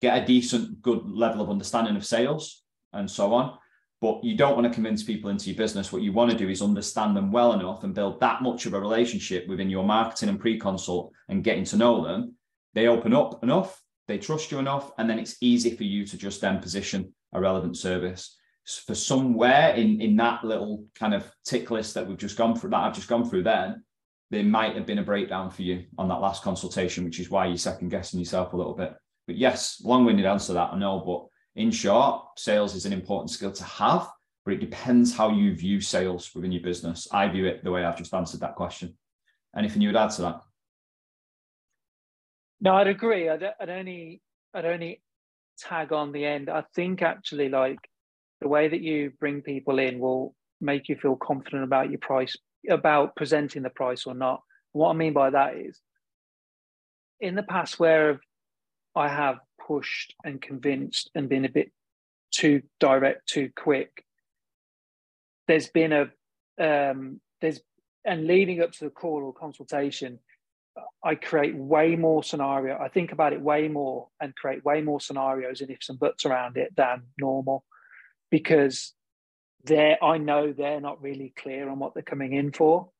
get 0.00 0.22
a 0.22 0.26
decent, 0.26 0.82
good 0.82 1.08
level 1.08 1.40
of 1.40 1.50
understanding 1.50 1.96
of 1.96 2.04
sales 2.04 2.62
and 2.92 3.10
so 3.10 3.32
on. 3.32 3.56
But 4.04 4.22
you 4.22 4.36
don't 4.36 4.54
want 4.54 4.66
to 4.66 4.74
convince 4.74 5.02
people 5.02 5.30
into 5.30 5.48
your 5.48 5.56
business. 5.56 5.90
What 5.90 6.02
you 6.02 6.12
want 6.12 6.30
to 6.30 6.36
do 6.36 6.50
is 6.50 6.60
understand 6.60 7.16
them 7.16 7.32
well 7.32 7.54
enough 7.54 7.84
and 7.84 7.94
build 7.94 8.20
that 8.20 8.42
much 8.42 8.66
of 8.66 8.74
a 8.74 8.78
relationship 8.78 9.48
within 9.48 9.70
your 9.70 9.82
marketing 9.82 10.28
and 10.28 10.38
pre-consult 10.38 11.10
and 11.30 11.42
getting 11.42 11.64
to 11.64 11.78
know 11.78 12.04
them. 12.04 12.34
They 12.74 12.86
open 12.86 13.14
up 13.14 13.42
enough, 13.42 13.80
they 14.06 14.18
trust 14.18 14.52
you 14.52 14.58
enough, 14.58 14.92
and 14.98 15.08
then 15.08 15.18
it's 15.18 15.38
easy 15.40 15.74
for 15.74 15.84
you 15.84 16.06
to 16.06 16.18
just 16.18 16.42
then 16.42 16.58
position 16.58 17.14
a 17.32 17.40
relevant 17.40 17.78
service. 17.78 18.36
For 18.66 18.94
somewhere 18.94 19.72
in, 19.72 20.02
in 20.02 20.16
that 20.16 20.44
little 20.44 20.84
kind 20.94 21.14
of 21.14 21.24
tick 21.46 21.70
list 21.70 21.94
that 21.94 22.06
we've 22.06 22.18
just 22.18 22.36
gone 22.36 22.54
through, 22.54 22.70
that 22.70 22.80
I've 22.80 22.94
just 22.94 23.08
gone 23.08 23.26
through 23.26 23.44
then, 23.44 23.84
there 24.30 24.44
might 24.44 24.76
have 24.76 24.84
been 24.84 24.98
a 24.98 25.02
breakdown 25.02 25.48
for 25.48 25.62
you 25.62 25.86
on 25.96 26.08
that 26.08 26.20
last 26.20 26.42
consultation, 26.42 27.04
which 27.04 27.20
is 27.20 27.30
why 27.30 27.46
you're 27.46 27.56
second 27.56 27.88
guessing 27.88 28.20
yourself 28.20 28.52
a 28.52 28.56
little 28.58 28.74
bit. 28.74 28.92
But 29.26 29.38
yes, 29.38 29.80
long-winded 29.82 30.26
answer 30.26 30.52
that 30.52 30.74
I 30.74 30.78
know, 30.78 31.02
but 31.06 31.30
in 31.56 31.70
short, 31.70 32.24
sales 32.36 32.74
is 32.74 32.86
an 32.86 32.92
important 32.92 33.30
skill 33.30 33.52
to 33.52 33.64
have, 33.64 34.08
but 34.44 34.54
it 34.54 34.60
depends 34.60 35.14
how 35.14 35.30
you 35.30 35.54
view 35.54 35.80
sales 35.80 36.34
within 36.34 36.52
your 36.52 36.62
business. 36.62 37.08
I 37.12 37.28
view 37.28 37.46
it 37.46 37.62
the 37.62 37.70
way 37.70 37.84
I've 37.84 37.96
just 37.96 38.12
answered 38.12 38.40
that 38.40 38.56
question. 38.56 38.96
Anything 39.56 39.82
you 39.82 39.88
would 39.88 39.96
add 39.96 40.10
to 40.10 40.22
that? 40.22 40.40
No, 42.60 42.74
I'd 42.74 42.88
agree. 42.88 43.28
I'd, 43.28 43.44
I'd 43.60 43.70
only, 43.70 44.20
I'd 44.52 44.64
only 44.64 45.02
tag 45.58 45.92
on 45.92 46.12
the 46.12 46.24
end. 46.24 46.50
I 46.50 46.64
think 46.74 47.02
actually, 47.02 47.48
like 47.48 47.78
the 48.40 48.48
way 48.48 48.68
that 48.68 48.80
you 48.80 49.12
bring 49.20 49.42
people 49.42 49.78
in 49.78 49.98
will 50.00 50.34
make 50.60 50.88
you 50.88 50.96
feel 50.96 51.16
confident 51.16 51.62
about 51.62 51.90
your 51.90 52.00
price, 52.00 52.36
about 52.68 53.14
presenting 53.16 53.62
the 53.62 53.70
price 53.70 54.06
or 54.06 54.14
not. 54.14 54.42
What 54.72 54.90
I 54.90 54.94
mean 54.94 55.12
by 55.12 55.30
that 55.30 55.56
is, 55.56 55.80
in 57.20 57.36
the 57.36 57.42
past, 57.44 57.78
where 57.78 58.20
I 58.96 59.08
have 59.08 59.38
pushed 59.66 60.14
and 60.24 60.40
convinced 60.40 61.10
and 61.14 61.28
been 61.28 61.44
a 61.44 61.48
bit 61.48 61.70
too 62.30 62.62
direct, 62.80 63.28
too 63.28 63.50
quick. 63.56 64.04
There's 65.46 65.68
been 65.68 65.92
a 65.92 66.10
um, 66.60 67.20
there's 67.40 67.60
and 68.04 68.26
leading 68.26 68.60
up 68.60 68.72
to 68.72 68.84
the 68.84 68.90
call 68.90 69.22
or 69.22 69.32
consultation, 69.32 70.18
I 71.02 71.14
create 71.14 71.54
way 71.56 71.96
more 71.96 72.22
scenario. 72.22 72.78
I 72.78 72.88
think 72.88 73.12
about 73.12 73.32
it 73.32 73.40
way 73.40 73.68
more 73.68 74.08
and 74.20 74.34
create 74.34 74.64
way 74.64 74.82
more 74.82 75.00
scenarios 75.00 75.60
and 75.60 75.70
ifs 75.70 75.88
and 75.88 75.98
buts 75.98 76.26
around 76.26 76.56
it 76.56 76.74
than 76.76 77.02
normal, 77.18 77.64
because 78.30 78.92
they 79.64 79.96
I 80.02 80.18
know 80.18 80.52
they're 80.52 80.80
not 80.80 81.02
really 81.02 81.32
clear 81.38 81.68
on 81.70 81.78
what 81.78 81.94
they're 81.94 82.02
coming 82.02 82.32
in 82.32 82.52
for. 82.52 82.90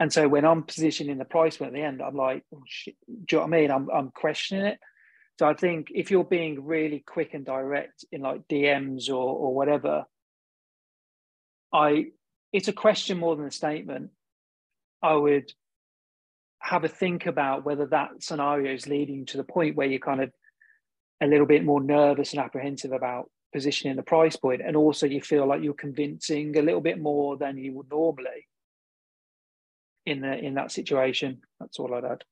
And 0.00 0.12
so 0.12 0.26
when 0.28 0.44
I'm 0.44 0.62
positioning 0.64 1.18
the 1.18 1.24
price 1.24 1.60
at 1.60 1.72
the 1.72 1.80
end, 1.80 2.02
I'm 2.02 2.16
like, 2.16 2.42
oh, 2.54 2.62
do 2.86 2.90
you 2.90 2.94
know 3.32 3.38
what 3.38 3.46
I 3.46 3.60
mean? 3.60 3.70
I'm 3.70 3.88
I'm 3.90 4.10
questioning 4.10 4.66
it. 4.66 4.78
So 5.38 5.48
I 5.48 5.54
think 5.54 5.88
if 5.92 6.10
you're 6.10 6.24
being 6.24 6.64
really 6.64 7.02
quick 7.04 7.34
and 7.34 7.44
direct 7.44 8.04
in 8.12 8.20
like 8.22 8.46
DMs 8.48 9.08
or 9.08 9.14
or 9.14 9.54
whatever, 9.54 10.04
I 11.72 12.06
it's 12.52 12.68
a 12.68 12.72
question 12.72 13.18
more 13.18 13.34
than 13.34 13.46
a 13.46 13.50
statement. 13.50 14.10
I 15.02 15.14
would 15.14 15.52
have 16.60 16.84
a 16.84 16.88
think 16.88 17.26
about 17.26 17.64
whether 17.64 17.86
that 17.86 18.22
scenario 18.22 18.72
is 18.72 18.86
leading 18.86 19.26
to 19.26 19.36
the 19.36 19.44
point 19.44 19.76
where 19.76 19.86
you're 19.86 19.98
kind 19.98 20.22
of 20.22 20.32
a 21.22 21.26
little 21.26 21.46
bit 21.46 21.64
more 21.64 21.82
nervous 21.82 22.32
and 22.32 22.40
apprehensive 22.40 22.92
about 22.92 23.30
positioning 23.52 23.96
the 23.96 24.02
price 24.02 24.36
point, 24.36 24.62
and 24.64 24.76
also 24.76 25.06
you 25.06 25.20
feel 25.20 25.46
like 25.46 25.62
you're 25.62 25.74
convincing 25.74 26.56
a 26.56 26.62
little 26.62 26.80
bit 26.80 26.98
more 26.98 27.36
than 27.36 27.58
you 27.58 27.72
would 27.72 27.90
normally 27.90 28.48
in 30.06 30.20
the 30.20 30.38
in 30.38 30.54
that 30.54 30.70
situation. 30.70 31.42
That's 31.58 31.78
all 31.78 31.94
I'd 31.94 32.04
add. 32.04 32.24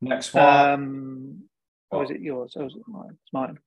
Next 0.00 0.32
one. 0.34 0.44
Um, 0.44 1.44
or 1.90 2.04
is 2.04 2.10
it 2.10 2.20
yours? 2.20 2.54
Oh, 2.56 2.66
is 2.66 2.74
it 2.74 2.82
mine? 2.86 3.10
It's 3.10 3.32
mine. 3.32 3.58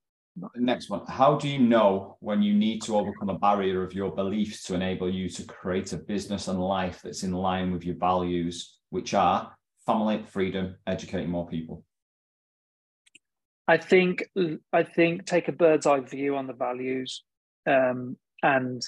Next 0.56 0.90
one. 0.90 1.06
How 1.08 1.38
do 1.38 1.48
you 1.48 1.60
know 1.60 2.18
when 2.20 2.42
you 2.42 2.56
need 2.56 2.82
to 2.84 2.96
overcome 2.98 3.30
a 3.30 3.38
barrier 3.38 3.84
of 3.84 3.94
your 3.94 4.12
beliefs 4.12 4.64
to 4.64 4.74
enable 4.74 5.10
you 5.10 5.30
to 5.30 5.44
create 5.44 5.94
a 5.94 5.98
business 5.98 6.48
and 6.48 6.60
life 6.60 7.02
that's 7.04 7.22
in 7.24 7.34
line 7.34 7.72
with 7.72 7.86
your 7.86 7.96
values, 7.96 8.80
which 8.90 9.14
are 9.14 9.56
family, 9.86 10.24
freedom, 10.28 10.76
educating 10.88 11.30
more 11.30 11.48
people? 11.48 11.84
I 13.68 13.78
think 13.78 14.24
I 14.74 14.84
think 14.84 15.26
take 15.26 15.48
a 15.48 15.54
bird's 15.54 15.86
eye 15.86 16.00
view 16.00 16.36
on 16.36 16.48
the 16.48 16.54
values, 16.54 17.24
um, 17.68 18.18
and 18.42 18.82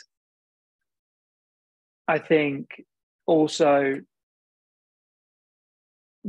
I 2.08 2.18
think 2.18 2.84
also 3.26 4.02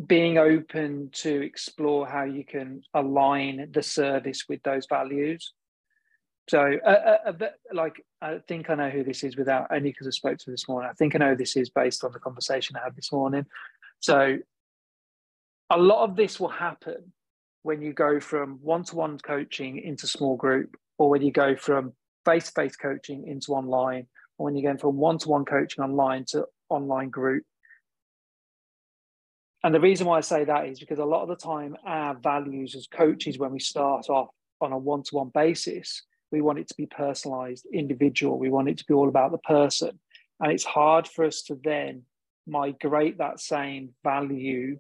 being 0.05 0.37
open 0.37 1.09
to 1.11 1.43
explore 1.43 2.07
how 2.07 2.25
you 2.25 2.45
can 2.45 2.83
align 2.93 3.69
the 3.73 3.83
service 3.83 4.45
with 4.49 4.63
those 4.63 4.87
values. 4.87 5.53
So, 6.49 6.79
uh, 6.85 7.17
uh, 7.27 7.49
like, 7.73 8.05
I 8.21 8.39
think 8.47 8.69
I 8.69 8.75
know 8.75 8.91
who 8.91 9.03
this 9.03 9.25
is 9.25 9.37
without 9.37 9.69
only 9.71 9.91
because 9.91 10.07
I 10.07 10.11
spoke 10.11 10.39
to 10.39 10.51
this 10.51 10.69
morning. 10.69 10.91
I 10.91 10.95
think 10.95 11.15
I 11.15 11.19
know 11.19 11.35
this 11.35 11.57
is 11.57 11.71
based 11.71 12.05
on 12.05 12.13
the 12.13 12.19
conversation 12.19 12.77
I 12.77 12.85
had 12.85 12.95
this 12.95 13.11
morning. 13.11 13.47
So, 14.01 14.37
a 15.71 15.79
lot 15.79 16.05
of 16.05 16.15
this 16.15 16.39
will 16.39 16.49
happen 16.49 17.13
when 17.63 17.83
you 17.83 17.93
go 17.93 18.21
from 18.21 18.61
one-to-one 18.63 19.19
coaching 19.19 19.79
into 19.79 20.07
small 20.07 20.37
group, 20.37 20.77
or 20.99 21.09
when 21.09 21.23
you 21.23 21.33
go 21.33 21.57
from 21.57 21.93
face-to-face 22.25 22.77
coaching 22.77 23.27
into 23.27 23.53
online, 23.53 24.07
or 24.39 24.45
when 24.45 24.57
you're 24.57 24.71
going 24.71 24.79
from 24.79 24.97
one-to-one 24.97 25.47
coaching 25.47 25.83
online 25.83 26.25
to 26.27 26.47
online 26.69 27.09
group 27.09 27.45
and 29.65 29.75
the 29.75 29.81
reason 29.81 30.07
why 30.07 30.19
I 30.19 30.21
say 30.21 30.45
that 30.45 30.67
is 30.69 30.81
because 30.81 30.99
a 30.99 31.05
lot 31.05 31.23
of 31.23 31.29
the 31.29 31.37
time, 31.37 31.77
our 31.85 32.15
values 32.15 32.75
as 32.75 32.87
coaches, 32.87 33.39
when 33.39 33.53
we 33.53 33.61
start 33.61 34.09
off 34.09 34.29
on 34.61 34.73
a 34.73 34.79
one 34.79 35.03
to 35.05 35.17
one 35.17 35.31
basis, 35.33 36.03
we 36.31 36.41
want 36.41 36.59
it 36.59 36.69
to 36.69 36.75
be 36.77 36.87
personalized, 36.87 37.67
individual. 37.73 38.39
We 38.39 38.51
want 38.51 38.69
it 38.69 38.79
to 38.79 38.85
be 38.87 38.95
all 38.95 39.09
about 39.09 39.33
the 39.33 39.39
person. 39.39 39.99
And 40.41 40.53
it's 40.53 40.65
hard 40.65 41.09
for 41.09 41.25
us 41.25 41.43
to 41.43 41.59
then 41.63 42.03
migrate 42.47 43.19
that 43.19 43.41
same 43.41 43.91
value 44.05 44.79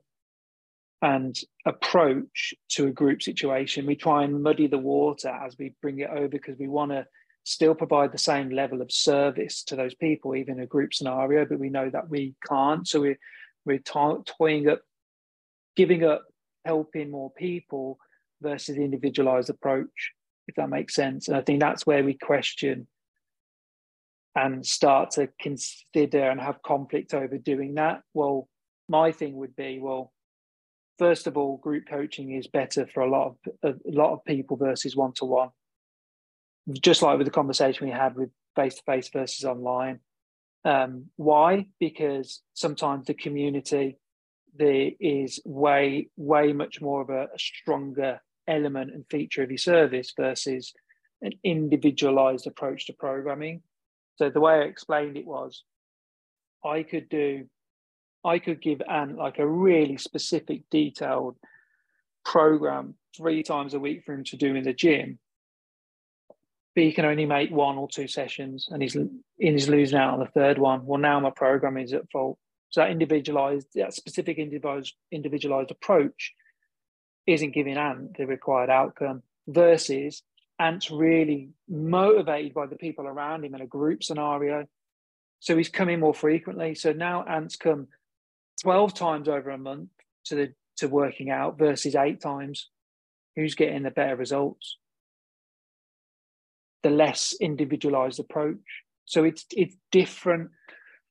and 1.02 1.38
approach 1.64 2.54
to 2.70 2.86
a 2.86 2.92
group 2.92 3.22
situation. 3.22 3.86
We 3.86 3.96
try 3.96 4.24
and 4.24 4.42
muddy 4.42 4.66
the 4.66 4.78
water 4.78 5.28
as 5.28 5.56
we 5.58 5.74
bring 5.82 6.00
it 6.00 6.10
over 6.10 6.28
because 6.28 6.58
we 6.58 6.68
want 6.68 6.92
to 6.92 7.06
still 7.44 7.74
provide 7.74 8.12
the 8.12 8.18
same 8.18 8.50
level 8.50 8.82
of 8.82 8.90
service 8.90 9.62
to 9.64 9.76
those 9.76 9.94
people, 9.94 10.34
even 10.34 10.60
a 10.60 10.66
group 10.66 10.92
scenario, 10.92 11.44
but 11.44 11.60
we 11.60 11.70
know 11.70 11.88
that 11.90 12.08
we 12.08 12.34
can't. 12.48 12.88
So 12.88 13.00
we 13.00 13.16
we're 13.66 13.78
toying 13.78 14.68
up, 14.68 14.80
giving 15.76 16.04
up 16.04 16.24
helping 16.64 17.10
more 17.10 17.30
people 17.30 17.98
versus 18.42 18.76
the 18.76 18.84
individualized 18.84 19.50
approach, 19.50 20.12
if 20.48 20.54
that 20.56 20.68
makes 20.68 20.94
sense. 20.94 21.28
And 21.28 21.36
I 21.36 21.42
think 21.42 21.60
that's 21.60 21.86
where 21.86 22.04
we 22.04 22.14
question 22.14 22.86
and 24.34 24.66
start 24.66 25.12
to 25.12 25.28
consider 25.40 26.28
and 26.28 26.40
have 26.40 26.62
conflict 26.62 27.14
over 27.14 27.38
doing 27.38 27.74
that. 27.74 28.02
Well, 28.12 28.48
my 28.88 29.12
thing 29.12 29.36
would 29.36 29.56
be, 29.56 29.78
well, 29.80 30.12
first 30.98 31.26
of 31.26 31.36
all, 31.36 31.56
group 31.56 31.84
coaching 31.88 32.32
is 32.32 32.46
better 32.46 32.86
for 32.86 33.02
a 33.02 33.10
lot 33.10 33.36
of 33.62 33.76
a 33.86 33.90
lot 33.90 34.12
of 34.12 34.24
people 34.24 34.56
versus 34.56 34.94
one 34.94 35.12
to 35.16 35.24
one. 35.24 35.50
Just 36.82 37.00
like 37.00 37.16
with 37.16 37.26
the 37.26 37.32
conversation 37.32 37.86
we 37.86 37.92
had 37.92 38.16
with 38.16 38.30
face 38.54 38.76
to 38.76 38.82
face 38.82 39.08
versus 39.08 39.44
online. 39.44 40.00
Um, 40.66 41.06
why? 41.14 41.66
Because 41.78 42.42
sometimes 42.54 43.06
the 43.06 43.14
community 43.14 43.98
there 44.58 44.90
is 44.98 45.40
way, 45.44 46.08
way 46.16 46.52
much 46.52 46.80
more 46.80 47.02
of 47.02 47.10
a, 47.10 47.24
a 47.32 47.38
stronger 47.38 48.20
element 48.48 48.92
and 48.92 49.04
feature 49.08 49.44
of 49.44 49.50
your 49.50 49.58
service 49.58 50.12
versus 50.18 50.72
an 51.22 51.32
individualized 51.44 52.48
approach 52.48 52.86
to 52.86 52.94
programming. 52.94 53.62
So 54.16 54.28
the 54.28 54.40
way 54.40 54.54
I 54.54 54.62
explained 54.62 55.16
it 55.16 55.26
was 55.26 55.62
I 56.64 56.82
could 56.82 57.08
do, 57.08 57.44
I 58.24 58.40
could 58.40 58.60
give 58.60 58.82
Ant 58.90 59.16
like 59.16 59.38
a 59.38 59.46
really 59.46 59.98
specific, 59.98 60.62
detailed 60.70 61.36
program 62.24 62.94
three 63.16 63.44
times 63.44 63.74
a 63.74 63.78
week 63.78 64.02
for 64.04 64.14
him 64.14 64.24
to 64.24 64.36
do 64.36 64.56
in 64.56 64.64
the 64.64 64.72
gym 64.72 65.20
but 66.76 66.84
he 66.84 66.92
can 66.92 67.06
only 67.06 67.24
make 67.24 67.50
one 67.50 67.78
or 67.78 67.88
two 67.88 68.06
sessions 68.06 68.68
and 68.70 68.82
he's 68.82 68.94
and 68.94 69.22
he's 69.38 69.68
losing 69.68 69.98
out 69.98 70.12
on 70.12 70.20
the 70.20 70.26
third 70.26 70.58
one. 70.58 70.84
Well, 70.84 71.00
now 71.00 71.18
my 71.18 71.30
program 71.30 71.78
is 71.78 71.94
at 71.94 72.10
fault. 72.12 72.38
So 72.68 72.82
that 72.82 72.90
individualized, 72.90 73.68
that 73.76 73.94
specific 73.94 74.36
individualized, 74.36 74.94
individualized 75.10 75.70
approach 75.70 76.34
isn't 77.26 77.54
giving 77.54 77.78
Ant 77.78 78.18
the 78.18 78.26
required 78.26 78.68
outcome 78.68 79.22
versus 79.48 80.22
Ant's 80.58 80.90
really 80.90 81.48
motivated 81.66 82.52
by 82.52 82.66
the 82.66 82.76
people 82.76 83.06
around 83.06 83.46
him 83.46 83.54
in 83.54 83.62
a 83.62 83.66
group 83.66 84.04
scenario. 84.04 84.66
So 85.40 85.56
he's 85.56 85.70
coming 85.70 86.00
more 86.00 86.14
frequently. 86.14 86.74
So 86.74 86.92
now 86.92 87.24
Ant's 87.24 87.56
come 87.56 87.88
12 88.62 88.92
times 88.92 89.28
over 89.28 89.48
a 89.48 89.58
month 89.58 89.88
to 90.26 90.34
the 90.34 90.52
to 90.76 90.88
working 90.88 91.30
out 91.30 91.58
versus 91.58 91.96
eight 91.96 92.20
times. 92.20 92.68
Who's 93.34 93.54
getting 93.54 93.82
the 93.82 93.90
better 93.90 94.16
results? 94.16 94.76
The 96.82 96.90
less 96.90 97.34
individualized 97.40 98.20
approach. 98.20 98.84
So 99.04 99.24
it's 99.24 99.44
it's 99.50 99.76
different. 99.90 100.50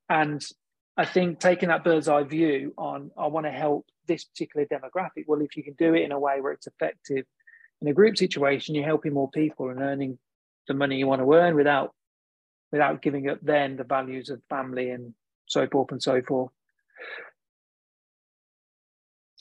And 0.09 0.41
I 0.97 1.05
think 1.05 1.39
taking 1.39 1.70
that 1.70 1.84
bird's 1.84 2.07
eye 2.07 2.24
view 2.24 2.74
on 2.78 3.11
I 3.18 3.28
want 3.28 3.45
to 3.45 3.51
help 3.51 3.86
this 4.07 4.24
particular 4.24 4.66
demographic. 4.66 5.26
Well, 5.28 5.41
if 5.41 5.57
you 5.57 5.63
can 5.63 5.74
do 5.74 5.93
it 5.93 6.03
in 6.03 6.11
a 6.11 6.20
way 6.20 6.39
where 6.39 6.53
it's 6.53 6.68
effective 6.68 7.26
in 7.82 7.88
a 7.88 7.93
group 7.93 8.18
situation, 8.18 8.76
you're 8.76 8.86
helping 8.86 9.13
more 9.13 9.30
people 9.32 9.70
and 9.70 9.82
earning 9.82 10.18
the 10.68 10.74
money 10.74 10.97
you 10.97 11.07
want 11.07 11.22
to 11.22 11.34
earn 11.34 11.55
without 11.55 11.93
without 12.72 13.01
giving 13.01 13.30
up 13.30 13.39
then 13.41 13.78
the 13.78 13.84
values 13.84 14.30
of 14.30 14.41
family 14.49 14.89
and 14.89 15.13
so 15.45 15.68
forth 15.68 15.91
and 15.91 16.01
so 16.01 16.22
forth. 16.22 16.51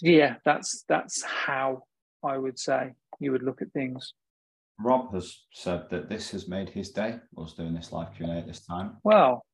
Yeah, 0.00 0.36
that's 0.44 0.84
that's 0.88 1.22
how 1.22 1.84
I 2.22 2.36
would 2.36 2.58
say 2.58 2.92
you 3.20 3.32
would 3.32 3.42
look 3.42 3.62
at 3.62 3.72
things. 3.72 4.12
Rob 4.78 5.12
has 5.14 5.44
said 5.52 5.88
that 5.90 6.08
this 6.08 6.30
has 6.30 6.48
made 6.48 6.68
his 6.68 6.90
day, 6.90 7.16
us 7.38 7.54
doing 7.54 7.74
this 7.74 7.92
live 7.92 8.14
Q&A 8.14 8.38
at 8.38 8.46
this 8.46 8.64
time. 8.64 8.96
Well, 9.04 9.44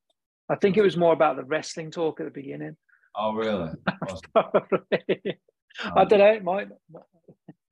I 0.49 0.57
think 0.57 0.77
it 0.77 0.83
was 0.83 0.97
more 0.97 1.13
about 1.13 1.37
the 1.37 1.45
wrestling 1.45 1.91
talk 1.91 2.21
at 2.21 2.25
the 2.25 2.31
beginning. 2.31 2.77
Oh, 3.17 3.35
really? 3.35 3.71
Probably. 4.33 5.39
Um, 5.85 5.93
I 5.97 6.05
don't 6.05 6.19
know. 6.19 6.33
It 6.33 6.45
might. 6.45 6.69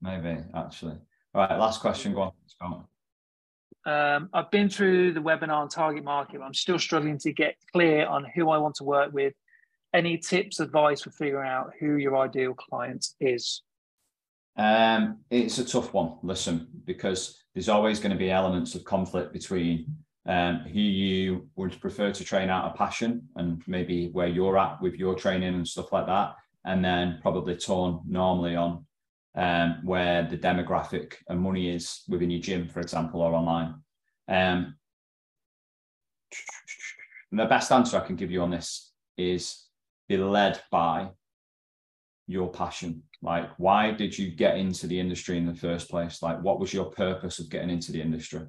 Maybe, 0.01 0.39
actually. 0.55 0.99
All 1.35 1.43
right, 1.43 1.59
last 1.59 1.81
question. 1.81 2.13
Go 2.15 2.33
on. 2.61 2.85
Um, 3.85 4.29
I've 4.33 4.51
been 4.51 4.69
through 4.69 5.15
the 5.15 5.21
webinar 5.21 5.57
on 5.57 5.69
target 5.69 6.05
market. 6.05 6.41
I'm 6.43 6.55
still 6.55 6.79
struggling 6.79 7.19
to 7.19 7.33
get 7.33 7.57
clear 7.73 8.07
on 8.07 8.27
who 8.35 8.51
I 8.51 8.59
want 8.59 8.77
to 8.77 8.85
work 8.85 9.13
with. 9.13 9.33
Any 9.95 10.19
tips, 10.19 10.61
advice 10.61 11.03
for 11.03 11.11
figuring 11.11 11.49
out 11.49 11.73
who 11.81 11.97
your 11.97 12.17
ideal 12.17 12.55
client 12.55 13.07
is? 13.21 13.63
Um, 14.59 15.19
it's 15.31 15.59
a 15.59 15.65
tough 15.65 15.95
one. 15.95 16.17
Listen, 16.23 16.69
because 16.85 17.43
there's 17.55 17.69
always 17.69 18.01
going 18.01 18.13
to 18.13 18.19
be 18.19 18.31
elements 18.31 18.75
of 18.75 18.85
conflict 18.85 19.33
between 19.33 19.97
um, 20.27 20.57
who 20.61 20.81
you 20.81 21.49
would 21.57 21.81
prefer 21.81 22.13
to 22.13 22.25
train 22.25 22.51
out 22.51 22.65
of 22.65 22.77
passion 22.77 23.29
and 23.37 23.63
maybe 23.67 24.11
where 24.11 24.27
you're 24.27 24.59
at 24.59 24.83
with 24.83 24.97
your 24.97 25.15
training 25.15 25.55
and 25.55 25.67
stuff 25.67 25.93
like 25.93 26.07
that, 26.07 26.35
and 26.65 26.85
then 26.85 27.21
probably 27.23 27.57
torn 27.57 28.01
normally 28.07 28.57
on 28.57 28.85
um, 29.37 29.79
where 29.85 30.25
the 30.25 30.37
demographic 30.37 31.15
and 31.29 31.41
money 31.41 31.73
is 31.73 32.03
within 32.09 32.31
your 32.31 32.41
gym, 32.41 32.69
for 32.69 32.81
example, 32.81 33.23
or 33.23 33.33
online. 33.33 33.77
Um, 34.27 34.75
the 37.31 37.47
best 37.47 37.71
answer 37.71 37.97
I 37.97 38.07
can 38.07 38.17
give 38.17 38.31
you 38.31 38.43
on 38.43 38.51
this 38.51 38.93
is 39.17 39.67
be 40.09 40.17
led 40.17 40.61
by 40.71 41.11
your 42.27 42.51
passion. 42.51 43.05
Like, 43.23 43.51
why 43.59 43.91
did 43.91 44.17
you 44.17 44.31
get 44.31 44.57
into 44.57 44.87
the 44.87 44.99
industry 44.99 45.39
in 45.39 45.47
the 45.47 45.55
first 45.55 45.91
place? 45.91 46.23
Like, 46.23 46.41
what 46.43 46.61
was 46.61 46.73
your 46.73 46.87
purpose 46.87 47.39
of 47.39 47.51
getting 47.51 47.71
into 47.71 47.91
the 47.91 48.01
industry? 48.01 48.43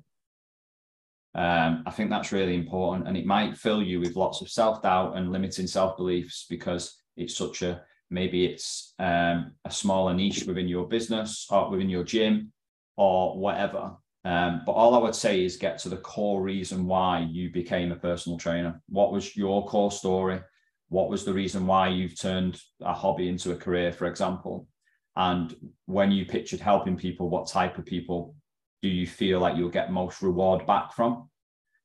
Um, 1.36 1.84
I 1.86 1.92
think 1.92 2.10
that's 2.10 2.32
really 2.32 2.56
important. 2.56 3.08
And 3.08 3.18
it 3.18 3.26
might 3.26 3.58
fill 3.58 3.82
you 3.82 4.00
with 4.00 4.16
lots 4.16 4.42
of 4.42 4.50
self 4.50 4.82
doubt 4.82 5.18
and 5.18 5.32
limiting 5.32 5.68
self 5.68 5.98
beliefs 5.98 6.46
because 6.50 7.02
it's 7.18 7.36
such 7.36 7.62
a 7.62 7.82
maybe 8.10 8.46
it's 8.46 8.94
um, 9.00 9.52
a 9.66 9.72
smaller 9.72 10.14
niche 10.14 10.46
within 10.46 10.68
your 10.68 10.88
business 10.88 11.48
or 11.50 11.70
within 11.70 11.90
your 11.90 12.04
gym 12.04 12.52
or 12.98 13.38
whatever. 13.38 13.96
Um, 14.26 14.64
but 14.66 14.74
all 14.74 14.96
I 14.96 15.00
would 15.00 15.16
say 15.16 15.46
is 15.46 15.58
get 15.58 15.78
to 15.80 15.90
the 15.90 15.98
core 15.98 16.42
reason 16.42 16.86
why 16.86 17.20
you 17.20 17.52
became 17.52 17.92
a 17.92 17.96
personal 17.96 18.38
trainer. 18.38 18.82
What 18.90 19.12
was 19.12 19.36
your 19.36 19.66
core 19.66 19.92
story? 19.92 20.42
What 20.90 21.10
was 21.10 21.24
the 21.24 21.34
reason 21.34 21.66
why 21.68 21.88
you've 21.90 22.20
turned 22.20 22.60
a 22.82 22.94
hobby 22.94 23.30
into 23.30 23.52
a 23.52 23.56
career, 23.56 23.92
for 23.92 24.08
example? 24.08 24.68
And 25.16 25.56
when 25.86 26.12
you 26.12 26.26
pictured 26.26 26.60
helping 26.60 26.98
people, 26.98 27.30
what 27.30 27.48
type 27.48 27.78
of 27.78 27.86
people 27.86 28.36
do 28.82 28.90
you 28.90 29.06
feel 29.06 29.40
like 29.40 29.58
you'll 29.58 29.70
get 29.70 29.92
most 29.92 30.22
reward 30.22 30.66
back 30.66 30.94
from? 30.94 31.30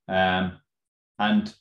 Um, 0.09 0.59
and 1.19 1.55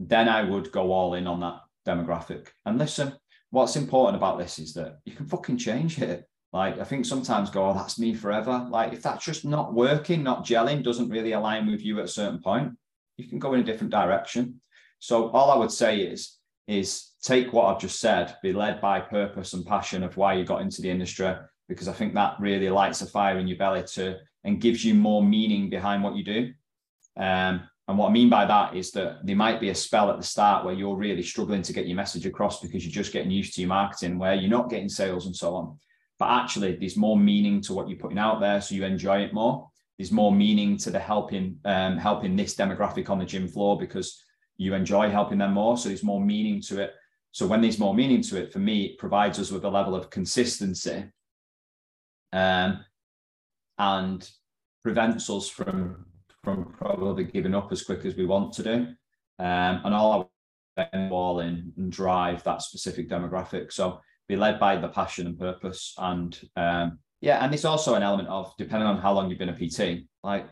then 0.00 0.28
I 0.28 0.42
would 0.42 0.72
go 0.72 0.92
all 0.92 1.14
in 1.14 1.26
on 1.26 1.40
that 1.40 1.60
demographic. 1.86 2.48
And 2.64 2.78
listen, 2.78 3.14
what's 3.50 3.76
important 3.76 4.16
about 4.16 4.38
this 4.38 4.58
is 4.58 4.74
that 4.74 4.98
you 5.04 5.12
can 5.12 5.26
fucking 5.26 5.58
change 5.58 6.00
it. 6.00 6.26
Like 6.52 6.78
I 6.78 6.84
think 6.84 7.04
sometimes 7.04 7.50
go, 7.50 7.68
oh, 7.68 7.74
that's 7.74 7.98
me 7.98 8.14
forever. 8.14 8.66
Like 8.70 8.92
if 8.92 9.02
that's 9.02 9.24
just 9.24 9.44
not 9.44 9.74
working, 9.74 10.22
not 10.22 10.44
gelling, 10.44 10.84
doesn't 10.84 11.08
really 11.08 11.32
align 11.32 11.70
with 11.70 11.82
you 11.82 11.98
at 11.98 12.04
a 12.04 12.08
certain 12.08 12.40
point, 12.40 12.72
you 13.16 13.28
can 13.28 13.38
go 13.38 13.54
in 13.54 13.60
a 13.60 13.64
different 13.64 13.92
direction. 13.92 14.60
So 15.00 15.30
all 15.30 15.50
I 15.50 15.56
would 15.56 15.72
say 15.72 16.00
is, 16.00 16.38
is 16.66 17.12
take 17.22 17.52
what 17.52 17.66
I've 17.66 17.80
just 17.80 18.00
said, 18.00 18.36
be 18.42 18.52
led 18.52 18.80
by 18.80 19.00
purpose 19.00 19.52
and 19.52 19.66
passion 19.66 20.02
of 20.02 20.16
why 20.16 20.34
you 20.34 20.44
got 20.44 20.62
into 20.62 20.82
the 20.82 20.90
industry, 20.90 21.34
because 21.68 21.88
I 21.88 21.92
think 21.92 22.14
that 22.14 22.36
really 22.40 22.70
lights 22.70 23.02
a 23.02 23.06
fire 23.06 23.38
in 23.38 23.46
your 23.46 23.58
belly 23.58 23.82
to 23.94 24.16
and 24.44 24.60
gives 24.60 24.84
you 24.84 24.94
more 24.94 25.22
meaning 25.22 25.70
behind 25.70 26.02
what 26.02 26.16
you 26.16 26.24
do. 26.24 26.52
Um, 27.16 27.68
and 27.86 27.98
what 27.98 28.08
I 28.08 28.12
mean 28.12 28.30
by 28.30 28.46
that 28.46 28.74
is 28.74 28.92
that 28.92 29.18
there 29.24 29.36
might 29.36 29.60
be 29.60 29.68
a 29.68 29.74
spell 29.74 30.10
at 30.10 30.16
the 30.16 30.22
start 30.22 30.64
where 30.64 30.74
you're 30.74 30.96
really 30.96 31.22
struggling 31.22 31.62
to 31.62 31.72
get 31.72 31.86
your 31.86 31.96
message 31.96 32.24
across 32.24 32.60
because 32.60 32.84
you're 32.84 32.92
just 32.92 33.12
getting 33.12 33.30
used 33.30 33.54
to 33.54 33.60
your 33.60 33.68
marketing, 33.68 34.18
where 34.18 34.34
you're 34.34 34.50
not 34.50 34.70
getting 34.70 34.88
sales 34.88 35.26
and 35.26 35.36
so 35.36 35.54
on. 35.54 35.78
But 36.18 36.30
actually, 36.30 36.76
there's 36.76 36.96
more 36.96 37.18
meaning 37.18 37.60
to 37.62 37.74
what 37.74 37.88
you're 37.88 37.98
putting 37.98 38.18
out 38.18 38.40
there, 38.40 38.60
so 38.60 38.74
you 38.74 38.84
enjoy 38.84 39.22
it 39.22 39.34
more. 39.34 39.68
There's 39.98 40.12
more 40.12 40.32
meaning 40.32 40.78
to 40.78 40.90
the 40.90 40.98
helping 40.98 41.58
um, 41.64 41.98
helping 41.98 42.36
this 42.36 42.54
demographic 42.54 43.10
on 43.10 43.18
the 43.18 43.24
gym 43.24 43.48
floor 43.48 43.78
because 43.78 44.23
you 44.56 44.74
enjoy 44.74 45.10
helping 45.10 45.38
them 45.38 45.54
more. 45.54 45.76
So 45.76 45.88
there's 45.88 46.02
more 46.02 46.20
meaning 46.20 46.60
to 46.62 46.82
it. 46.82 46.94
So 47.32 47.46
when 47.46 47.60
there's 47.60 47.78
more 47.78 47.94
meaning 47.94 48.22
to 48.22 48.40
it, 48.40 48.52
for 48.52 48.60
me, 48.60 48.84
it 48.84 48.98
provides 48.98 49.38
us 49.38 49.50
with 49.50 49.64
a 49.64 49.68
level 49.68 49.94
of 49.94 50.10
consistency, 50.10 51.04
um, 52.32 52.84
and 53.78 54.28
prevents 54.82 55.28
us 55.30 55.48
from 55.48 56.06
from 56.44 56.74
probably 56.78 57.24
giving 57.24 57.54
up 57.54 57.72
as 57.72 57.82
quick 57.82 58.04
as 58.04 58.16
we 58.16 58.26
want 58.26 58.52
to 58.52 58.62
do. 58.62 58.74
Um, 59.38 59.80
and 59.84 59.94
all 59.94 60.30
I 60.76 61.08
ball 61.08 61.40
in 61.40 61.72
and 61.76 61.90
drive 61.90 62.42
that 62.44 62.62
specific 62.62 63.08
demographic. 63.08 63.72
So 63.72 64.00
be 64.28 64.36
led 64.36 64.58
by 64.58 64.76
the 64.76 64.88
passion 64.88 65.26
and 65.26 65.38
purpose. 65.38 65.94
And 65.98 66.38
um, 66.56 66.98
yeah, 67.20 67.44
and 67.44 67.54
it's 67.54 67.64
also 67.64 67.94
an 67.94 68.02
element 68.02 68.28
of 68.28 68.52
depending 68.58 68.88
on 68.88 68.98
how 68.98 69.12
long 69.12 69.30
you've 69.30 69.38
been 69.38 69.48
a 69.48 69.52
PT, 69.54 70.04
like 70.22 70.46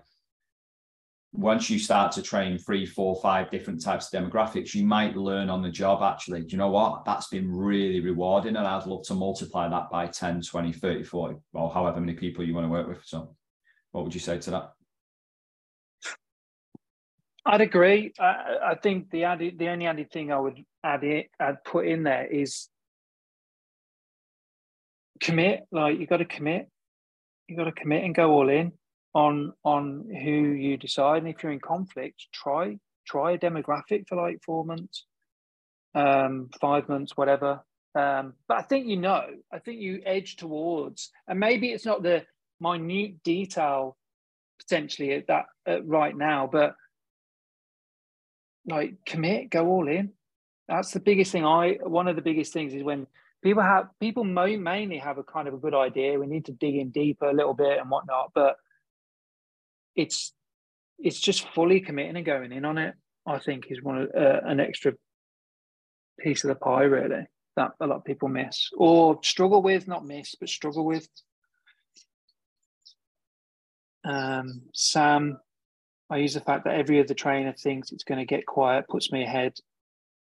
once 1.33 1.71
you 1.71 1.79
start 1.79 2.13
to 2.13 2.23
train 2.23 2.59
three, 2.59 2.85
four, 2.85 3.19
five 3.23 3.51
different 3.51 3.83
types 3.83 4.13
of 4.13 4.23
demographics, 4.23 4.75
you 4.75 4.85
might 4.85 5.17
learn 5.17 5.49
on 5.49 5.63
the 5.63 5.71
job 5.71 6.03
actually, 6.03 6.43
do 6.43 6.49
you 6.51 6.59
know 6.59 6.69
what? 6.69 7.07
That's 7.07 7.29
been 7.29 7.51
really 7.51 8.01
rewarding. 8.01 8.57
And 8.57 8.67
I'd 8.67 8.87
love 8.87 9.05
to 9.07 9.15
multiply 9.15 9.69
that 9.69 9.89
by 9.91 10.07
10, 10.09 10.43
20, 10.43 10.73
30, 10.73 11.03
40, 11.03 11.37
or 11.55 11.73
however 11.73 12.01
many 12.01 12.13
people 12.13 12.45
you 12.45 12.55
want 12.55 12.67
to 12.67 12.71
work 12.71 12.87
with. 12.87 13.03
So 13.05 13.35
what 13.93 14.05
would 14.05 14.13
you 14.13 14.21
say 14.21 14.39
to 14.41 14.51
that? 14.51 14.73
I'd 17.47 17.63
agree. 17.63 18.13
I, 18.21 18.57
I, 18.67 18.75
think 18.75 19.11
the 19.11 19.25
added, 19.25 19.59
the 19.59 19.69
only 19.69 19.87
added 19.87 20.13
thing 20.13 20.31
I 20.31 20.39
would 20.39 20.63
add 20.85 21.03
it, 21.03 21.31
I'd 21.41 21.65
put 21.65 21.87
in 21.87 22.03
there 22.03 22.27
is 22.27 22.69
commit. 25.21 25.63
Like 25.73 25.99
you 25.99 26.07
got 26.07 26.19
to 26.19 26.27
commit. 26.27 26.69
You 27.49 27.57
got 27.57 27.65
to 27.65 27.73
commit 27.73 28.05
and 28.05 28.15
go 28.15 28.33
all 28.33 28.51
in 28.51 28.73
on 29.15 29.53
on 29.65 30.09
who 30.09 30.31
you 30.31 30.77
decide. 30.77 31.19
And 31.19 31.29
if 31.29 31.43
you're 31.43 31.53
in 31.53 31.61
conflict, 31.61 32.27
try 32.33 32.79
try 33.07 33.33
a 33.33 33.39
demographic 33.39 34.09
for 34.09 34.17
like 34.17 34.43
four 34.43 34.65
months, 34.65 35.07
um, 35.95 36.51
five 36.61 36.89
months, 36.89 37.17
whatever. 37.17 37.61
Um, 37.95 38.35
but 38.49 38.59
I 38.59 38.63
think 38.63 38.87
you 38.87 38.97
know. 38.97 39.27
I 39.53 39.59
think 39.59 39.81
you 39.81 40.01
edge 40.05 40.37
towards, 40.37 41.11
and 41.29 41.39
maybe 41.39 41.73
it's 41.73 41.85
not 41.85 42.03
the 42.03 42.25
minute 42.61 43.23
detail 43.23 43.97
potentially 44.59 45.13
at 45.13 45.27
that 45.27 45.47
uh, 45.69 45.83
right 45.83 46.17
now, 46.17 46.49
but 46.51 46.77
like 48.67 48.95
commit, 49.05 49.51
go 49.51 49.67
all 49.67 49.89
in. 49.89 50.13
That's 50.69 50.93
the 50.93 51.01
biggest 51.01 51.33
thing. 51.33 51.45
I 51.45 51.79
one 51.83 52.09
of 52.09 52.17
the 52.17 52.23
biggest 52.23 52.53
things 52.53 52.73
is 52.73 52.83
when 52.83 53.07
people 53.43 53.63
have 53.63 53.89
people 54.01 54.25
mainly 54.25 54.99
have 54.99 55.19
a 55.19 55.25
kind 55.25 55.49
of 55.49 55.55
a 55.55 55.59
good 55.59 55.75
idea. 55.75 56.19
We 56.19 56.27
need 56.27 56.47
to 56.47 56.53
dig 56.53 56.77
in 56.77 56.91
deeper 56.91 57.29
a 57.29 57.35
little 57.35 57.55
bit 57.55 57.79
and 57.79 57.91
whatnot, 57.91 58.31
but 58.35 58.57
it's 59.97 60.33
it's 60.99 61.21
just 61.21 61.49
fully 61.55 61.81
committing 61.81 62.17
and 62.17 62.27
going 62.27 62.53
in 62.53 62.65
on 62.65 62.79
it. 62.79 62.95
I 63.27 63.39
think 63.39 63.67
is 63.71 63.83
one 63.83 64.03
of 64.03 64.11
uh, 64.17 64.41
an 64.45 64.61
extra 64.61 64.95
piece 66.21 66.45
of 66.45 66.49
the 66.49 66.55
pie 66.55 66.85
really 66.85 67.27
that 67.57 67.73
a 67.81 67.87
lot 67.87 67.97
of 67.97 68.05
people 68.05 68.29
miss 68.29 68.71
or 68.77 69.19
struggle 69.23 69.63
with, 69.63 69.87
not 69.87 70.07
miss, 70.07 70.35
but 70.35 70.49
struggle 70.49 70.85
with. 70.85 71.07
Um, 74.05 74.63
Sam 74.73 75.39
I 76.13 76.19
use 76.19 76.35
the 76.35 76.41
fact 76.43 76.65
that 76.65 76.75
every 76.75 77.01
other 77.01 77.15
trainer 77.15 77.55
thinks 77.55 77.91
it's 77.91 78.05
going 78.05 78.19
to 78.19 78.27
get 78.27 78.45
quiet, 78.45 78.87
puts 78.87 79.11
me 79.11 79.25
ahead 79.25 79.55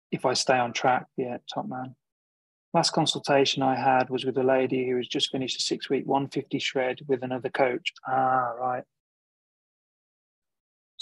if 0.10 0.26
I 0.26 0.34
stay 0.34 0.58
on 0.58 0.72
track. 0.72 1.06
Yeah, 1.18 1.38
top 1.54 1.68
man. 1.68 1.96
Last 2.74 2.92
consultation 2.92 3.62
I 3.62 3.76
had 3.76 4.10
was 4.10 4.24
with 4.24 4.38
a 4.38 4.44
lady 4.44 4.88
who 4.88 4.96
has 4.96 5.08
just 5.10 5.32
finished 5.32 5.58
a 5.58 5.62
six 5.62 5.90
week 5.90 6.06
150 6.08 6.60
shred 6.60 7.00
with 7.10 7.24
another 7.24 7.50
coach. 7.50 7.92
Ah, 8.08 8.54
right. 8.58 8.84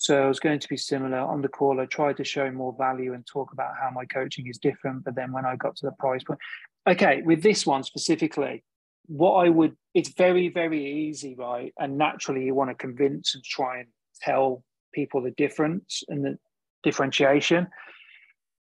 So 0.10 0.24
it 0.24 0.28
was 0.28 0.40
going 0.40 0.58
to 0.58 0.68
be 0.68 0.76
similar 0.76 1.20
on 1.20 1.44
the 1.44 1.48
call. 1.48 1.80
I 1.80 1.86
tried 1.86 2.18
to 2.18 2.24
show 2.24 2.50
more 2.50 2.76
value 2.76 3.14
and 3.14 3.24
talk 3.28 3.54
about 3.54 3.76
how 3.80 3.92
my 3.92 4.06
coaching 4.06 4.48
is 4.48 4.58
different. 4.58 5.04
But 5.04 5.14
then 5.14 5.32
when 5.32 5.46
I 5.46 5.56
got 5.56 5.76
to 5.76 5.86
the 5.86 5.92
price 6.00 6.24
point, 6.24 6.40
okay, 6.88 7.22
with 7.22 7.44
this 7.44 7.64
one 7.64 7.84
specifically, 7.84 8.64
what 9.06 9.34
I 9.34 9.50
would, 9.50 9.78
it's 9.94 10.10
very, 10.10 10.50
very 10.50 10.84
easy, 10.84 11.36
right? 11.38 11.72
And 11.78 12.00
naturally, 12.00 12.44
you 12.44 12.56
want 12.56 12.72
to 12.72 12.74
convince 12.74 13.36
and 13.36 13.44
try 13.44 13.82
and 13.82 13.88
tell 14.20 14.64
people 14.96 15.22
the 15.22 15.30
difference 15.30 16.02
and 16.08 16.26
the 16.26 16.40
differentiation. 16.82 17.68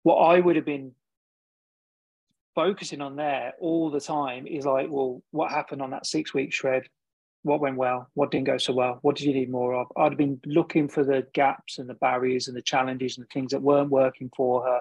What 0.03 0.17
I 0.17 0.41
would 0.41 0.57
have 0.57 0.67
been 0.67 0.93
focusing 2.55 3.01
on 3.01 3.17
there 3.17 3.55
all 3.59 3.91
the 3.91 4.03
time 4.03 4.47
is 4.47 4.67
like, 4.67 4.89
well, 4.91 5.23
what 5.31 5.51
happened 5.51 5.81
on 5.81 5.93
that 5.93 6.05
six 6.05 6.35
week 6.35 6.53
shred? 6.53 6.83
What 7.49 7.61
went 7.61 7.79
well? 7.79 8.11
What 8.13 8.31
didn't 8.31 8.47
go 8.47 8.59
so 8.59 8.75
well? 8.75 8.99
What 9.01 9.17
did 9.17 9.25
you 9.25 9.33
need 9.33 9.51
more 9.51 9.75
of? 9.75 9.87
I'd 9.97 10.19
been 10.19 10.39
looking 10.45 10.87
for 10.87 11.03
the 11.03 11.27
gaps 11.33 11.79
and 11.79 11.89
the 11.89 11.95
barriers 11.95 12.47
and 12.47 12.55
the 12.55 12.61
challenges 12.61 13.17
and 13.17 13.25
the 13.25 13.33
things 13.33 13.53
that 13.53 13.63
weren't 13.63 13.89
working 13.89 14.31
for 14.37 14.63
her, 14.65 14.81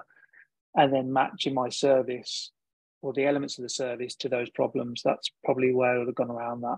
and 0.76 0.92
then 0.92 1.10
matching 1.10 1.54
my 1.54 1.70
service 1.70 2.52
or 3.00 3.14
the 3.14 3.24
elements 3.24 3.56
of 3.56 3.62
the 3.62 3.70
service 3.70 4.14
to 4.16 4.28
those 4.28 4.50
problems. 4.50 5.00
That's 5.02 5.30
probably 5.46 5.72
where 5.72 5.94
I 5.94 5.98
would 5.98 6.08
have 6.08 6.14
gone 6.14 6.30
around 6.30 6.60
that. 6.60 6.76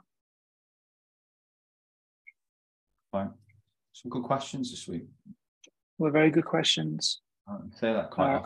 Right. 3.12 3.30
Some 3.92 4.10
good 4.10 4.22
questions 4.22 4.70
this 4.70 4.86
week. 4.86 5.06
Were 5.98 6.12
very 6.12 6.30
good 6.30 6.44
questions. 6.44 7.20
I 7.48 7.56
say 7.74 7.92
that 7.92 8.12
quite 8.12 8.36
uh, 8.36 8.38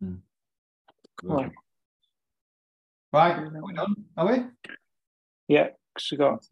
often. 0.00 0.22
Hmm. 1.22 1.30
Right. 1.30 1.52
Right, 3.12 3.36
are 3.36 3.62
we 3.62 3.74
done? 3.74 3.94
Are 4.16 4.32
we? 4.32 4.44
Yeah, 5.48 5.68
because 5.94 6.10
we 6.10 6.18
got 6.18 6.44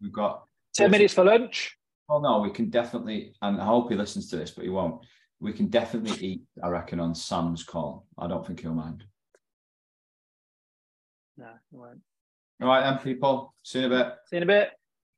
we've 0.00 0.12
got 0.12 0.44
10 0.74 0.90
minutes 0.90 1.14
for 1.14 1.24
lunch. 1.24 1.76
Oh 2.08 2.20
no, 2.20 2.40
we 2.40 2.50
can 2.50 2.68
definitely, 2.68 3.34
and 3.42 3.60
I 3.60 3.64
hope 3.64 3.90
he 3.90 3.96
listens 3.96 4.28
to 4.30 4.36
this, 4.36 4.50
but 4.50 4.64
he 4.64 4.70
won't. 4.70 5.04
We 5.40 5.52
can 5.52 5.68
definitely 5.68 6.24
eat, 6.24 6.42
I 6.62 6.68
reckon, 6.68 7.00
on 7.00 7.14
Sam's 7.14 7.64
call. 7.64 8.06
I 8.18 8.28
don't 8.28 8.46
think 8.46 8.60
he'll 8.60 8.74
mind. 8.74 9.04
No, 11.36 11.48
he 11.70 11.76
won't. 11.76 12.00
All 12.60 12.68
right, 12.68 12.82
then, 12.82 12.98
people. 12.98 13.54
See 13.62 13.80
you 13.80 13.86
in 13.86 13.92
a 13.92 13.96
bit. 13.96 14.14
See 14.26 14.36
you 14.36 14.42
in 14.42 14.42
a 14.42 14.46
bit. 14.46 14.70